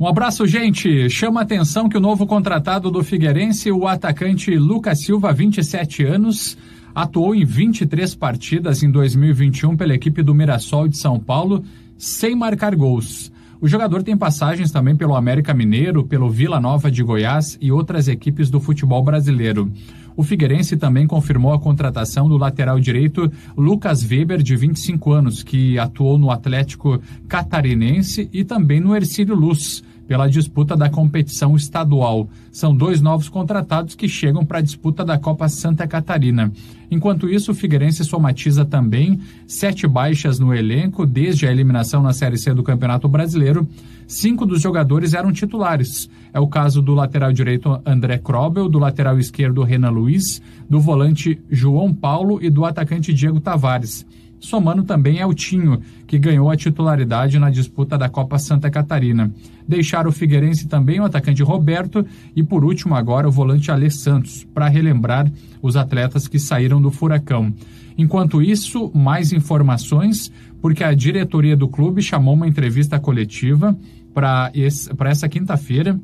Um 0.00 0.06
abraço, 0.06 0.46
gente. 0.46 1.10
Chama 1.10 1.40
a 1.40 1.42
atenção 1.42 1.90
que 1.90 1.98
o 1.98 2.00
novo 2.00 2.26
contratado 2.26 2.90
do 2.90 3.04
Figueirense, 3.04 3.70
o 3.70 3.86
atacante 3.86 4.56
Lucas 4.56 5.00
Silva, 5.00 5.30
27 5.30 6.06
anos, 6.06 6.56
atuou 6.94 7.34
em 7.34 7.44
23 7.44 8.14
partidas 8.14 8.82
em 8.82 8.90
2021 8.90 9.76
pela 9.76 9.92
equipe 9.92 10.22
do 10.22 10.34
Mirassol 10.34 10.88
de 10.88 10.96
São 10.96 11.20
Paulo, 11.20 11.62
sem 11.98 12.34
marcar 12.34 12.74
gols. 12.74 13.30
O 13.60 13.68
jogador 13.68 14.02
tem 14.02 14.16
passagens 14.16 14.72
também 14.72 14.96
pelo 14.96 15.14
América 15.14 15.54
Mineiro, 15.54 16.02
pelo 16.02 16.28
Vila 16.28 16.58
Nova 16.58 16.90
de 16.90 17.00
Goiás 17.00 17.56
e 17.60 17.70
outras 17.70 18.08
equipes 18.08 18.50
do 18.50 18.58
futebol 18.58 19.04
brasileiro. 19.04 19.70
O 20.16 20.22
Figueirense 20.22 20.76
também 20.76 21.06
confirmou 21.06 21.52
a 21.52 21.60
contratação 21.60 22.28
do 22.28 22.36
lateral 22.36 22.78
direito 22.78 23.30
Lucas 23.56 24.02
Weber, 24.02 24.42
de 24.42 24.56
25 24.56 25.12
anos, 25.12 25.42
que 25.42 25.78
atuou 25.78 26.18
no 26.18 26.30
Atlético 26.30 27.00
Catarinense 27.28 28.28
e 28.32 28.44
também 28.44 28.80
no 28.80 28.94
Ercílio 28.94 29.34
Luz 29.34 29.82
pela 30.12 30.28
disputa 30.28 30.76
da 30.76 30.90
competição 30.90 31.56
estadual. 31.56 32.28
São 32.50 32.76
dois 32.76 33.00
novos 33.00 33.30
contratados 33.30 33.94
que 33.94 34.06
chegam 34.06 34.44
para 34.44 34.58
a 34.58 34.60
disputa 34.60 35.02
da 35.02 35.16
Copa 35.16 35.48
Santa 35.48 35.86
Catarina. 35.86 36.52
Enquanto 36.90 37.30
isso, 37.30 37.52
o 37.52 37.54
Figueirense 37.54 38.04
somatiza 38.04 38.62
também 38.62 39.18
sete 39.46 39.88
baixas 39.88 40.38
no 40.38 40.52
elenco 40.52 41.06
desde 41.06 41.46
a 41.46 41.50
eliminação 41.50 42.02
na 42.02 42.12
Série 42.12 42.36
C 42.36 42.52
do 42.52 42.62
Campeonato 42.62 43.08
Brasileiro. 43.08 43.66
Cinco 44.06 44.44
dos 44.44 44.60
jogadores 44.60 45.14
eram 45.14 45.32
titulares. 45.32 46.10
É 46.30 46.38
o 46.38 46.46
caso 46.46 46.82
do 46.82 46.92
lateral 46.92 47.32
direito 47.32 47.80
André 47.86 48.18
Krobel, 48.18 48.68
do 48.68 48.78
lateral 48.78 49.18
esquerdo 49.18 49.62
Renan 49.62 49.88
Luiz, 49.88 50.42
do 50.68 50.78
volante 50.78 51.40
João 51.50 51.94
Paulo 51.94 52.38
e 52.42 52.50
do 52.50 52.66
atacante 52.66 53.14
Diego 53.14 53.40
Tavares 53.40 54.04
somando 54.42 54.82
também 54.82 55.18
Eltinho, 55.18 55.80
que 56.06 56.18
ganhou 56.18 56.50
a 56.50 56.56
titularidade 56.56 57.38
na 57.38 57.48
disputa 57.48 57.96
da 57.96 58.08
Copa 58.08 58.38
Santa 58.38 58.68
Catarina. 58.68 59.32
Deixaram 59.66 60.10
o 60.10 60.12
Figueirense 60.12 60.66
também 60.66 61.00
o 61.00 61.04
atacante 61.04 61.42
Roberto 61.42 62.04
e, 62.34 62.42
por 62.42 62.64
último, 62.64 62.94
agora 62.94 63.28
o 63.28 63.32
volante 63.32 63.70
Alê 63.70 63.88
Santos, 63.88 64.44
para 64.52 64.68
relembrar 64.68 65.32
os 65.62 65.76
atletas 65.76 66.26
que 66.26 66.38
saíram 66.38 66.82
do 66.82 66.90
Furacão. 66.90 67.54
Enquanto 67.96 68.42
isso, 68.42 68.90
mais 68.92 69.32
informações, 69.32 70.32
porque 70.60 70.82
a 70.82 70.92
diretoria 70.92 71.56
do 71.56 71.68
clube 71.68 72.02
chamou 72.02 72.34
uma 72.34 72.48
entrevista 72.48 72.98
coletiva 72.98 73.76
para 74.12 74.50
essa 74.54 75.28
quinta-feira 75.28 75.98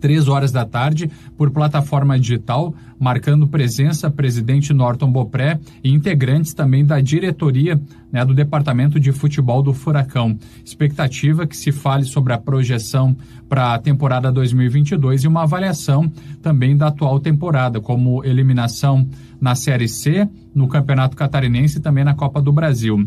três 0.00 0.26
horas 0.28 0.50
da 0.50 0.64
tarde, 0.64 1.10
por 1.36 1.50
plataforma 1.50 2.18
digital, 2.18 2.74
marcando 2.98 3.46
presença 3.46 4.10
presidente 4.10 4.72
Norton 4.72 5.10
Bopré 5.10 5.60
e 5.82 5.90
integrantes 5.90 6.52
também 6.52 6.84
da 6.84 7.00
diretoria 7.00 7.80
né, 8.12 8.24
do 8.24 8.34
Departamento 8.34 8.98
de 8.98 9.12
Futebol 9.12 9.62
do 9.62 9.72
Furacão. 9.72 10.36
Expectativa 10.64 11.46
que 11.46 11.56
se 11.56 11.70
fale 11.72 12.04
sobre 12.04 12.32
a 12.32 12.38
projeção 12.38 13.16
para 13.48 13.74
a 13.74 13.78
temporada 13.78 14.32
2022 14.32 15.24
e 15.24 15.28
uma 15.28 15.42
avaliação 15.42 16.10
também 16.42 16.76
da 16.76 16.88
atual 16.88 17.20
temporada, 17.20 17.80
como 17.80 18.24
eliminação 18.24 19.08
na 19.40 19.54
Série 19.54 19.88
C, 19.88 20.28
no 20.54 20.68
Campeonato 20.68 21.16
Catarinense 21.16 21.78
e 21.78 21.80
também 21.80 22.04
na 22.04 22.14
Copa 22.14 22.42
do 22.42 22.52
Brasil. 22.52 23.06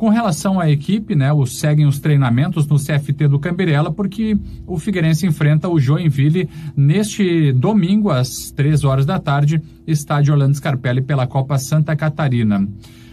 Com 0.00 0.08
relação 0.08 0.58
à 0.58 0.70
equipe, 0.70 1.14
né, 1.14 1.30
os 1.30 1.58
seguem 1.58 1.84
os 1.84 1.98
treinamentos 1.98 2.66
no 2.66 2.78
CFT 2.78 3.28
do 3.28 3.38
Cambirela, 3.38 3.92
porque 3.92 4.34
o 4.66 4.78
Figueirense 4.78 5.26
enfrenta 5.26 5.68
o 5.68 5.78
Joinville 5.78 6.48
neste 6.74 7.52
domingo, 7.52 8.08
às 8.08 8.50
três 8.50 8.82
horas 8.82 9.04
da 9.04 9.18
tarde, 9.18 9.60
estádio 9.86 10.32
Orlando 10.32 10.56
Scarpelli 10.56 11.02
pela 11.02 11.26
Copa 11.26 11.58
Santa 11.58 11.94
Catarina. 11.94 12.66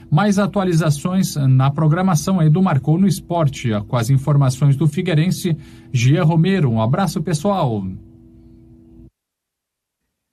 Mais 0.10 0.40
atualizações 0.40 1.36
na 1.36 1.70
programação 1.70 2.40
aí 2.40 2.50
do 2.50 2.64
Marcou 2.64 2.98
no 2.98 3.06
Esporte, 3.06 3.70
com 3.86 3.98
as 3.98 4.10
informações 4.10 4.78
do 4.78 4.88
Figueirense, 4.88 5.58
Gia 5.92 6.24
Romero. 6.24 6.72
Um 6.72 6.82
abraço, 6.82 7.22
pessoal. 7.22 7.86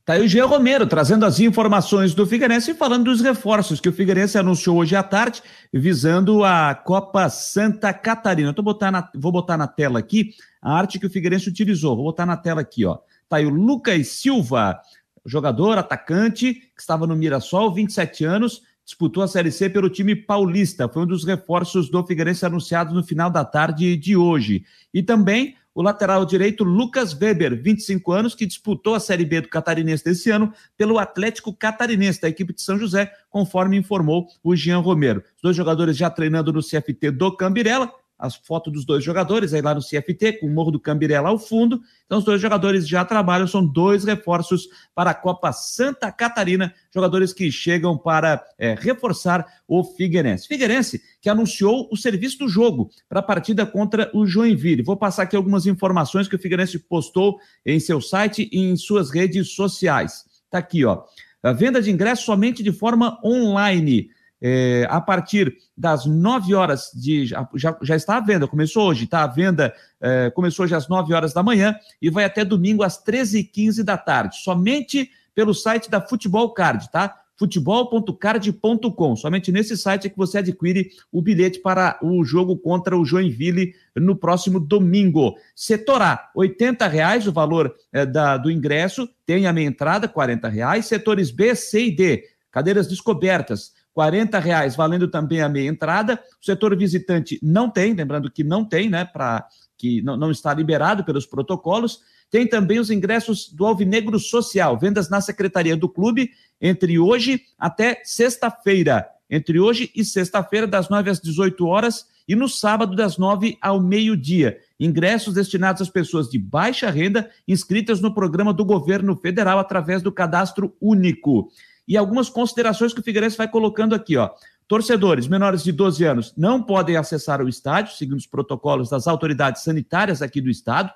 Tá 0.04 0.12
aí 0.12 0.22
o 0.22 0.28
Jean 0.28 0.44
Romero 0.44 0.86
trazendo 0.86 1.24
as 1.24 1.40
informações 1.40 2.12
do 2.12 2.26
Figueirense 2.26 2.72
e 2.72 2.74
falando 2.74 3.04
dos 3.04 3.22
reforços 3.22 3.80
que 3.80 3.88
o 3.88 3.92
Figueirense 3.92 4.36
anunciou 4.36 4.76
hoje 4.76 4.94
à 4.94 5.02
tarde, 5.02 5.42
visando 5.72 6.44
a 6.44 6.74
Copa 6.74 7.30
Santa 7.30 7.90
Catarina. 7.90 8.52
Eu 8.54 8.62
botar 8.62 8.90
na, 8.90 9.08
vou 9.14 9.32
botar 9.32 9.56
na 9.56 9.66
tela 9.66 9.98
aqui 9.98 10.34
a 10.60 10.76
arte 10.76 11.00
que 11.00 11.06
o 11.06 11.10
Figueirense 11.10 11.48
utilizou. 11.48 11.96
Vou 11.96 12.04
botar 12.04 12.26
na 12.26 12.36
tela 12.36 12.60
aqui, 12.60 12.84
ó. 12.84 12.98
Tá 13.30 13.38
aí 13.38 13.46
o 13.46 13.48
Lucas 13.48 14.08
Silva, 14.08 14.78
jogador, 15.24 15.78
atacante, 15.78 16.52
que 16.52 16.80
estava 16.80 17.06
no 17.06 17.16
Mirassol, 17.16 17.72
27 17.72 18.26
anos, 18.26 18.60
disputou 18.84 19.22
a 19.22 19.28
Série 19.28 19.50
C 19.50 19.70
pelo 19.70 19.88
time 19.88 20.14
paulista. 20.14 20.86
Foi 20.86 21.04
um 21.04 21.06
dos 21.06 21.24
reforços 21.24 21.88
do 21.88 22.06
Figueirense 22.06 22.44
anunciados 22.44 22.92
no 22.92 23.02
final 23.02 23.30
da 23.30 23.42
tarde 23.42 23.96
de 23.96 24.14
hoje. 24.14 24.66
E 24.92 25.02
também 25.02 25.56
o 25.74 25.82
lateral 25.82 26.24
direito 26.24 26.62
Lucas 26.62 27.12
Weber, 27.12 27.60
25 27.60 28.12
anos, 28.12 28.34
que 28.34 28.46
disputou 28.46 28.94
a 28.94 29.00
Série 29.00 29.24
B 29.24 29.40
do 29.40 29.48
Catarinense 29.48 30.04
desse 30.04 30.30
ano 30.30 30.52
pelo 30.76 30.98
Atlético 30.98 31.52
Catarinense, 31.52 32.20
da 32.20 32.28
equipe 32.28 32.54
de 32.54 32.62
São 32.62 32.78
José, 32.78 33.12
conforme 33.28 33.76
informou 33.76 34.28
o 34.42 34.54
Jean 34.54 34.78
Romero. 34.78 35.22
Os 35.36 35.42
dois 35.42 35.56
jogadores 35.56 35.96
já 35.96 36.08
treinando 36.08 36.52
no 36.52 36.60
CFT 36.60 37.10
do 37.10 37.36
Cambirela, 37.36 37.92
as 38.18 38.36
fotos 38.36 38.72
dos 38.72 38.84
dois 38.84 39.02
jogadores 39.02 39.52
aí 39.52 39.60
lá 39.60 39.74
no 39.74 39.80
CFT, 39.80 40.34
com 40.40 40.46
o 40.46 40.50
Morro 40.50 40.70
do 40.70 40.80
Cambirela 40.80 41.28
ao 41.28 41.38
fundo. 41.38 41.80
Então, 42.06 42.18
os 42.18 42.24
dois 42.24 42.40
jogadores 42.40 42.88
já 42.88 43.04
trabalham, 43.04 43.46
são 43.46 43.64
dois 43.64 44.04
reforços 44.04 44.68
para 44.94 45.10
a 45.10 45.14
Copa 45.14 45.52
Santa 45.52 46.10
Catarina, 46.12 46.72
jogadores 46.92 47.32
que 47.32 47.50
chegam 47.50 47.98
para 47.98 48.42
é, 48.58 48.74
reforçar 48.74 49.46
o 49.66 49.82
Figueirense. 49.82 50.46
Figueirense 50.46 51.02
que 51.20 51.28
anunciou 51.28 51.88
o 51.90 51.96
serviço 51.96 52.38
do 52.38 52.48
jogo 52.48 52.90
para 53.08 53.20
a 53.20 53.22
partida 53.22 53.66
contra 53.66 54.10
o 54.14 54.26
Joinville. 54.26 54.82
Vou 54.82 54.96
passar 54.96 55.24
aqui 55.24 55.36
algumas 55.36 55.66
informações 55.66 56.28
que 56.28 56.36
o 56.36 56.38
Figueirense 56.38 56.78
postou 56.78 57.38
em 57.64 57.80
seu 57.80 58.00
site 58.00 58.48
e 58.52 58.60
em 58.60 58.76
suas 58.76 59.10
redes 59.10 59.54
sociais. 59.54 60.24
Está 60.44 60.58
aqui, 60.58 60.84
ó. 60.84 61.02
A 61.42 61.52
venda 61.52 61.82
de 61.82 61.90
ingressos 61.90 62.24
somente 62.24 62.62
de 62.62 62.72
forma 62.72 63.20
online 63.22 64.08
é, 64.46 64.86
a 64.90 65.00
partir 65.00 65.56
das 65.74 66.04
9 66.04 66.54
horas 66.54 66.90
de. 66.94 67.24
Já, 67.24 67.48
já 67.80 67.96
está 67.96 68.18
à 68.18 68.20
venda, 68.20 68.46
começou 68.46 68.88
hoje, 68.88 69.04
está 69.04 69.24
à 69.24 69.26
venda, 69.26 69.72
é, 69.98 70.30
começou 70.30 70.66
hoje 70.66 70.74
às 70.74 70.86
9 70.86 71.14
horas 71.14 71.32
da 71.32 71.42
manhã 71.42 71.74
e 72.00 72.10
vai 72.10 72.24
até 72.24 72.44
domingo 72.44 72.82
às 72.82 73.02
13h15 73.02 73.82
da 73.82 73.96
tarde, 73.96 74.36
somente 74.36 75.10
pelo 75.34 75.54
site 75.54 75.90
da 75.90 75.98
Futebol 75.98 76.52
Card, 76.52 76.90
tá? 76.92 77.22
futebol.card.com. 77.38 79.16
Somente 79.16 79.50
nesse 79.50 79.78
site 79.78 80.06
é 80.06 80.10
que 80.10 80.16
você 80.16 80.38
adquire 80.38 80.90
o 81.10 81.22
bilhete 81.22 81.58
para 81.60 81.98
o 82.02 82.22
jogo 82.22 82.56
contra 82.58 82.98
o 82.98 83.04
Joinville 83.04 83.74
no 83.96 84.14
próximo 84.14 84.60
domingo. 84.60 85.36
Setor 85.56 86.02
A, 86.02 86.30
R$ 86.36 86.88
reais 86.90 87.26
o 87.26 87.32
valor 87.32 87.74
é, 87.90 88.04
da, 88.04 88.36
do 88.36 88.50
ingresso, 88.50 89.08
tem 89.24 89.46
a 89.46 89.54
meia 89.54 89.66
entrada, 89.66 90.06
R$ 90.06 90.48
reais. 90.50 90.84
Setores 90.84 91.30
B, 91.30 91.54
C 91.54 91.86
e 91.86 91.90
D, 91.90 92.24
cadeiras 92.52 92.86
descobertas, 92.86 93.72
R$ 93.96 94.40
reais, 94.40 94.74
valendo 94.74 95.08
também 95.08 95.40
a 95.40 95.48
meia 95.48 95.68
entrada. 95.68 96.20
O 96.40 96.44
setor 96.44 96.76
visitante 96.76 97.38
não 97.42 97.70
tem, 97.70 97.94
lembrando 97.94 98.30
que 98.30 98.42
não 98.42 98.64
tem, 98.64 98.90
né, 98.90 99.04
para 99.04 99.46
que 99.76 100.02
não, 100.02 100.16
não 100.16 100.30
está 100.30 100.52
liberado 100.52 101.04
pelos 101.04 101.26
protocolos. 101.26 102.00
Tem 102.30 102.46
também 102.46 102.78
os 102.78 102.90
ingressos 102.90 103.48
do 103.52 103.64
Alvinegro 103.64 104.18
Social, 104.18 104.78
vendas 104.78 105.08
na 105.08 105.20
secretaria 105.20 105.76
do 105.76 105.88
clube 105.88 106.30
entre 106.60 106.98
hoje 106.98 107.42
até 107.58 108.00
sexta-feira. 108.04 109.06
Entre 109.30 109.58
hoje 109.58 109.90
e 109.94 110.04
sexta-feira, 110.04 110.66
das 110.66 110.88
9 110.88 111.10
às 111.10 111.20
18 111.20 111.66
horas, 111.66 112.06
e 112.26 112.34
no 112.34 112.48
sábado, 112.48 112.96
das 112.96 113.18
9 113.18 113.58
ao 113.60 113.80
meio-dia. 113.80 114.58
Ingressos 114.80 115.34
destinados 115.34 115.82
às 115.82 115.90
pessoas 115.90 116.28
de 116.28 116.38
baixa 116.38 116.90
renda 116.90 117.30
inscritas 117.46 118.00
no 118.00 118.14
programa 118.14 118.52
do 118.52 118.64
governo 118.64 119.16
federal 119.16 119.58
através 119.58 120.02
do 120.02 120.10
cadastro 120.10 120.74
único. 120.80 121.50
E 121.86 121.96
algumas 121.96 122.28
considerações 122.28 122.92
que 122.92 123.00
o 123.00 123.02
Figueirense 123.02 123.36
vai 123.36 123.48
colocando 123.48 123.94
aqui, 123.94 124.16
ó. 124.16 124.30
Torcedores 124.66 125.28
menores 125.28 125.62
de 125.62 125.72
12 125.72 126.04
anos 126.04 126.34
não 126.36 126.62
podem 126.62 126.96
acessar 126.96 127.42
o 127.42 127.48
estádio, 127.48 127.94
segundo 127.94 128.18
os 128.18 128.26
protocolos 128.26 128.88
das 128.88 129.06
autoridades 129.06 129.62
sanitárias 129.62 130.22
aqui 130.22 130.40
do 130.40 130.48
estado. 130.48 130.90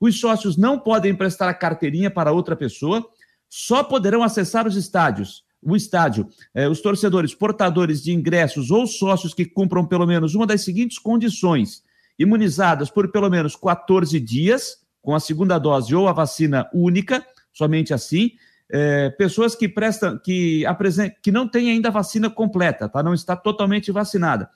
Os 0.00 0.18
sócios 0.18 0.56
não 0.56 0.78
podem 0.78 1.12
emprestar 1.12 1.48
a 1.48 1.54
carteirinha 1.54 2.10
para 2.10 2.32
outra 2.32 2.56
pessoa, 2.56 3.06
só 3.48 3.84
poderão 3.84 4.22
acessar 4.24 4.66
os 4.66 4.76
estádios. 4.76 5.44
O 5.62 5.76
estádio, 5.76 6.28
eh, 6.52 6.68
os 6.68 6.82
torcedores 6.82 7.34
portadores 7.34 8.02
de 8.02 8.12
ingressos 8.12 8.70
ou 8.70 8.86
sócios 8.86 9.32
que 9.32 9.46
cumpram 9.46 9.86
pelo 9.86 10.06
menos 10.06 10.34
uma 10.34 10.46
das 10.46 10.62
seguintes 10.62 10.98
condições: 10.98 11.82
imunizadas 12.18 12.90
por 12.90 13.10
pelo 13.10 13.30
menos 13.30 13.56
14 13.56 14.20
dias, 14.20 14.78
com 15.00 15.14
a 15.14 15.20
segunda 15.20 15.58
dose 15.58 15.94
ou 15.94 16.08
a 16.08 16.12
vacina 16.12 16.68
única, 16.74 17.24
somente 17.52 17.94
assim. 17.94 18.32
Eh, 18.70 19.10
pessoas 19.10 19.54
que 19.54 19.68
prestam, 19.68 20.18
que 20.18 20.64
apresentam, 20.66 21.16
que 21.22 21.30
não 21.30 21.46
têm 21.46 21.70
ainda 21.70 21.88
a 21.88 21.92
vacina 21.92 22.30
completa, 22.30 22.88
tá? 22.88 23.02
Não 23.02 23.14
está 23.14 23.36
totalmente 23.36 23.92
vacinada. 23.92 24.48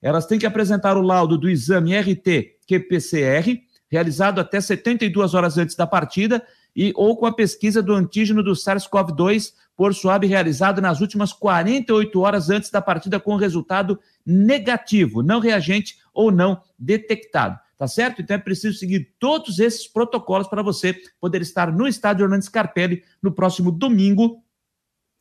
Elas 0.00 0.26
têm 0.26 0.38
que 0.38 0.46
apresentar 0.46 0.96
o 0.96 1.02
laudo 1.02 1.36
do 1.36 1.48
exame 1.48 1.92
RT-QPCR 1.92 3.60
realizado 3.88 4.40
até 4.40 4.60
72 4.60 5.34
horas 5.34 5.58
antes 5.58 5.76
da 5.76 5.86
partida, 5.86 6.42
e 6.74 6.92
ou 6.94 7.16
com 7.16 7.24
a 7.24 7.32
pesquisa 7.32 7.82
do 7.82 7.94
antígeno 7.94 8.42
do 8.42 8.52
SARS-CoV-2 8.52 9.54
por 9.74 9.94
suave 9.94 10.26
realizado 10.26 10.80
nas 10.80 11.00
últimas 11.00 11.32
48 11.32 12.20
horas 12.20 12.50
antes 12.50 12.70
da 12.70 12.82
partida 12.82 13.18
com 13.18 13.36
resultado 13.36 13.98
negativo, 14.24 15.22
não 15.22 15.40
reagente 15.40 15.96
ou 16.12 16.30
não 16.30 16.60
detectado. 16.78 17.58
Tá 17.78 17.86
certo? 17.86 18.22
Então 18.22 18.34
é 18.34 18.38
preciso 18.38 18.78
seguir 18.78 19.14
todos 19.18 19.58
esses 19.58 19.86
protocolos 19.86 20.48
para 20.48 20.62
você 20.62 20.96
poder 21.20 21.42
estar 21.42 21.70
no 21.70 21.86
estádio 21.86 22.24
Orlando 22.24 22.44
Scarpelli 22.44 23.02
no 23.22 23.30
próximo 23.30 23.70
domingo, 23.70 24.42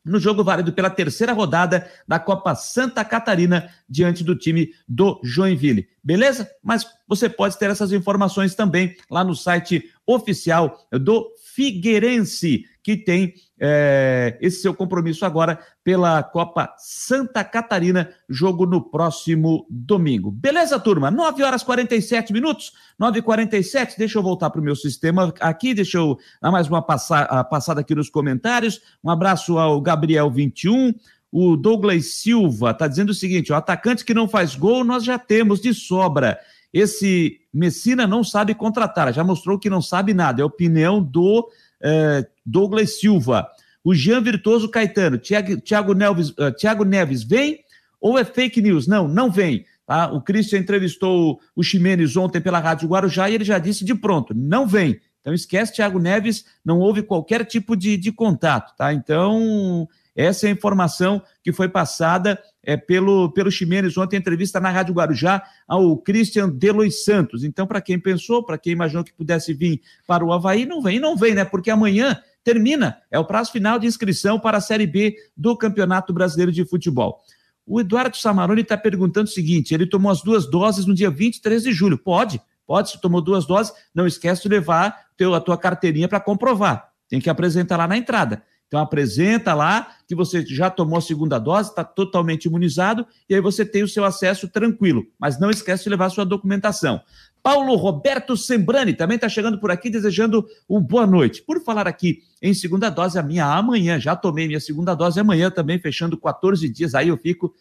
no 0.05 0.19
jogo 0.19 0.43
válido 0.43 0.71
pela 0.71 0.89
terceira 0.89 1.33
rodada 1.33 1.89
da 2.07 2.17
Copa 2.19 2.55
Santa 2.55 3.03
Catarina 3.03 3.69
diante 3.89 4.23
do 4.23 4.37
time 4.37 4.71
do 4.87 5.19
Joinville. 5.23 5.89
Beleza? 6.01 6.49
Mas 6.63 6.85
você 7.07 7.27
pode 7.27 7.57
ter 7.57 7.69
essas 7.71 7.91
informações 7.91 8.55
também 8.55 8.95
lá 9.09 9.23
no 9.23 9.35
site 9.35 9.91
oficial 10.05 10.87
do 10.91 11.29
Figueirense, 11.53 12.65
que 12.85 12.95
tem 12.95 13.33
é, 13.59 14.37
esse 14.39 14.61
seu 14.61 14.71
compromisso 14.71 15.25
agora 15.25 15.57
pela 15.83 16.21
Copa 16.21 16.71
Santa 16.77 17.43
Catarina, 17.43 18.11
jogo 18.29 18.67
no 18.67 18.79
próximo 18.79 19.65
domingo. 19.67 20.29
Beleza, 20.29 20.79
turma? 20.79 21.09
9 21.09 21.41
horas 21.41 21.63
47 21.63 22.31
minutos, 22.31 22.73
9 22.99 23.17
e 23.17 23.21
47 23.23 23.97
deixa 23.97 24.19
eu 24.19 24.21
voltar 24.21 24.51
para 24.51 24.61
o 24.61 24.63
meu 24.63 24.75
sistema 24.75 25.33
aqui, 25.39 25.73
deixa 25.73 25.97
eu 25.97 26.19
dar 26.39 26.51
mais 26.51 26.67
uma 26.67 26.79
passada, 26.79 27.43
passada 27.45 27.81
aqui 27.81 27.95
nos 27.95 28.07
comentários. 28.07 28.79
Um 29.03 29.09
abraço 29.09 29.57
ao 29.57 29.81
Gabriel21. 29.81 30.93
O 31.31 31.57
Douglas 31.57 32.05
Silva 32.05 32.69
está 32.69 32.87
dizendo 32.87 33.09
o 33.09 33.15
seguinte: 33.15 33.51
o 33.51 33.55
atacante 33.55 34.05
que 34.05 34.13
não 34.13 34.29
faz 34.29 34.53
gol, 34.53 34.83
nós 34.83 35.03
já 35.03 35.17
temos 35.17 35.59
de 35.59 35.73
sobra. 35.73 36.37
Esse 36.71 37.39
Messina 37.51 38.05
não 38.05 38.23
sabe 38.23 38.53
contratar, 38.53 39.11
já 39.11 39.23
mostrou 39.23 39.57
que 39.57 39.71
não 39.71 39.81
sabe 39.81 40.13
nada. 40.13 40.41
É 40.41 40.43
a 40.43 40.45
opinião 40.45 41.01
do 41.01 41.49
eh, 41.85 42.25
Douglas 42.43 42.99
Silva. 42.99 43.47
O 43.83 43.93
Jean 43.93 44.19
Virtuoso 44.19 44.67
Caetano, 44.67 45.19
Thiago, 45.19 45.93
Neves, 45.93 46.29
uh, 46.31 46.51
Thiago 46.57 46.83
Neves 46.83 47.23
vem 47.23 47.59
ou 48.01 48.17
é 48.17 48.25
fake 48.25 48.59
news? 48.59 48.87
Não, 48.87 49.07
não 49.07 49.29
vem. 49.29 49.63
Tá? 49.85 50.11
O 50.11 50.19
Christian 50.19 50.57
entrevistou 50.57 51.39
o 51.55 51.61
Ximenes 51.61 52.17
ontem 52.17 52.41
pela 52.41 52.57
Rádio 52.57 52.89
Guarujá 52.89 53.29
e 53.29 53.35
ele 53.35 53.43
já 53.43 53.59
disse 53.59 53.85
de 53.85 53.93
pronto, 53.93 54.33
não 54.33 54.65
vem. 54.65 54.99
Então 55.21 55.33
esquece 55.33 55.73
Thiago 55.73 55.99
Neves, 55.99 56.45
não 56.63 56.79
houve 56.79 57.03
qualquer 57.03 57.45
tipo 57.45 57.75
de, 57.75 57.95
de 57.95 58.11
contato, 58.11 58.75
tá? 58.75 58.91
Então, 58.91 59.87
essa 60.15 60.47
é 60.47 60.49
a 60.49 60.53
informação 60.53 61.21
que 61.43 61.51
foi 61.51 61.69
passada 61.69 62.39
é, 62.65 62.75
pelo, 62.75 63.31
pelo 63.31 63.51
Ximenes 63.51 63.97
ontem, 63.97 64.17
entrevista 64.17 64.59
na 64.59 64.69
Rádio 64.69 64.93
Guarujá 64.93 65.43
ao 65.67 65.95
Christian 65.97 66.49
Delois 66.49 67.03
Santos. 67.03 67.43
Então, 67.43 67.67
para 67.67 67.79
quem 67.79 67.99
pensou, 67.99 68.43
para 68.43 68.57
quem 68.57 68.73
imaginou 68.73 69.03
que 69.03 69.13
pudesse 69.13 69.53
vir 69.53 69.81
para 70.07 70.25
o 70.25 70.33
Havaí, 70.33 70.65
não 70.65 70.81
vem, 70.81 70.99
não 70.99 71.15
vem, 71.15 71.35
né? 71.35 71.45
Porque 71.45 71.69
amanhã 71.69 72.19
termina, 72.43 72.97
é 73.09 73.17
o 73.17 73.25
prazo 73.25 73.51
final 73.51 73.79
de 73.79 73.87
inscrição 73.87 74.39
para 74.39 74.57
a 74.57 74.61
Série 74.61 74.87
B 74.87 75.15
do 75.35 75.55
Campeonato 75.55 76.13
Brasileiro 76.13 76.51
de 76.51 76.65
Futebol. 76.65 77.21
O 77.65 77.79
Eduardo 77.79 78.15
Samaroni 78.15 78.61
está 78.61 78.77
perguntando 78.77 79.27
o 79.27 79.31
seguinte: 79.31 79.73
ele 79.73 79.87
tomou 79.87 80.11
as 80.11 80.21
duas 80.21 80.49
doses 80.49 80.85
no 80.85 80.93
dia 80.93 81.09
23 81.09 81.63
de 81.63 81.73
julho. 81.73 81.97
Pode, 81.97 82.39
pode, 82.65 82.91
se 82.91 83.01
tomou 83.01 83.21
duas 83.21 83.45
doses, 83.45 83.73
não 83.93 84.05
esquece 84.05 84.43
de 84.43 84.49
levar 84.49 85.07
teu, 85.17 85.33
a 85.33 85.41
tua 85.41 85.57
carteirinha 85.57 86.07
para 86.07 86.19
comprovar. 86.19 86.89
Tem 87.09 87.19
que 87.19 87.29
apresentar 87.29 87.77
lá 87.77 87.87
na 87.87 87.97
entrada. 87.97 88.43
Então 88.67 88.79
apresenta 88.79 89.53
lá 89.53 89.95
que 90.07 90.15
você 90.15 90.45
já 90.45 90.69
tomou 90.69 90.97
a 90.97 91.01
segunda 91.01 91.39
dose, 91.39 91.69
está 91.69 91.83
totalmente 91.83 92.45
imunizado, 92.45 93.05
e 93.29 93.35
aí 93.35 93.41
você 93.41 93.65
tem 93.65 93.83
o 93.83 93.87
seu 93.87 94.03
acesso 94.03 94.47
tranquilo. 94.47 95.05
Mas 95.19 95.39
não 95.39 95.49
esquece 95.49 95.83
de 95.83 95.89
levar 95.89 96.09
sua 96.09 96.25
documentação. 96.25 97.01
Paulo 97.45 97.75
Roberto 97.75 98.35
Sembrani 98.35 98.93
também 98.93 99.15
está 99.15 99.29
chegando 99.29 99.59
por 99.59 99.69
aqui 99.69 99.87
desejando 99.87 100.47
uma 100.67 100.81
boa 100.81 101.05
noite. 101.05 101.43
Por 101.43 101.63
falar 101.63 101.87
aqui 101.87 102.23
em 102.41 102.55
segunda 102.55 102.89
dose, 102.89 103.19
a 103.19 103.23
minha 103.23 103.45
amanhã, 103.45 103.99
já 103.99 104.15
tomei 104.15 104.47
minha 104.47 104.59
segunda 104.59 104.95
dose 104.95 105.19
amanhã 105.19 105.51
também, 105.51 105.77
fechando 105.77 106.17
14 106.17 106.67
dias, 106.67 106.95
aí 106.95 107.09
eu 107.09 107.17
fico. 107.17 107.53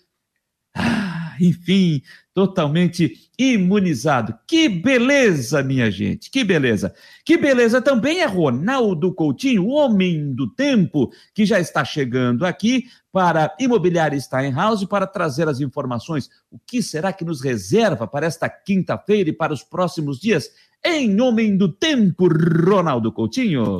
Ah, 0.74 1.13
enfim, 1.41 2.03
totalmente 2.32 3.12
imunizado. 3.39 4.35
Que 4.47 4.68
beleza, 4.68 5.62
minha 5.62 5.91
gente, 5.91 6.30
que 6.30 6.45
beleza. 6.45 6.95
Que 7.24 7.37
beleza 7.37 7.80
também 7.80 8.20
é 8.20 8.26
Ronaldo 8.26 9.12
Coutinho, 9.14 9.68
homem 9.68 10.35
do 10.35 10.49
tempo, 10.49 11.11
que 11.35 11.47
já 11.47 11.61
está 11.61 11.85
chegando 11.85 12.45
aqui 12.45 12.85
para 13.12 13.55
Imobiliária 13.61 14.18
Steinhaus 14.18 14.85
para 14.85 15.07
trazer 15.07 15.49
as 15.49 15.61
informações. 15.61 16.28
O 16.51 16.59
que 16.59 16.82
será 16.82 17.12
que 17.12 17.24
nos 17.24 17.41
reserva 17.41 18.07
para 18.07 18.26
esta 18.26 18.49
quinta-feira 18.49 19.30
e 19.30 19.32
para 19.32 19.53
os 19.53 19.62
próximos 19.62 20.18
dias? 20.18 20.51
Em 20.85 21.20
Homem 21.20 21.57
do 21.57 21.68
Tempo, 21.68 22.28
Ronaldo 22.28 23.12
Coutinho. 23.12 23.78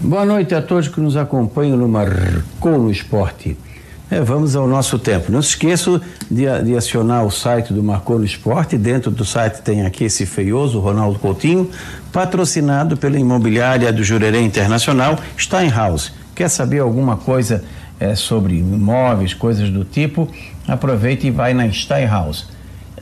Boa 0.00 0.24
noite 0.24 0.54
a 0.54 0.62
todos 0.62 0.88
que 0.88 1.00
nos 1.00 1.16
acompanham 1.16 1.76
no 1.76 1.88
Marcou 1.88 2.78
no 2.78 2.90
Esporte. 2.90 3.56
É, 4.12 4.20
vamos 4.20 4.54
ao 4.54 4.68
nosso 4.68 4.98
tempo. 4.98 5.32
Não 5.32 5.40
se 5.40 5.48
esqueça 5.48 5.98
de, 6.30 6.44
de, 6.64 6.76
acionar 6.76 7.24
o 7.24 7.30
site 7.30 7.72
do 7.72 7.82
Marcou 7.82 8.18
no 8.18 8.26
Esporte. 8.26 8.76
Dentro 8.76 9.10
do 9.10 9.24
site 9.24 9.62
tem 9.62 9.86
aqui 9.86 10.04
esse 10.04 10.26
feioso 10.26 10.78
Ronaldo 10.80 11.18
Coutinho, 11.18 11.70
patrocinado 12.12 12.94
pela 12.94 13.18
imobiliária 13.18 13.90
do 13.90 14.04
Jurerê 14.04 14.42
Internacional 14.42 15.18
Steinhaus. 15.38 16.12
Quer 16.34 16.50
saber 16.50 16.80
alguma 16.80 17.16
coisa 17.16 17.64
é, 17.98 18.14
sobre 18.14 18.58
imóveis, 18.58 19.32
coisas 19.32 19.70
do 19.70 19.82
tipo? 19.82 20.28
Aproveite 20.68 21.28
e 21.28 21.30
vai 21.30 21.54
na 21.54 21.66
Steinhaus. 21.70 22.50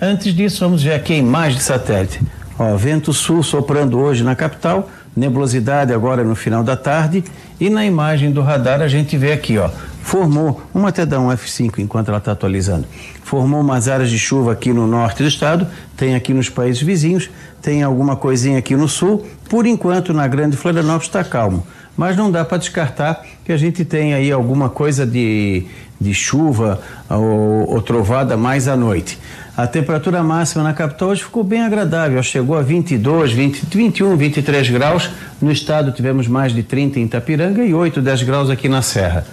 Antes 0.00 0.32
disso, 0.32 0.60
vamos 0.60 0.80
ver 0.80 0.92
aqui 0.92 1.14
a 1.14 1.16
imagem 1.16 1.58
de 1.58 1.64
satélite. 1.64 2.20
Ó, 2.56 2.76
vento 2.76 3.12
sul 3.12 3.42
soprando 3.42 3.98
hoje 3.98 4.22
na 4.22 4.36
capital, 4.36 4.88
nebulosidade 5.16 5.92
agora 5.92 6.22
no 6.22 6.36
final 6.36 6.62
da 6.62 6.76
tarde 6.76 7.24
e 7.60 7.68
na 7.68 7.84
imagem 7.84 8.32
do 8.32 8.40
radar 8.40 8.80
a 8.80 8.88
gente 8.88 9.16
vê 9.18 9.32
aqui, 9.32 9.58
ó, 9.58 9.68
formou, 10.02 10.62
uma 10.72 10.88
até 10.88 11.04
dá 11.04 11.20
um 11.20 11.28
F5 11.28 11.78
enquanto 11.78 12.08
ela 12.08 12.18
está 12.18 12.32
atualizando, 12.32 12.86
formou 13.22 13.60
umas 13.60 13.86
áreas 13.86 14.08
de 14.10 14.18
chuva 14.18 14.52
aqui 14.52 14.72
no 14.72 14.86
norte 14.86 15.22
do 15.22 15.28
estado, 15.28 15.66
tem 15.96 16.14
aqui 16.14 16.32
nos 16.32 16.48
países 16.48 16.80
vizinhos, 16.80 17.30
tem 17.60 17.82
alguma 17.82 18.16
coisinha 18.16 18.58
aqui 18.58 18.74
no 18.74 18.88
sul, 18.88 19.26
por 19.48 19.66
enquanto 19.66 20.14
na 20.14 20.26
grande 20.26 20.56
Florianópolis 20.56 21.06
está 21.06 21.22
calmo, 21.22 21.66
mas 22.00 22.16
não 22.16 22.30
dá 22.30 22.46
para 22.46 22.56
descartar 22.56 23.26
que 23.44 23.52
a 23.52 23.58
gente 23.58 23.84
tem 23.84 24.14
aí 24.14 24.32
alguma 24.32 24.70
coisa 24.70 25.06
de, 25.06 25.66
de 26.00 26.14
chuva 26.14 26.80
ou, 27.10 27.74
ou 27.74 27.82
trovada 27.82 28.38
mais 28.38 28.68
à 28.68 28.74
noite. 28.74 29.18
A 29.54 29.66
temperatura 29.66 30.22
máxima 30.22 30.64
na 30.64 30.72
capital 30.72 31.10
hoje 31.10 31.22
ficou 31.22 31.44
bem 31.44 31.60
agradável, 31.60 32.22
chegou 32.22 32.56
a 32.56 32.62
22, 32.62 33.32
20, 33.32 33.66
21, 33.70 34.16
23 34.16 34.70
graus. 34.70 35.10
No 35.42 35.52
estado 35.52 35.92
tivemos 35.92 36.26
mais 36.26 36.54
de 36.54 36.62
30 36.62 37.00
em 37.00 37.02
Itapiranga 37.02 37.62
e 37.62 37.74
8, 37.74 38.00
10 38.00 38.22
graus 38.22 38.48
aqui 38.48 38.66
na 38.66 38.80
Serra. 38.80 39.26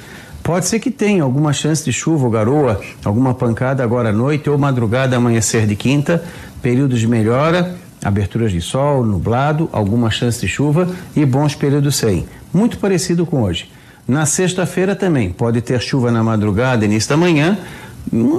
Pode 0.44 0.66
ser 0.66 0.80
que 0.80 0.92
tenha 0.92 1.24
alguma 1.24 1.54
chance 1.54 1.86
de 1.86 1.94
chuva 1.94 2.26
ou 2.26 2.32
garoa, 2.32 2.82
alguma 3.06 3.34
pancada 3.34 3.82
agora 3.82 4.10
à 4.10 4.14
noite 4.14 4.50
ou 4.50 4.58
madrugada, 4.58 5.16
amanhecer 5.16 5.66
de 5.66 5.78
quinta, 5.78 6.22
períodos 6.62 7.00
de 7.00 7.08
melhora, 7.08 7.78
aberturas 8.04 8.52
de 8.52 8.60
sol, 8.60 9.06
nublado, 9.06 9.70
alguma 9.72 10.10
chance 10.10 10.42
de 10.42 10.50
chuva 10.50 10.90
e 11.16 11.26
bons 11.26 11.56
períodos 11.56 11.96
sem. 11.96 12.26
Muito 12.54 12.78
parecido 12.78 13.26
com 13.26 13.42
hoje. 13.42 13.70
Na 14.08 14.26
sexta-feira 14.26 14.96
também 14.96 15.30
pode 15.32 15.62
ter 15.62 15.82
chuva 15.82 16.12
na 16.12 16.24
madrugada, 16.24 16.86
início 16.86 17.10
da 17.10 17.18
manhã, 17.18 17.58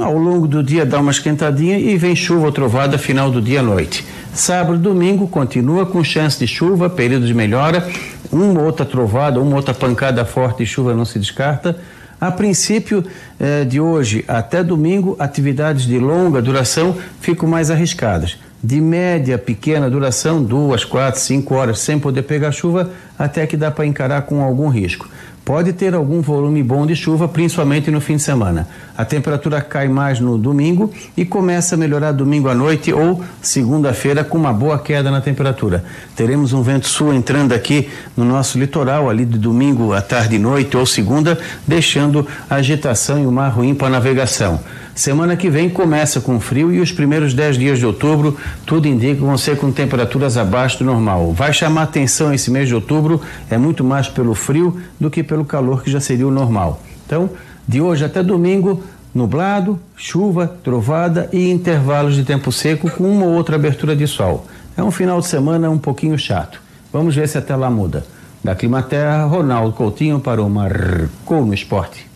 ao 0.02 0.16
longo 0.16 0.48
do 0.48 0.62
dia 0.62 0.86
dá 0.86 0.98
uma 0.98 1.10
esquentadinha 1.10 1.78
e 1.78 1.96
vem 1.96 2.16
chuva 2.16 2.46
ou 2.46 2.52
trovada 2.52 2.96
final 2.96 3.30
do 3.30 3.42
dia 3.42 3.60
à 3.60 3.62
noite. 3.62 4.04
Sábado 4.32 4.78
domingo 4.78 5.28
continua 5.28 5.84
com 5.84 6.02
chance 6.02 6.38
de 6.38 6.46
chuva, 6.46 6.88
período 6.88 7.26
de 7.26 7.34
melhora, 7.34 7.86
uma 8.32 8.62
outra 8.62 8.86
trovada, 8.86 9.40
uma 9.40 9.56
outra 9.56 9.74
pancada 9.74 10.24
forte 10.24 10.58
de 10.58 10.66
chuva 10.66 10.94
não 10.94 11.04
se 11.04 11.18
descarta. 11.18 11.76
A 12.20 12.30
princípio 12.30 13.04
eh, 13.38 13.64
de 13.64 13.78
hoje 13.78 14.24
até 14.26 14.64
domingo, 14.64 15.16
atividades 15.18 15.86
de 15.86 15.98
longa 15.98 16.42
duração 16.42 16.96
ficam 17.20 17.48
mais 17.48 17.70
arriscadas. 17.70 18.38
De 18.62 18.80
média, 18.80 19.38
pequena 19.38 19.88
duração, 19.88 20.42
duas, 20.42 20.84
quatro, 20.84 21.20
cinco 21.20 21.54
horas 21.54 21.78
sem 21.78 21.98
poder 21.98 22.22
pegar 22.22 22.50
chuva, 22.50 22.90
até 23.18 23.46
que 23.46 23.56
dá 23.56 23.70
para 23.70 23.86
encarar 23.86 24.22
com 24.22 24.42
algum 24.42 24.68
risco 24.68 25.08
pode 25.48 25.72
ter 25.72 25.94
algum 25.94 26.20
volume 26.20 26.62
bom 26.62 26.86
de 26.86 26.94
chuva, 26.94 27.26
principalmente 27.26 27.90
no 27.90 28.02
fim 28.02 28.16
de 28.16 28.22
semana. 28.22 28.68
A 28.94 29.02
temperatura 29.02 29.62
cai 29.62 29.88
mais 29.88 30.20
no 30.20 30.36
domingo 30.36 30.92
e 31.16 31.24
começa 31.24 31.74
a 31.74 31.78
melhorar 31.78 32.12
domingo 32.12 32.50
à 32.50 32.54
noite 32.54 32.92
ou 32.92 33.24
segunda-feira 33.40 34.22
com 34.22 34.36
uma 34.36 34.52
boa 34.52 34.78
queda 34.78 35.10
na 35.10 35.22
temperatura. 35.22 35.82
Teremos 36.14 36.52
um 36.52 36.60
vento 36.60 36.86
sul 36.86 37.14
entrando 37.14 37.54
aqui 37.54 37.88
no 38.14 38.26
nosso 38.26 38.58
litoral, 38.58 39.08
ali 39.08 39.24
de 39.24 39.38
domingo 39.38 39.94
à 39.94 40.02
tarde 40.02 40.36
e 40.36 40.38
noite 40.38 40.76
ou 40.76 40.84
segunda, 40.84 41.38
deixando 41.66 42.26
agitação 42.50 43.18
e 43.18 43.26
o 43.26 43.32
mar 43.32 43.48
ruim 43.48 43.74
para 43.74 43.88
navegação. 43.88 44.60
Semana 44.98 45.36
que 45.36 45.48
vem 45.48 45.70
começa 45.70 46.20
com 46.20 46.40
frio 46.40 46.72
e 46.72 46.80
os 46.80 46.90
primeiros 46.90 47.32
10 47.32 47.56
dias 47.56 47.78
de 47.78 47.86
outubro, 47.86 48.36
tudo 48.66 48.88
indica 48.88 49.14
que 49.14 49.20
vão 49.20 49.38
ser 49.38 49.56
com 49.56 49.70
temperaturas 49.70 50.36
abaixo 50.36 50.80
do 50.80 50.84
normal. 50.84 51.32
Vai 51.32 51.52
chamar 51.52 51.84
atenção 51.84 52.34
esse 52.34 52.50
mês 52.50 52.66
de 52.66 52.74
outubro, 52.74 53.22
é 53.48 53.56
muito 53.56 53.84
mais 53.84 54.08
pelo 54.08 54.34
frio 54.34 54.76
do 54.98 55.08
que 55.08 55.22
pelo 55.22 55.44
calor 55.44 55.84
que 55.84 55.90
já 55.92 56.00
seria 56.00 56.26
o 56.26 56.32
normal. 56.32 56.82
Então, 57.06 57.30
de 57.66 57.80
hoje 57.80 58.04
até 58.04 58.24
domingo, 58.24 58.82
nublado, 59.14 59.78
chuva, 59.94 60.48
trovada 60.64 61.30
e 61.32 61.48
intervalos 61.48 62.16
de 62.16 62.24
tempo 62.24 62.50
seco 62.50 62.90
com 62.90 63.04
uma 63.04 63.24
ou 63.24 63.34
outra 63.34 63.54
abertura 63.54 63.94
de 63.94 64.08
sol. 64.08 64.48
É 64.76 64.82
um 64.82 64.90
final 64.90 65.20
de 65.20 65.28
semana 65.28 65.70
um 65.70 65.78
pouquinho 65.78 66.18
chato. 66.18 66.60
Vamos 66.92 67.14
ver 67.14 67.28
se 67.28 67.38
até 67.38 67.54
lá 67.54 67.70
muda. 67.70 68.04
Da 68.42 68.56
Climaterra, 68.56 69.26
Ronaldo 69.26 69.76
Coutinho 69.76 70.18
para 70.18 70.42
o 70.42 70.50
Marcou 70.50 71.46
no 71.46 71.54
Esporte. 71.54 72.08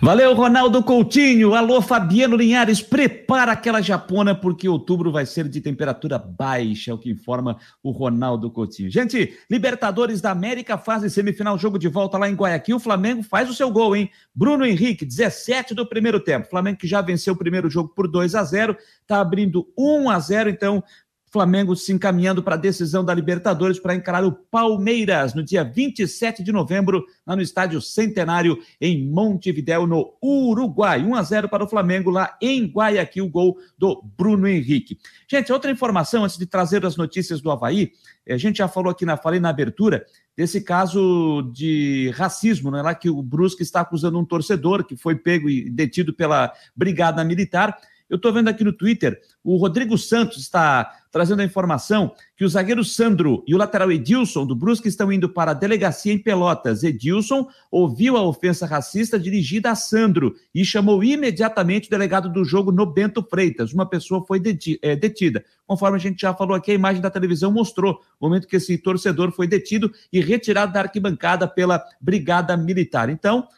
Valeu, 0.00 0.34
Ronaldo 0.34 0.82
Coutinho. 0.82 1.54
Alô, 1.54 1.80
Fabiano 1.80 2.36
Linhares. 2.36 2.82
Prepara 2.82 3.52
aquela 3.52 3.80
japona, 3.80 4.34
porque 4.34 4.68
outubro 4.68 5.10
vai 5.10 5.24
ser 5.24 5.48
de 5.48 5.60
temperatura 5.60 6.18
baixa, 6.18 6.90
é 6.90 6.94
o 6.94 6.98
que 6.98 7.10
informa 7.10 7.58
o 7.82 7.90
Ronaldo 7.90 8.50
Coutinho. 8.50 8.90
Gente, 8.90 9.36
Libertadores 9.50 10.20
da 10.20 10.30
América 10.30 10.76
fase 10.76 11.08
semifinal, 11.08 11.58
jogo 11.58 11.78
de 11.78 11.88
volta 11.88 12.18
lá 12.18 12.28
em 12.28 12.34
Guayaquil. 12.34 12.76
O 12.76 12.80
Flamengo 12.80 13.22
faz 13.22 13.48
o 13.48 13.54
seu 13.54 13.70
gol, 13.70 13.96
hein? 13.96 14.10
Bruno 14.34 14.66
Henrique, 14.66 15.04
17 15.04 15.74
do 15.74 15.88
primeiro 15.88 16.20
tempo. 16.20 16.48
Flamengo 16.48 16.78
que 16.78 16.86
já 16.86 17.00
venceu 17.00 17.34
o 17.34 17.38
primeiro 17.38 17.70
jogo 17.70 17.88
por 17.88 18.06
2 18.06 18.34
a 18.34 18.44
0 18.44 18.76
tá 19.06 19.20
abrindo 19.20 19.66
1 19.76 20.10
a 20.10 20.18
0 20.20 20.50
então 20.50 20.84
Flamengo 21.30 21.76
se 21.76 21.92
encaminhando 21.92 22.42
para 22.42 22.54
a 22.54 22.58
decisão 22.58 23.04
da 23.04 23.12
Libertadores 23.14 23.78
para 23.78 23.94
encarar 23.94 24.24
o 24.24 24.32
Palmeiras 24.32 25.34
no 25.34 25.42
dia 25.42 25.62
27 25.62 26.42
de 26.42 26.52
novembro, 26.52 27.04
lá 27.26 27.36
no 27.36 27.42
Estádio 27.42 27.80
Centenário, 27.80 28.58
em 28.80 29.06
Montevidéu, 29.06 29.86
no 29.86 30.14
Uruguai. 30.22 31.02
1 31.02 31.14
a 31.14 31.22
0 31.22 31.48
para 31.48 31.64
o 31.64 31.68
Flamengo 31.68 32.10
lá 32.10 32.36
em 32.40 32.66
Guayaquil, 32.66 33.26
o 33.26 33.30
gol 33.30 33.58
do 33.76 34.02
Bruno 34.16 34.48
Henrique. 34.48 34.98
Gente, 35.28 35.52
outra 35.52 35.70
informação 35.70 36.24
antes 36.24 36.38
de 36.38 36.46
trazer 36.46 36.84
as 36.86 36.96
notícias 36.96 37.40
do 37.40 37.50
Havaí, 37.50 37.92
eh, 38.26 38.34
a 38.34 38.38
gente 38.38 38.58
já 38.58 38.68
falou 38.68 38.90
aqui 38.90 39.04
na 39.04 39.16
falei 39.16 39.40
na 39.40 39.50
abertura 39.50 40.06
desse 40.36 40.60
caso 40.60 41.50
de 41.52 42.12
racismo, 42.14 42.70
né, 42.70 42.80
lá 42.80 42.94
que 42.94 43.10
o 43.10 43.20
Brusque 43.20 43.62
está 43.62 43.80
acusando 43.80 44.18
um 44.18 44.24
torcedor 44.24 44.84
que 44.84 44.96
foi 44.96 45.16
pego 45.16 45.50
e 45.50 45.68
detido 45.68 46.14
pela 46.14 46.52
Brigada 46.76 47.24
Militar. 47.24 47.76
Eu 48.08 48.16
estou 48.16 48.32
vendo 48.32 48.48
aqui 48.48 48.64
no 48.64 48.72
Twitter, 48.72 49.20
o 49.44 49.56
Rodrigo 49.56 49.98
Santos 49.98 50.38
está 50.38 50.90
trazendo 51.10 51.40
a 51.40 51.44
informação 51.44 52.12
que 52.36 52.44
o 52.44 52.48
zagueiro 52.48 52.84
Sandro 52.84 53.42
e 53.46 53.54
o 53.54 53.58
lateral 53.58 53.90
Edilson 53.90 54.46
do 54.46 54.54
Brusque 54.54 54.88
estão 54.88 55.12
indo 55.12 55.28
para 55.28 55.50
a 55.50 55.54
delegacia 55.54 56.12
em 56.12 56.18
Pelotas. 56.18 56.82
Edilson 56.82 57.48
ouviu 57.70 58.16
a 58.16 58.22
ofensa 58.22 58.66
racista 58.66 59.18
dirigida 59.18 59.70
a 59.70 59.74
Sandro 59.74 60.34
e 60.54 60.64
chamou 60.64 61.02
imediatamente 61.02 61.88
o 61.88 61.90
delegado 61.90 62.30
do 62.30 62.44
jogo 62.44 62.70
no 62.70 62.86
Bento 62.86 63.22
Freitas. 63.22 63.72
Uma 63.72 63.86
pessoa 63.86 64.24
foi 64.26 64.40
eh, 64.82 64.96
detida. 64.96 65.44
Conforme 65.66 65.96
a 65.96 66.00
gente 66.00 66.20
já 66.20 66.34
falou 66.34 66.54
aqui, 66.54 66.70
a 66.70 66.74
imagem 66.74 67.02
da 67.02 67.10
televisão 67.10 67.50
mostrou 67.50 68.00
o 68.20 68.26
momento 68.26 68.46
que 68.46 68.56
esse 68.56 68.76
torcedor 68.78 69.32
foi 69.32 69.46
detido 69.46 69.92
e 70.12 70.20
retirado 70.20 70.72
da 70.72 70.80
arquibancada 70.80 71.48
pela 71.48 71.82
Brigada 72.00 72.56
Militar. 72.56 73.08
Então, 73.08 73.48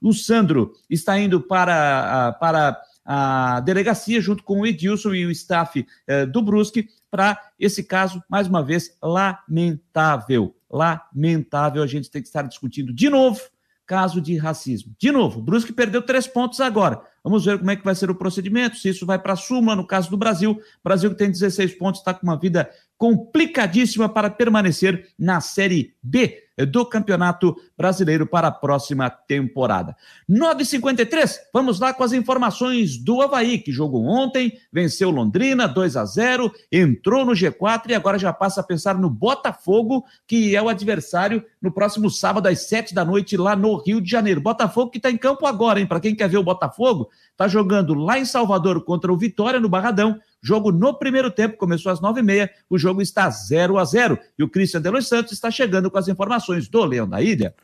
o 0.00 0.12
Sandro 0.12 0.72
está 0.90 1.18
indo 1.18 1.40
para, 1.40 2.32
para 2.40 2.80
a 3.04 3.60
delegacia, 3.60 4.20
junto 4.20 4.42
com 4.42 4.60
o 4.60 4.66
Edilson 4.66 5.14
e 5.14 5.26
o 5.26 5.30
staff 5.30 5.84
eh, 6.06 6.26
do 6.26 6.40
Brusque, 6.40 6.88
para 7.10 7.38
esse 7.58 7.84
caso, 7.84 8.22
mais 8.28 8.46
uma 8.46 8.62
vez, 8.62 8.96
lamentável. 9.02 10.54
Lamentável 10.70 11.82
a 11.82 11.86
gente 11.86 12.10
ter 12.10 12.20
que 12.20 12.28
estar 12.28 12.42
discutindo 12.42 12.92
de 12.92 13.10
novo 13.10 13.40
caso 13.86 14.20
de 14.20 14.36
racismo. 14.38 14.94
De 14.98 15.10
novo, 15.10 15.40
o 15.40 15.42
Brusque 15.42 15.72
perdeu 15.72 16.00
três 16.00 16.26
pontos 16.26 16.60
agora. 16.60 17.02
Vamos 17.22 17.44
ver 17.44 17.58
como 17.58 17.70
é 17.70 17.76
que 17.76 17.84
vai 17.84 17.94
ser 17.94 18.10
o 18.10 18.14
procedimento, 18.14 18.76
se 18.76 18.88
isso 18.88 19.04
vai 19.04 19.18
para 19.18 19.34
a 19.34 19.36
súmula, 19.36 19.76
no 19.76 19.86
caso 19.86 20.08
do 20.08 20.16
Brasil. 20.16 20.52
O 20.52 20.82
Brasil 20.82 21.10
que 21.10 21.16
tem 21.16 21.30
16 21.30 21.74
pontos, 21.74 22.00
está 22.00 22.14
com 22.14 22.22
uma 22.22 22.38
vida 22.38 22.70
complicadíssima 23.02 24.08
para 24.08 24.30
permanecer 24.30 25.08
na 25.18 25.40
Série 25.40 25.92
B 26.00 26.38
do 26.70 26.86
Campeonato 26.86 27.56
Brasileiro 27.76 28.24
para 28.28 28.46
a 28.46 28.52
próxima 28.52 29.10
temporada. 29.10 29.96
9:53. 30.28 31.40
Vamos 31.52 31.80
lá 31.80 31.92
com 31.92 32.04
as 32.04 32.12
informações 32.12 32.96
do 32.96 33.20
Havaí, 33.20 33.58
que 33.58 33.72
jogou 33.72 34.04
ontem, 34.04 34.52
venceu 34.72 35.10
Londrina 35.10 35.66
2 35.66 35.96
a 35.96 36.04
0, 36.04 36.52
entrou 36.70 37.24
no 37.24 37.32
G4 37.32 37.90
e 37.90 37.94
agora 37.94 38.20
já 38.20 38.32
passa 38.32 38.60
a 38.60 38.64
pensar 38.64 38.96
no 38.96 39.10
Botafogo, 39.10 40.04
que 40.24 40.54
é 40.54 40.62
o 40.62 40.68
adversário 40.68 41.44
no 41.60 41.72
próximo 41.72 42.08
sábado 42.08 42.46
às 42.46 42.68
7 42.68 42.94
da 42.94 43.04
noite 43.04 43.36
lá 43.36 43.56
no 43.56 43.82
Rio 43.82 44.00
de 44.00 44.08
Janeiro. 44.08 44.40
Botafogo 44.40 44.92
que 44.92 44.98
está 44.98 45.10
em 45.10 45.18
campo 45.18 45.44
agora, 45.44 45.80
hein? 45.80 45.86
Para 45.86 45.98
quem 45.98 46.14
quer 46.14 46.28
ver 46.28 46.38
o 46.38 46.44
Botafogo, 46.44 47.10
está 47.32 47.48
jogando 47.48 47.94
lá 47.94 48.16
em 48.16 48.24
Salvador 48.24 48.84
contra 48.84 49.12
o 49.12 49.16
Vitória 49.16 49.58
no 49.58 49.68
Barradão 49.68 50.20
Jogo 50.42 50.72
no 50.72 50.98
primeiro 50.98 51.30
tempo, 51.30 51.56
começou 51.56 51.92
às 51.92 52.00
nove 52.00 52.18
e 52.18 52.22
meia, 52.22 52.50
o 52.68 52.76
jogo 52.76 53.00
está 53.00 53.30
0 53.30 53.78
a 53.78 53.84
0 53.84 54.18
E 54.36 54.42
o 54.42 54.48
Christian 54.48 54.82
de 54.82 54.90
Los 54.90 55.08
Santos 55.08 55.32
está 55.32 55.52
chegando 55.52 55.88
com 55.88 55.98
as 55.98 56.08
informações 56.08 56.66
do 56.66 56.84
Leão 56.84 57.08
da 57.08 57.22
Ilha. 57.22 57.54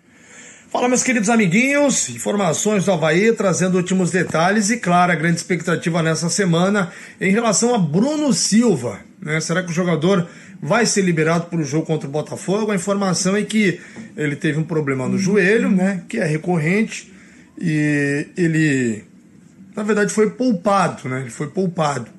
Fala, 0.70 0.86
meus 0.86 1.02
queridos 1.02 1.28
amiguinhos, 1.28 2.08
informações 2.10 2.84
do 2.84 2.92
Havaí, 2.92 3.32
trazendo 3.32 3.78
últimos 3.78 4.10
detalhes 4.10 4.70
e, 4.70 4.76
claro, 4.76 5.10
a 5.10 5.16
grande 5.16 5.38
expectativa 5.38 6.02
nessa 6.02 6.28
semana 6.28 6.92
em 7.20 7.32
relação 7.32 7.74
a 7.74 7.78
Bruno 7.78 8.32
Silva. 8.32 9.00
Né? 9.20 9.40
Será 9.40 9.62
que 9.62 9.70
o 9.70 9.74
jogador 9.74 10.28
vai 10.62 10.86
ser 10.86 11.02
liberado 11.02 11.46
para 11.46 11.58
o 11.58 11.64
jogo 11.64 11.86
contra 11.86 12.06
o 12.06 12.12
Botafogo? 12.12 12.70
A 12.70 12.76
informação 12.76 13.34
é 13.34 13.42
que 13.42 13.80
ele 14.14 14.36
teve 14.36 14.60
um 14.60 14.64
problema 14.64 15.08
no 15.08 15.18
joelho, 15.18 15.70
né? 15.70 16.04
que 16.06 16.18
é 16.18 16.24
recorrente, 16.26 17.12
e 17.58 18.28
ele, 18.36 19.04
na 19.74 19.82
verdade, 19.82 20.12
foi 20.12 20.30
poupado, 20.30 21.08
né? 21.08 21.22
ele 21.22 21.30
foi 21.30 21.48
poupado 21.48 22.17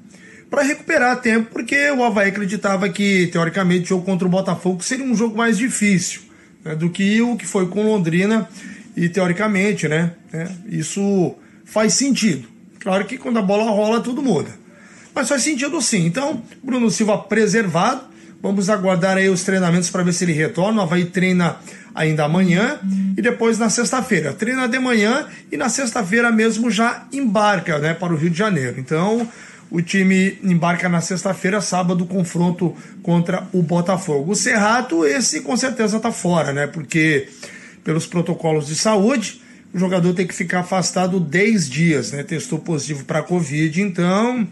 para 0.50 0.64
recuperar 0.64 1.22
tempo, 1.22 1.50
porque 1.52 1.92
o 1.92 2.04
Havaí 2.04 2.30
acreditava 2.30 2.90
que, 2.90 3.28
teoricamente, 3.28 3.86
o 3.86 3.88
jogo 3.88 4.06
contra 4.06 4.28
o 4.28 4.32
Botafogo 4.32 4.84
seria 4.84 5.06
um 5.06 5.16
jogo 5.16 5.38
mais 5.38 5.58
difícil 5.58 6.22
né, 6.64 6.76
do 6.76 6.90
que 6.90 7.22
o 7.22 7.36
que 7.36 7.46
foi 7.46 7.68
com 7.68 7.84
Londrina, 7.84 8.50
e 8.96 9.08
teoricamente, 9.08 9.88
né, 9.88 10.12
né, 10.34 10.50
isso 10.68 11.36
faz 11.64 11.94
sentido. 11.94 12.48
Claro 12.80 13.06
que 13.06 13.18
quando 13.18 13.38
a 13.38 13.42
bola 13.42 13.70
rola, 13.70 14.02
tudo 14.02 14.22
muda. 14.22 14.50
Mas 15.14 15.28
faz 15.28 15.44
sentido 15.44 15.82
sim. 15.82 16.06
Então, 16.06 16.42
Bruno 16.64 16.90
Silva 16.90 17.18
preservado. 17.18 18.10
Vamos 18.42 18.70
aguardar 18.70 19.18
aí 19.18 19.28
os 19.28 19.44
treinamentos 19.44 19.90
para 19.90 20.02
ver 20.02 20.14
se 20.14 20.24
ele 20.24 20.32
retorna. 20.32 20.80
O 20.80 20.84
Havaí 20.84 21.06
treina 21.06 21.58
ainda 21.94 22.24
amanhã 22.24 22.80
e 23.18 23.22
depois 23.22 23.60
na 23.60 23.70
sexta-feira. 23.70 24.32
Treina 24.32 24.68
de 24.68 24.80
manhã 24.80 25.28
e 25.52 25.58
na 25.58 25.68
sexta-feira 25.68 26.32
mesmo 26.32 26.72
já 26.72 27.06
embarca 27.12 27.80
né, 27.80 27.94
para 27.94 28.14
o 28.14 28.16
Rio 28.16 28.30
de 28.30 28.38
Janeiro. 28.38 28.80
Então, 28.80 29.28
o 29.72 29.82
time 29.82 30.38
embarca 30.44 30.90
na 30.90 31.02
sexta-feira, 31.02 31.62
sábado, 31.62 32.06
confronto 32.06 32.76
contra 33.04 33.48
o 33.54 33.62
Botafogo. 33.62 34.32
O 34.32 34.36
Serrato, 34.36 35.06
esse 35.06 35.42
com 35.42 35.56
certeza 35.56 35.98
está 35.98 36.12
fora, 36.12 36.52
né? 36.52 36.68
Porque 36.68 37.28
pelos 37.84 38.08
protocolos 38.08 38.68
de 38.68 38.76
saúde, 38.76 39.42
o 39.74 39.78
jogador 39.78 40.14
tem 40.14 40.26
que 40.26 40.34
ficar 40.34 40.62
afastado 40.62 41.20
10 41.20 41.70
dias, 41.70 42.12
né? 42.12 42.24
Testou 42.24 42.60
positivo 42.60 43.06
para 43.06 43.22
Covid, 43.22 43.82
então 43.82 44.48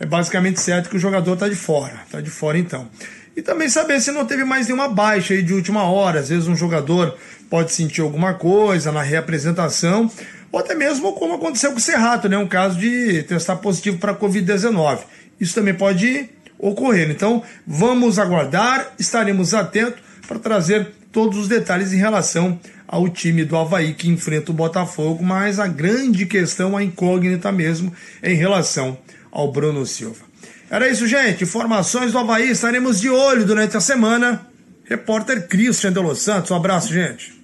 é 0.00 0.06
basicamente 0.06 0.60
certo 0.60 0.88
que 0.88 0.96
o 0.96 1.00
jogador 1.00 1.34
está 1.34 1.48
de 1.48 1.54
fora, 1.54 2.00
está 2.06 2.20
de 2.20 2.30
fora 2.30 2.58
então. 2.58 2.88
E 3.36 3.42
também 3.42 3.68
saber 3.68 4.00
se 4.00 4.12
não 4.12 4.24
teve 4.24 4.44
mais 4.44 4.66
nenhuma 4.66 4.88
baixa 4.88 5.34
aí 5.34 5.42
de 5.42 5.52
última 5.52 5.82
hora. 5.82 6.20
Às 6.20 6.28
vezes 6.28 6.46
um 6.46 6.56
jogador 6.56 7.16
pode 7.50 7.72
sentir 7.72 8.00
alguma 8.00 8.34
coisa 8.34 8.92
na 8.92 9.02
reapresentação, 9.02 10.10
ou 10.54 10.60
até 10.60 10.72
mesmo 10.72 11.12
como 11.14 11.34
aconteceu 11.34 11.72
com 11.72 11.78
o 11.78 11.80
Serrato, 11.80 12.28
né? 12.28 12.38
Um 12.38 12.46
caso 12.46 12.78
de 12.78 13.24
testar 13.24 13.56
positivo 13.56 13.98
para 13.98 14.14
Covid-19. 14.14 15.00
Isso 15.40 15.52
também 15.52 15.74
pode 15.74 16.30
ocorrer. 16.56 17.10
Então, 17.10 17.42
vamos 17.66 18.20
aguardar, 18.20 18.92
estaremos 18.96 19.52
atentos 19.52 20.00
para 20.28 20.38
trazer 20.38 20.92
todos 21.10 21.38
os 21.38 21.48
detalhes 21.48 21.92
em 21.92 21.96
relação 21.96 22.56
ao 22.86 23.08
time 23.08 23.44
do 23.44 23.56
Havaí 23.56 23.94
que 23.94 24.08
enfrenta 24.08 24.52
o 24.52 24.54
Botafogo, 24.54 25.24
mas 25.24 25.58
a 25.58 25.66
grande 25.66 26.24
questão, 26.24 26.76
a 26.76 26.84
incógnita 26.84 27.50
mesmo, 27.50 27.92
é 28.22 28.30
em 28.30 28.36
relação 28.36 28.96
ao 29.32 29.50
Bruno 29.50 29.84
Silva. 29.84 30.24
Era 30.70 30.88
isso, 30.88 31.04
gente. 31.08 31.42
Informações 31.42 32.12
do 32.12 32.18
Havaí, 32.20 32.48
estaremos 32.48 33.00
de 33.00 33.10
olho 33.10 33.44
durante 33.44 33.76
a 33.76 33.80
semana. 33.80 34.46
Repórter 34.84 35.48
Christian 35.48 35.92
de 35.92 35.98
Los 35.98 36.22
Santos. 36.22 36.52
Um 36.52 36.56
abraço, 36.56 36.94
gente. 36.94 37.43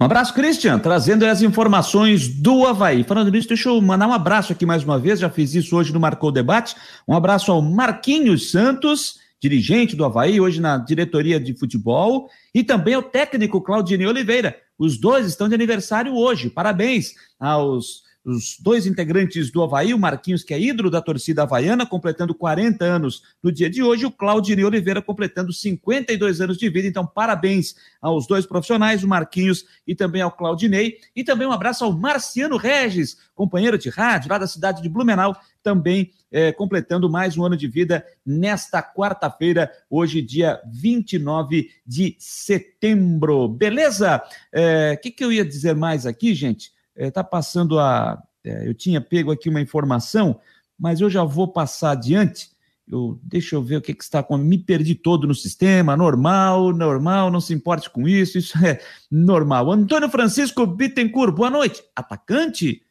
Um 0.00 0.04
abraço, 0.06 0.34
Christian, 0.34 0.78
trazendo 0.78 1.24
as 1.24 1.40
informações 1.40 2.28
do 2.28 2.66
Havaí. 2.66 3.04
Falando 3.04 3.30
nisso, 3.30 3.46
deixa 3.46 3.68
eu 3.68 3.80
mandar 3.80 4.08
um 4.08 4.12
abraço 4.12 4.52
aqui 4.52 4.66
mais 4.66 4.82
uma 4.82 4.98
vez, 4.98 5.20
já 5.20 5.30
fiz 5.30 5.54
isso 5.54 5.76
hoje 5.76 5.92
no 5.92 6.00
Marcou 6.00 6.32
Debate. 6.32 6.74
Um 7.06 7.14
abraço 7.14 7.52
ao 7.52 7.62
Marquinhos 7.62 8.50
Santos, 8.50 9.18
dirigente 9.40 9.94
do 9.94 10.04
Havaí, 10.04 10.40
hoje 10.40 10.60
na 10.60 10.78
diretoria 10.78 11.38
de 11.38 11.54
futebol, 11.54 12.28
e 12.52 12.64
também 12.64 12.94
ao 12.94 13.02
técnico 13.02 13.60
Claudinei 13.60 14.06
Oliveira. 14.06 14.56
Os 14.76 14.98
dois 14.98 15.26
estão 15.26 15.48
de 15.48 15.54
aniversário 15.54 16.14
hoje. 16.14 16.50
Parabéns 16.50 17.14
aos 17.38 18.03
os 18.24 18.56
dois 18.58 18.86
integrantes 18.86 19.50
do 19.50 19.62
Havaí, 19.62 19.92
o 19.92 19.98
Marquinhos, 19.98 20.42
que 20.42 20.54
é 20.54 20.60
ídolo 20.60 20.90
da 20.90 21.02
torcida 21.02 21.42
havaiana, 21.42 21.84
completando 21.84 22.34
40 22.34 22.84
anos 22.84 23.22
no 23.42 23.52
dia 23.52 23.68
de 23.68 23.82
hoje, 23.82 24.06
o 24.06 24.10
Claudinei 24.10 24.64
Oliveira 24.64 25.02
completando 25.02 25.52
52 25.52 26.40
anos 26.40 26.56
de 26.56 26.68
vida. 26.70 26.88
Então, 26.88 27.06
parabéns 27.06 27.74
aos 28.00 28.26
dois 28.26 28.46
profissionais, 28.46 29.04
o 29.04 29.08
Marquinhos 29.08 29.66
e 29.86 29.94
também 29.94 30.22
ao 30.22 30.32
Claudinei. 30.32 30.98
E 31.14 31.22
também 31.22 31.46
um 31.46 31.52
abraço 31.52 31.84
ao 31.84 31.92
Marciano 31.92 32.56
Regis, 32.56 33.18
companheiro 33.34 33.76
de 33.76 33.90
rádio 33.90 34.30
lá 34.30 34.38
da 34.38 34.46
cidade 34.46 34.80
de 34.80 34.88
Blumenau, 34.88 35.36
também 35.62 36.10
é, 36.30 36.50
completando 36.50 37.08
mais 37.08 37.36
um 37.36 37.44
ano 37.44 37.56
de 37.56 37.68
vida 37.68 38.04
nesta 38.24 38.82
quarta-feira, 38.82 39.70
hoje, 39.88 40.20
dia 40.20 40.60
29 40.72 41.70
de 41.86 42.16
setembro. 42.18 43.48
Beleza? 43.48 44.16
O 44.16 44.20
é, 44.52 44.96
que, 44.96 45.10
que 45.10 45.24
eu 45.24 45.30
ia 45.30 45.44
dizer 45.44 45.74
mais 45.74 46.06
aqui, 46.06 46.34
gente? 46.34 46.73
Está 46.96 47.20
é, 47.20 47.24
passando 47.24 47.78
a. 47.78 48.22
É, 48.44 48.68
eu 48.68 48.74
tinha 48.74 49.00
pego 49.00 49.32
aqui 49.32 49.48
uma 49.48 49.60
informação, 49.60 50.38
mas 50.78 51.00
eu 51.00 51.08
já 51.08 51.24
vou 51.24 51.48
passar 51.48 51.92
adiante. 51.92 52.54
Eu, 52.86 53.18
deixa 53.22 53.56
eu 53.56 53.62
ver 53.62 53.76
o 53.76 53.80
que, 53.80 53.94
que 53.94 54.04
está 54.04 54.18
acontecendo. 54.18 54.48
Me 54.48 54.58
perdi 54.58 54.94
todo 54.94 55.26
no 55.26 55.34
sistema, 55.34 55.96
normal, 55.96 56.72
normal, 56.72 57.30
não 57.30 57.40
se 57.40 57.54
importe 57.54 57.88
com 57.88 58.06
isso, 58.06 58.36
isso 58.36 58.58
é 58.64 58.80
normal. 59.10 59.72
Antônio 59.72 60.10
Francisco 60.10 60.66
Bittencourt, 60.66 61.34
boa 61.34 61.50
noite. 61.50 61.82
Atacante? 61.96 62.82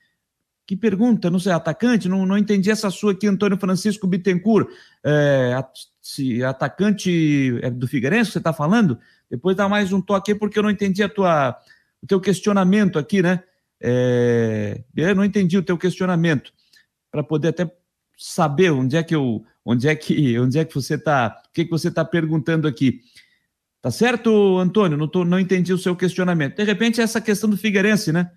Que 0.66 0.78
pergunta, 0.78 1.30
não 1.30 1.40
sei, 1.40 1.52
atacante? 1.52 2.08
Não, 2.08 2.26
não 2.26 2.38
entendi 2.38 2.72
essa 2.72 2.90
sua 2.90 3.12
aqui, 3.12 3.28
Antônio 3.28 3.58
Francisco 3.58 4.08
Bittencourt. 4.08 4.68
É, 5.04 5.64
se 6.02 6.44
atacante 6.44 7.60
é 7.62 7.70
do 7.70 7.88
Figueirense 7.88 8.32
você 8.32 8.38
está 8.38 8.54
falando? 8.54 8.98
Depois 9.30 9.56
dá 9.56 9.68
mais 9.68 9.92
um 9.92 10.02
toque 10.02 10.32
aí, 10.32 10.38
porque 10.38 10.58
eu 10.58 10.64
não 10.64 10.70
entendi 10.70 11.04
a 11.04 11.10
tua, 11.10 11.58
o 12.02 12.08
teu 12.08 12.20
questionamento 12.20 12.98
aqui, 12.98 13.22
né? 13.22 13.44
É, 13.86 14.82
eu 14.96 15.14
não 15.14 15.26
entendi 15.26 15.58
o 15.58 15.64
teu 15.64 15.78
questionamento 15.78 16.54
para 17.12 17.22
poder 17.22 17.50
até 17.50 17.70
saber 18.18 18.72
onde 18.72 18.96
é 18.96 19.04
que 19.04 19.14
eu, 19.14 19.46
onde 19.66 19.90
é 19.90 19.96
que, 19.96 20.40
onde 20.40 20.58
é 20.58 20.64
que 20.64 20.74
você 20.74 20.96
está, 20.96 21.42
o 21.46 21.52
que, 21.52 21.66
que 21.66 21.72
você 21.72 21.90
está 21.90 22.06
perguntando 22.06 22.66
aqui. 22.66 23.02
Tá 23.82 23.92
certo, 23.92 24.58
Antônio? 24.58 24.98
Não, 24.98 25.10
tô, 25.10 25.26
não 25.26 25.38
entendi 25.38 25.74
o 25.74 25.78
seu 25.78 25.94
questionamento. 25.94 26.56
De 26.56 26.64
repente, 26.64 27.02
essa 27.02 27.20
questão 27.20 27.50
do 27.50 27.58
Figueirense, 27.58 28.14
né? 28.14 28.32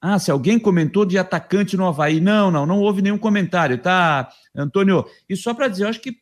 Ah, 0.00 0.18
se 0.18 0.30
alguém 0.30 0.58
comentou 0.58 1.04
de 1.04 1.18
atacante 1.18 1.76
no 1.76 1.86
Havaí. 1.86 2.18
Não, 2.18 2.50
não, 2.50 2.64
não 2.64 2.80
houve 2.80 3.02
nenhum 3.02 3.18
comentário, 3.18 3.76
tá, 3.76 4.30
Antônio? 4.54 5.04
E 5.28 5.36
só 5.36 5.52
para 5.52 5.68
dizer, 5.68 5.84
eu 5.84 5.88
acho 5.88 6.00
que 6.00 6.16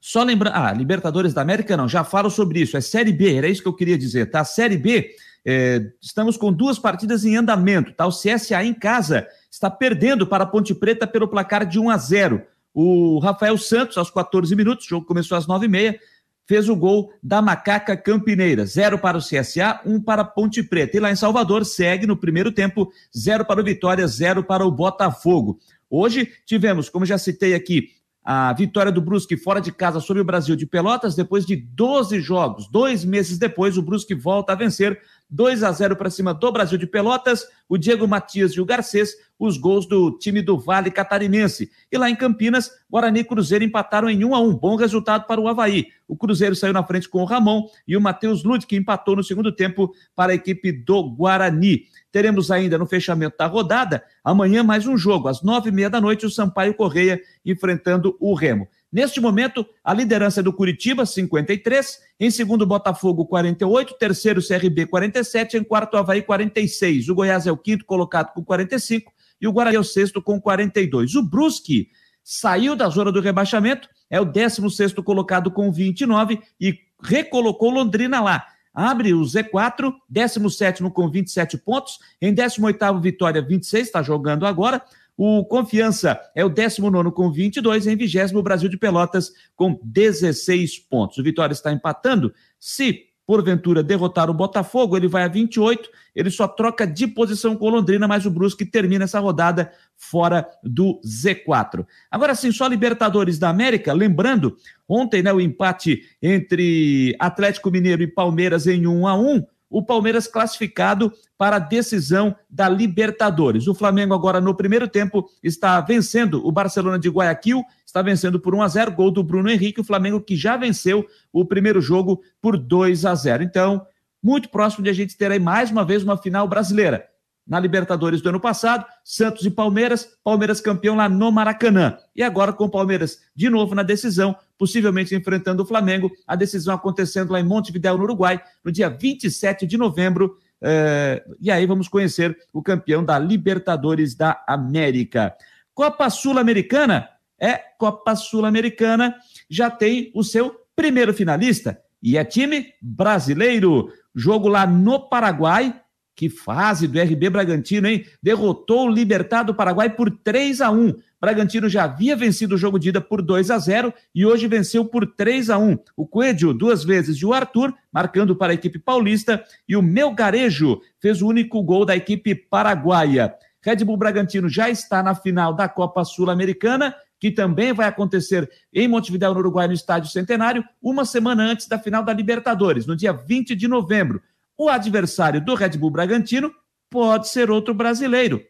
só 0.00 0.22
lembrando. 0.22 0.54
Ah, 0.54 0.72
Libertadores 0.72 1.34
da 1.34 1.42
América 1.42 1.76
não, 1.76 1.88
já 1.88 2.04
falo 2.04 2.30
sobre 2.30 2.60
isso. 2.60 2.76
É 2.76 2.80
Série 2.80 3.12
B, 3.12 3.34
era 3.34 3.48
isso 3.48 3.62
que 3.62 3.68
eu 3.68 3.74
queria 3.74 3.98
dizer, 3.98 4.30
tá? 4.30 4.44
Série 4.44 4.76
B, 4.76 5.10
é, 5.44 5.92
estamos 6.00 6.36
com 6.36 6.52
duas 6.52 6.78
partidas 6.78 7.24
em 7.24 7.36
andamento, 7.36 7.92
tá? 7.92 8.06
O 8.06 8.10
CSA 8.10 8.62
em 8.64 8.74
casa 8.74 9.26
está 9.50 9.70
perdendo 9.70 10.26
para 10.26 10.44
a 10.44 10.46
Ponte 10.46 10.74
Preta 10.74 11.06
pelo 11.06 11.28
placar 11.28 11.64
de 11.64 11.78
1 11.78 11.90
a 11.90 11.96
0. 11.96 12.42
O 12.74 13.18
Rafael 13.18 13.56
Santos, 13.56 13.96
aos 13.96 14.10
14 14.10 14.54
minutos, 14.54 14.86
o 14.86 14.88
jogo 14.88 15.06
começou 15.06 15.36
às 15.36 15.46
9h30, 15.46 15.98
fez 16.46 16.68
o 16.68 16.76
gol 16.76 17.12
da 17.22 17.42
Macaca 17.42 17.96
Campineira. 17.96 18.64
Zero 18.64 18.98
para 18.98 19.18
o 19.18 19.20
CSA, 19.20 19.80
um 19.84 20.00
para 20.00 20.22
a 20.22 20.24
Ponte 20.24 20.62
Preta. 20.62 20.96
E 20.96 21.00
lá 21.00 21.10
em 21.10 21.16
Salvador 21.16 21.64
segue 21.64 22.06
no 22.06 22.16
primeiro 22.16 22.50
tempo, 22.52 22.90
zero 23.16 23.44
para 23.44 23.60
o 23.60 23.64
Vitória, 23.64 24.06
zero 24.06 24.42
para 24.42 24.64
o 24.64 24.70
Botafogo. 24.70 25.58
Hoje 25.90 26.30
tivemos, 26.46 26.88
como 26.88 27.06
já 27.06 27.18
citei 27.18 27.54
aqui, 27.54 27.90
a 28.30 28.52
vitória 28.52 28.92
do 28.92 29.00
Brusque 29.00 29.38
fora 29.38 29.58
de 29.58 29.72
casa 29.72 30.00
sobre 30.00 30.20
o 30.20 30.24
Brasil 30.24 30.54
de 30.54 30.66
Pelotas, 30.66 31.14
depois 31.14 31.46
de 31.46 31.56
12 31.56 32.20
jogos. 32.20 32.68
Dois 32.68 33.02
meses 33.02 33.38
depois, 33.38 33.78
o 33.78 33.82
Brusque 33.82 34.14
volta 34.14 34.52
a 34.52 34.54
vencer 34.54 35.00
2 35.30 35.62
a 35.62 35.72
0 35.72 35.96
para 35.96 36.10
cima 36.10 36.34
do 36.34 36.52
Brasil 36.52 36.76
de 36.76 36.86
Pelotas. 36.86 37.46
O 37.66 37.78
Diego 37.78 38.06
Matias 38.06 38.52
e 38.52 38.60
o 38.60 38.66
Garcês, 38.66 39.14
os 39.38 39.56
gols 39.56 39.86
do 39.86 40.10
time 40.18 40.42
do 40.42 40.58
Vale 40.58 40.90
Catarinense. 40.90 41.70
E 41.90 41.96
lá 41.96 42.10
em 42.10 42.14
Campinas, 42.14 42.70
Guarani 42.90 43.20
e 43.20 43.24
Cruzeiro 43.24 43.64
empataram 43.64 44.10
em 44.10 44.22
1 44.22 44.34
a 44.34 44.40
1 44.40 44.56
Bom 44.56 44.76
resultado 44.76 45.26
para 45.26 45.40
o 45.40 45.48
Havaí. 45.48 45.86
O 46.06 46.14
Cruzeiro 46.14 46.54
saiu 46.54 46.74
na 46.74 46.84
frente 46.84 47.08
com 47.08 47.22
o 47.22 47.24
Ramon 47.24 47.66
e 47.86 47.96
o 47.96 48.00
Matheus 48.00 48.44
Lud, 48.44 48.66
que 48.66 48.76
empatou 48.76 49.16
no 49.16 49.24
segundo 49.24 49.50
tempo 49.50 49.90
para 50.14 50.32
a 50.32 50.34
equipe 50.34 50.70
do 50.70 51.02
Guarani. 51.02 51.84
Teremos 52.10 52.50
ainda 52.50 52.78
no 52.78 52.86
fechamento 52.86 53.36
da 53.36 53.46
rodada, 53.46 54.02
amanhã 54.24 54.62
mais 54.62 54.86
um 54.86 54.96
jogo, 54.96 55.28
às 55.28 55.42
nove 55.42 55.68
e 55.68 55.72
meia 55.72 55.90
da 55.90 56.00
noite, 56.00 56.24
o 56.24 56.30
Sampaio 56.30 56.72
Correia 56.72 57.20
enfrentando 57.44 58.16
o 58.18 58.34
Remo. 58.34 58.66
Neste 58.90 59.20
momento, 59.20 59.66
a 59.84 59.92
liderança 59.92 60.40
é 60.40 60.42
do 60.42 60.52
Curitiba, 60.52 61.04
53, 61.04 61.98
em 62.18 62.30
segundo, 62.30 62.66
Botafogo, 62.66 63.26
48, 63.26 63.94
terceiro, 63.98 64.40
CRB, 64.40 64.86
47, 64.86 65.58
em 65.58 65.62
quarto, 65.62 65.98
Havaí, 65.98 66.22
46. 66.22 67.10
O 67.10 67.14
Goiás 67.14 67.46
é 67.46 67.52
o 67.52 67.56
quinto 67.56 67.84
colocado 67.84 68.32
com 68.32 68.42
45 68.42 69.12
e 69.38 69.46
o 69.46 69.52
Guarani 69.52 69.76
é 69.76 69.80
o 69.80 69.84
sexto 69.84 70.22
com 70.22 70.40
42. 70.40 71.14
O 71.16 71.22
Brusque 71.22 71.88
saiu 72.24 72.74
da 72.74 72.88
zona 72.88 73.12
do 73.12 73.20
rebaixamento, 73.20 73.86
é 74.08 74.18
o 74.18 74.24
décimo 74.24 74.70
sexto 74.70 75.02
colocado 75.02 75.50
com 75.50 75.70
29 75.70 76.40
e 76.58 76.78
recolocou 77.02 77.70
Londrina 77.70 78.22
lá 78.22 78.46
abre 78.78 79.12
o 79.12 79.22
Z4, 79.22 79.92
17 80.08 80.84
com 80.90 81.10
27 81.10 81.58
pontos, 81.58 81.98
em 82.22 82.32
18 82.32 83.00
Vitória 83.00 83.42
26, 83.42 83.86
está 83.88 84.04
jogando 84.04 84.46
agora. 84.46 84.80
O 85.16 85.44
Confiança 85.44 86.20
é 86.32 86.44
o 86.44 86.48
19 86.48 87.10
com 87.10 87.28
22, 87.28 87.88
em 87.88 87.96
20 87.96 88.40
Brasil 88.40 88.68
de 88.68 88.78
Pelotas 88.78 89.32
com 89.56 89.80
16 89.82 90.78
pontos. 90.78 91.18
O 91.18 91.24
Vitória 91.24 91.52
está 91.52 91.72
empatando. 91.72 92.32
Se 92.56 93.08
porventura 93.26 93.82
derrotar 93.82 94.30
o 94.30 94.34
Botafogo, 94.34 94.96
ele 94.96 95.08
vai 95.08 95.24
a 95.24 95.28
28, 95.28 95.90
ele 96.14 96.30
só 96.30 96.46
troca 96.46 96.86
de 96.86 97.08
posição 97.08 97.56
com 97.56 97.66
o 97.66 97.70
Londrina, 97.70 98.06
mas 98.06 98.24
o 98.24 98.30
Brusque 98.30 98.64
termina 98.64 99.04
essa 99.04 99.18
rodada 99.18 99.72
fora 99.98 100.48
do 100.62 101.00
Z4. 101.04 101.84
Agora 102.10 102.34
sim, 102.34 102.52
só 102.52 102.66
Libertadores 102.68 103.38
da 103.38 103.50
América, 103.50 103.92
lembrando, 103.92 104.56
ontem 104.88 105.22
né, 105.22 105.32
o 105.32 105.40
empate 105.40 106.02
entre 106.22 107.16
Atlético 107.18 107.70
Mineiro 107.70 108.02
e 108.02 108.06
Palmeiras 108.06 108.66
em 108.68 108.86
1 108.86 109.06
a 109.06 109.14
1 109.14 109.44
o 109.70 109.82
Palmeiras 109.82 110.26
classificado 110.26 111.12
para 111.36 111.56
a 111.56 111.58
decisão 111.58 112.34
da 112.48 112.68
Libertadores. 112.68 113.66
O 113.66 113.74
Flamengo 113.74 114.14
agora 114.14 114.40
no 114.40 114.54
primeiro 114.54 114.88
tempo 114.88 115.28
está 115.42 115.78
vencendo 115.80 116.46
o 116.46 116.50
Barcelona 116.50 116.98
de 116.98 117.10
Guayaquil, 117.10 117.62
está 117.84 118.00
vencendo 118.00 118.40
por 118.40 118.54
1 118.54 118.62
a 118.62 118.68
0, 118.68 118.92
gol 118.92 119.10
do 119.10 119.22
Bruno 119.22 119.50
Henrique, 119.50 119.80
o 119.80 119.84
Flamengo 119.84 120.22
que 120.22 120.36
já 120.36 120.56
venceu 120.56 121.06
o 121.30 121.44
primeiro 121.44 121.80
jogo 121.80 122.22
por 122.40 122.56
2 122.56 123.04
a 123.04 123.14
0. 123.14 123.42
Então, 123.42 123.86
muito 124.22 124.48
próximo 124.48 124.82
de 124.82 124.90
a 124.90 124.94
gente 124.94 125.16
ter 125.18 125.30
aí 125.30 125.38
mais 125.38 125.70
uma 125.70 125.84
vez 125.84 126.02
uma 126.02 126.16
final 126.16 126.48
brasileira 126.48 127.06
na 127.48 127.58
Libertadores 127.58 128.20
do 128.20 128.28
ano 128.28 128.38
passado, 128.38 128.84
Santos 129.02 129.46
e 129.46 129.50
Palmeiras, 129.50 130.08
Palmeiras 130.22 130.60
campeão 130.60 130.94
lá 130.94 131.08
no 131.08 131.32
Maracanã. 131.32 131.96
E 132.14 132.22
agora 132.22 132.52
com 132.52 132.64
o 132.64 132.70
Palmeiras 132.70 133.20
de 133.34 133.48
novo 133.48 133.74
na 133.74 133.82
decisão, 133.82 134.36
possivelmente 134.58 135.14
enfrentando 135.14 135.62
o 135.62 135.66
Flamengo, 135.66 136.10
a 136.26 136.36
decisão 136.36 136.74
acontecendo 136.74 137.32
lá 137.32 137.40
em 137.40 137.44
Montevidéu, 137.44 137.96
no 137.96 138.04
Uruguai, 138.04 138.40
no 138.62 138.70
dia 138.70 138.90
27 138.90 139.66
de 139.66 139.78
novembro. 139.78 140.36
É... 140.60 141.24
e 141.40 141.50
aí 141.50 141.64
vamos 141.66 141.86
conhecer 141.88 142.36
o 142.52 142.60
campeão 142.60 143.02
da 143.02 143.18
Libertadores 143.18 144.14
da 144.14 144.44
América. 144.46 145.34
Copa 145.72 146.10
Sul-Americana 146.10 147.08
é 147.40 147.56
Copa 147.78 148.16
Sul-Americana, 148.16 149.14
já 149.48 149.70
tem 149.70 150.10
o 150.14 150.24
seu 150.24 150.54
primeiro 150.74 151.14
finalista 151.14 151.80
e 152.02 152.18
é 152.18 152.24
time 152.24 152.72
brasileiro. 152.82 153.92
Jogo 154.14 154.48
lá 154.48 154.66
no 154.66 155.08
Paraguai, 155.08 155.80
que 156.18 156.28
fase 156.28 156.88
do 156.88 157.00
RB 157.00 157.30
Bragantino, 157.30 157.86
hein? 157.86 158.04
Derrotou 158.20 158.88
o 158.88 158.90
Libertad 158.90 159.46
do 159.46 159.54
Paraguai 159.54 159.88
por 159.88 160.10
3 160.10 160.60
a 160.60 160.68
1. 160.68 160.96
Bragantino 161.20 161.68
já 161.68 161.84
havia 161.84 162.16
vencido 162.16 162.56
o 162.56 162.58
jogo 162.58 162.76
de 162.76 162.88
ida 162.88 163.00
por 163.00 163.22
2 163.22 163.52
a 163.52 163.58
0 163.60 163.94
e 164.12 164.26
hoje 164.26 164.48
venceu 164.48 164.84
por 164.84 165.06
3 165.06 165.48
a 165.48 165.58
1. 165.58 165.78
O 165.96 166.08
Coelho 166.08 166.52
duas 166.52 166.82
vezes 166.82 167.18
e 167.18 167.24
o 167.24 167.32
Arthur 167.32 167.72
marcando 167.92 168.34
para 168.34 168.52
a 168.52 168.54
equipe 168.54 168.80
paulista 168.80 169.44
e 169.68 169.76
o 169.76 169.82
Melgarejo 169.82 170.80
fez 171.00 171.22
o 171.22 171.28
único 171.28 171.62
gol 171.62 171.84
da 171.84 171.94
equipe 171.94 172.34
paraguaia. 172.34 173.32
Red 173.62 173.84
Bull 173.84 173.96
Bragantino 173.96 174.48
já 174.48 174.68
está 174.68 175.04
na 175.04 175.14
final 175.14 175.54
da 175.54 175.68
Copa 175.68 176.04
Sul-Americana, 176.04 176.96
que 177.20 177.30
também 177.30 177.72
vai 177.72 177.86
acontecer 177.86 178.50
em 178.74 178.88
Montevideo, 178.88 179.34
no 179.34 179.38
Uruguai, 179.38 179.68
no 179.68 179.72
Estádio 179.72 180.10
Centenário, 180.10 180.64
uma 180.82 181.04
semana 181.04 181.44
antes 181.44 181.68
da 181.68 181.78
final 181.78 182.02
da 182.02 182.12
Libertadores, 182.12 182.86
no 182.86 182.96
dia 182.96 183.12
20 183.12 183.54
de 183.54 183.68
novembro. 183.68 184.20
O 184.60 184.68
adversário 184.68 185.40
do 185.40 185.54
Red 185.54 185.78
Bull 185.78 185.92
Bragantino 185.92 186.52
pode 186.90 187.28
ser 187.28 187.48
outro 187.48 187.72
brasileiro. 187.72 188.42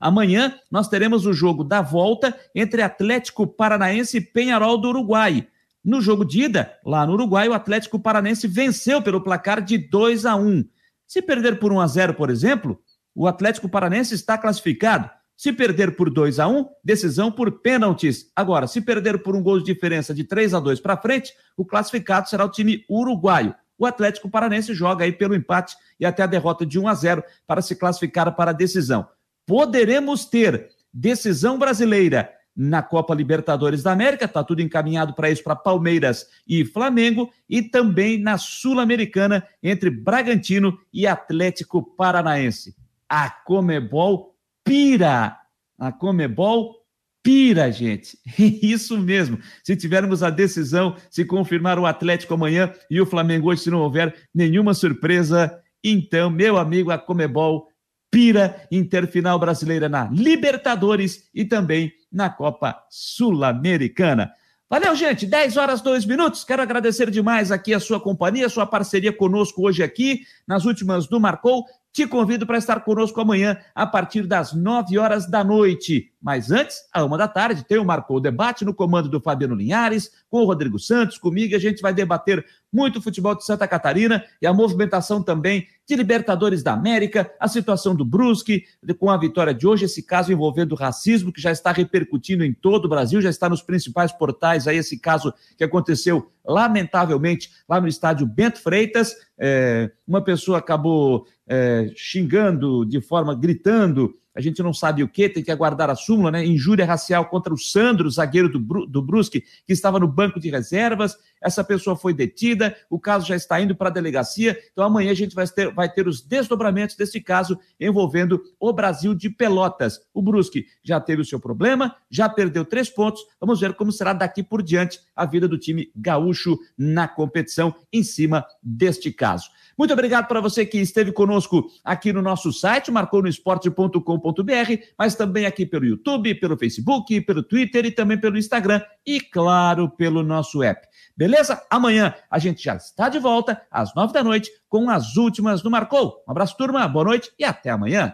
Amanhã 0.00 0.58
nós 0.68 0.88
teremos 0.88 1.26
o 1.26 1.32
jogo 1.32 1.62
da 1.62 1.80
volta 1.80 2.36
entre 2.52 2.82
Atlético 2.82 3.46
Paranaense 3.46 4.16
e 4.16 4.20
Penharol 4.20 4.78
do 4.78 4.88
Uruguai. 4.88 5.46
No 5.84 6.00
jogo 6.00 6.24
de 6.24 6.42
ida, 6.42 6.76
lá 6.84 7.06
no 7.06 7.12
Uruguai, 7.12 7.48
o 7.48 7.54
Atlético 7.54 8.00
Paranaense 8.00 8.48
venceu 8.48 9.00
pelo 9.00 9.22
placar 9.22 9.62
de 9.62 9.78
2 9.78 10.26
a 10.26 10.34
1. 10.34 10.64
Se 11.06 11.22
perder 11.22 11.60
por 11.60 11.72
1 11.72 11.80
a 11.80 11.86
0, 11.86 12.14
por 12.14 12.28
exemplo, 12.28 12.82
o 13.14 13.28
Atlético 13.28 13.68
Paranaense 13.68 14.16
está 14.16 14.36
classificado. 14.36 15.08
Se 15.36 15.52
perder 15.52 15.94
por 15.94 16.10
2 16.10 16.40
a 16.40 16.48
1, 16.48 16.66
decisão 16.82 17.30
por 17.30 17.60
pênaltis. 17.60 18.32
Agora, 18.34 18.66
se 18.66 18.80
perder 18.80 19.22
por 19.22 19.36
um 19.36 19.42
gol 19.42 19.60
de 19.60 19.72
diferença 19.72 20.12
de 20.12 20.24
3 20.24 20.52
a 20.52 20.58
2 20.58 20.80
para 20.80 20.96
frente, 20.96 21.32
o 21.56 21.64
classificado 21.64 22.28
será 22.28 22.44
o 22.44 22.50
time 22.50 22.84
uruguaio 22.90 23.54
o 23.80 23.86
Atlético 23.86 24.28
Paranense 24.28 24.74
joga 24.74 25.06
aí 25.06 25.12
pelo 25.12 25.34
empate 25.34 25.74
e 25.98 26.04
até 26.04 26.22
a 26.22 26.26
derrota 26.26 26.66
de 26.66 26.78
1 26.78 26.86
a 26.86 26.94
0 26.94 27.24
para 27.46 27.62
se 27.62 27.74
classificar 27.74 28.36
para 28.36 28.50
a 28.50 28.54
decisão. 28.54 29.08
Poderemos 29.46 30.26
ter 30.26 30.68
decisão 30.92 31.58
brasileira 31.58 32.30
na 32.54 32.82
Copa 32.82 33.14
Libertadores 33.14 33.82
da 33.82 33.92
América, 33.92 34.26
está 34.26 34.44
tudo 34.44 34.60
encaminhado 34.60 35.14
para 35.14 35.30
isso 35.30 35.42
para 35.42 35.56
Palmeiras 35.56 36.26
e 36.46 36.62
Flamengo, 36.62 37.32
e 37.48 37.62
também 37.62 38.20
na 38.20 38.36
Sul-Americana 38.36 39.46
entre 39.62 39.88
Bragantino 39.88 40.78
e 40.92 41.06
Atlético 41.06 41.82
Paranaense. 41.82 42.76
A 43.08 43.30
Comebol 43.30 44.36
pira. 44.62 45.38
A 45.78 45.90
Comebol 45.90 46.79
pira, 47.22 47.70
gente. 47.70 48.18
Isso 48.62 48.98
mesmo. 48.98 49.38
Se 49.62 49.76
tivermos 49.76 50.22
a 50.22 50.30
decisão, 50.30 50.96
se 51.10 51.24
confirmar 51.24 51.78
o 51.78 51.86
Atlético 51.86 52.34
amanhã 52.34 52.72
e 52.90 53.00
o 53.00 53.06
Flamengo 53.06 53.50
hoje, 53.50 53.62
se 53.62 53.70
não 53.70 53.80
houver 53.80 54.14
nenhuma 54.34 54.74
surpresa, 54.74 55.60
então, 55.82 56.30
meu 56.30 56.58
amigo, 56.58 56.90
a 56.90 56.98
Comebol 56.98 57.68
pira 58.10 58.66
Interfinal 58.70 59.38
Brasileira 59.38 59.88
na 59.88 60.04
Libertadores 60.10 61.28
e 61.34 61.44
também 61.44 61.92
na 62.12 62.28
Copa 62.28 62.76
Sul-Americana. 62.90 64.32
Valeu, 64.68 64.94
gente. 64.94 65.26
10 65.26 65.56
horas, 65.56 65.80
2 65.80 66.04
minutos. 66.04 66.44
Quero 66.44 66.62
agradecer 66.62 67.10
demais 67.10 67.50
aqui 67.50 67.74
a 67.74 67.80
sua 67.80 67.98
companhia, 67.98 68.46
a 68.46 68.50
sua 68.50 68.66
parceria 68.66 69.12
conosco 69.12 69.66
hoje 69.66 69.82
aqui, 69.82 70.20
nas 70.46 70.64
últimas 70.64 71.08
do 71.08 71.18
Marcou. 71.18 71.64
Te 71.92 72.06
convido 72.06 72.46
para 72.46 72.58
estar 72.58 72.80
conosco 72.84 73.20
amanhã 73.20 73.58
a 73.74 73.84
partir 73.84 74.26
das 74.26 74.52
9 74.52 74.96
horas 74.96 75.28
da 75.28 75.42
noite. 75.42 76.12
Mas 76.20 76.50
antes, 76.50 76.76
à 76.92 77.02
uma 77.02 77.16
da 77.16 77.26
tarde, 77.26 77.64
tem 77.64 77.78
o 77.78 77.84
Marcou 77.84 78.20
Debate 78.20 78.64
no 78.64 78.74
comando 78.74 79.08
do 79.08 79.20
Fabiano 79.20 79.54
Linhares, 79.54 80.10
com 80.28 80.42
o 80.42 80.44
Rodrigo 80.44 80.78
Santos, 80.78 81.16
comigo, 81.16 81.54
e 81.54 81.56
a 81.56 81.60
gente 81.60 81.80
vai 81.80 81.94
debater 81.94 82.44
muito 82.72 83.00
futebol 83.00 83.34
de 83.34 83.44
Santa 83.44 83.66
Catarina 83.66 84.22
e 84.40 84.46
a 84.46 84.52
movimentação 84.52 85.22
também 85.22 85.66
de 85.88 85.96
Libertadores 85.96 86.62
da 86.62 86.72
América, 86.72 87.32
a 87.40 87.48
situação 87.48 87.96
do 87.96 88.04
Brusque, 88.04 88.64
com 88.98 89.10
a 89.10 89.16
vitória 89.16 89.52
de 89.52 89.66
hoje, 89.66 89.86
esse 89.86 90.02
caso 90.02 90.30
envolvendo 90.30 90.76
racismo 90.76 91.32
que 91.32 91.40
já 91.40 91.50
está 91.50 91.72
repercutindo 91.72 92.44
em 92.44 92.52
todo 92.52 92.84
o 92.84 92.88
Brasil, 92.88 93.20
já 93.20 93.30
está 93.30 93.48
nos 93.48 93.62
principais 93.62 94.12
portais 94.12 94.68
aí, 94.68 94.76
esse 94.76 95.00
caso 95.00 95.34
que 95.56 95.64
aconteceu 95.64 96.30
lamentavelmente 96.44 97.50
lá 97.68 97.80
no 97.80 97.88
estádio 97.88 98.26
Bento 98.26 98.60
Freitas, 98.60 99.16
é, 99.38 99.90
uma 100.06 100.22
pessoa 100.22 100.58
acabou 100.58 101.26
é, 101.48 101.90
xingando 101.96 102.84
de 102.84 103.00
forma, 103.00 103.34
gritando 103.34 104.14
a 104.40 104.42
gente 104.42 104.62
não 104.62 104.72
sabe 104.72 105.02
o 105.02 105.08
que, 105.08 105.28
tem 105.28 105.42
que 105.42 105.50
aguardar 105.50 105.90
a 105.90 105.94
súmula, 105.94 106.30
né? 106.30 106.44
Injúria 106.44 106.86
racial 106.86 107.26
contra 107.26 107.52
o 107.52 107.58
Sandro, 107.58 108.10
zagueiro 108.10 108.48
do, 108.48 108.86
do 108.86 109.02
Brusque, 109.02 109.44
que 109.66 109.72
estava 109.72 110.00
no 110.00 110.08
banco 110.08 110.40
de 110.40 110.48
reservas. 110.48 111.16
Essa 111.42 111.62
pessoa 111.62 111.94
foi 111.94 112.14
detida, 112.14 112.74
o 112.88 112.98
caso 112.98 113.26
já 113.26 113.36
está 113.36 113.60
indo 113.60 113.76
para 113.76 113.88
a 113.88 113.92
delegacia. 113.92 114.58
Então 114.72 114.84
amanhã 114.84 115.10
a 115.10 115.14
gente 115.14 115.34
vai 115.34 115.46
ter, 115.46 115.72
vai 115.72 115.92
ter 115.92 116.08
os 116.08 116.22
desdobramentos 116.22 116.96
desse 116.96 117.20
caso 117.20 117.58
envolvendo 117.78 118.42
o 118.58 118.72
Brasil 118.72 119.14
de 119.14 119.28
Pelotas. 119.28 120.00
O 120.12 120.22
Brusque 120.22 120.66
já 120.82 120.98
teve 120.98 121.20
o 121.20 121.24
seu 121.24 121.38
problema, 121.38 121.94
já 122.10 122.28
perdeu 122.28 122.64
três 122.64 122.88
pontos. 122.88 123.20
Vamos 123.38 123.60
ver 123.60 123.74
como 123.74 123.92
será 123.92 124.12
daqui 124.12 124.42
por 124.42 124.62
diante 124.62 125.00
a 125.14 125.26
vida 125.26 125.46
do 125.46 125.58
time 125.58 125.90
gaúcho 125.94 126.58
na 126.76 127.06
competição 127.06 127.74
em 127.92 128.02
cima 128.02 128.46
deste 128.62 129.12
caso. 129.12 129.50
Muito 129.80 129.94
obrigado 129.94 130.28
para 130.28 130.42
você 130.42 130.66
que 130.66 130.76
esteve 130.76 131.10
conosco 131.10 131.66
aqui 131.82 132.12
no 132.12 132.20
nosso 132.20 132.52
site, 132.52 132.90
marconosport.com.br, 132.90 134.84
mas 134.98 135.14
também 135.14 135.46
aqui 135.46 135.64
pelo 135.64 135.86
YouTube, 135.86 136.34
pelo 136.34 136.58
Facebook, 136.58 137.18
pelo 137.22 137.42
Twitter 137.42 137.86
e 137.86 137.90
também 137.90 138.20
pelo 138.20 138.36
Instagram 138.36 138.82
e, 139.06 139.22
claro, 139.22 139.88
pelo 139.88 140.22
nosso 140.22 140.62
app. 140.62 140.86
Beleza? 141.16 141.62
Amanhã 141.70 142.14
a 142.30 142.38
gente 142.38 142.62
já 142.62 142.76
está 142.76 143.08
de 143.08 143.18
volta 143.18 143.58
às 143.70 143.94
nove 143.94 144.12
da 144.12 144.22
noite 144.22 144.50
com 144.68 144.90
as 144.90 145.16
últimas 145.16 145.62
do 145.62 145.70
Marcou. 145.70 146.22
Um 146.28 146.30
abraço, 146.30 146.58
turma, 146.58 146.86
boa 146.86 147.06
noite 147.06 147.32
e 147.38 147.42
até 147.42 147.70
amanhã. 147.70 148.12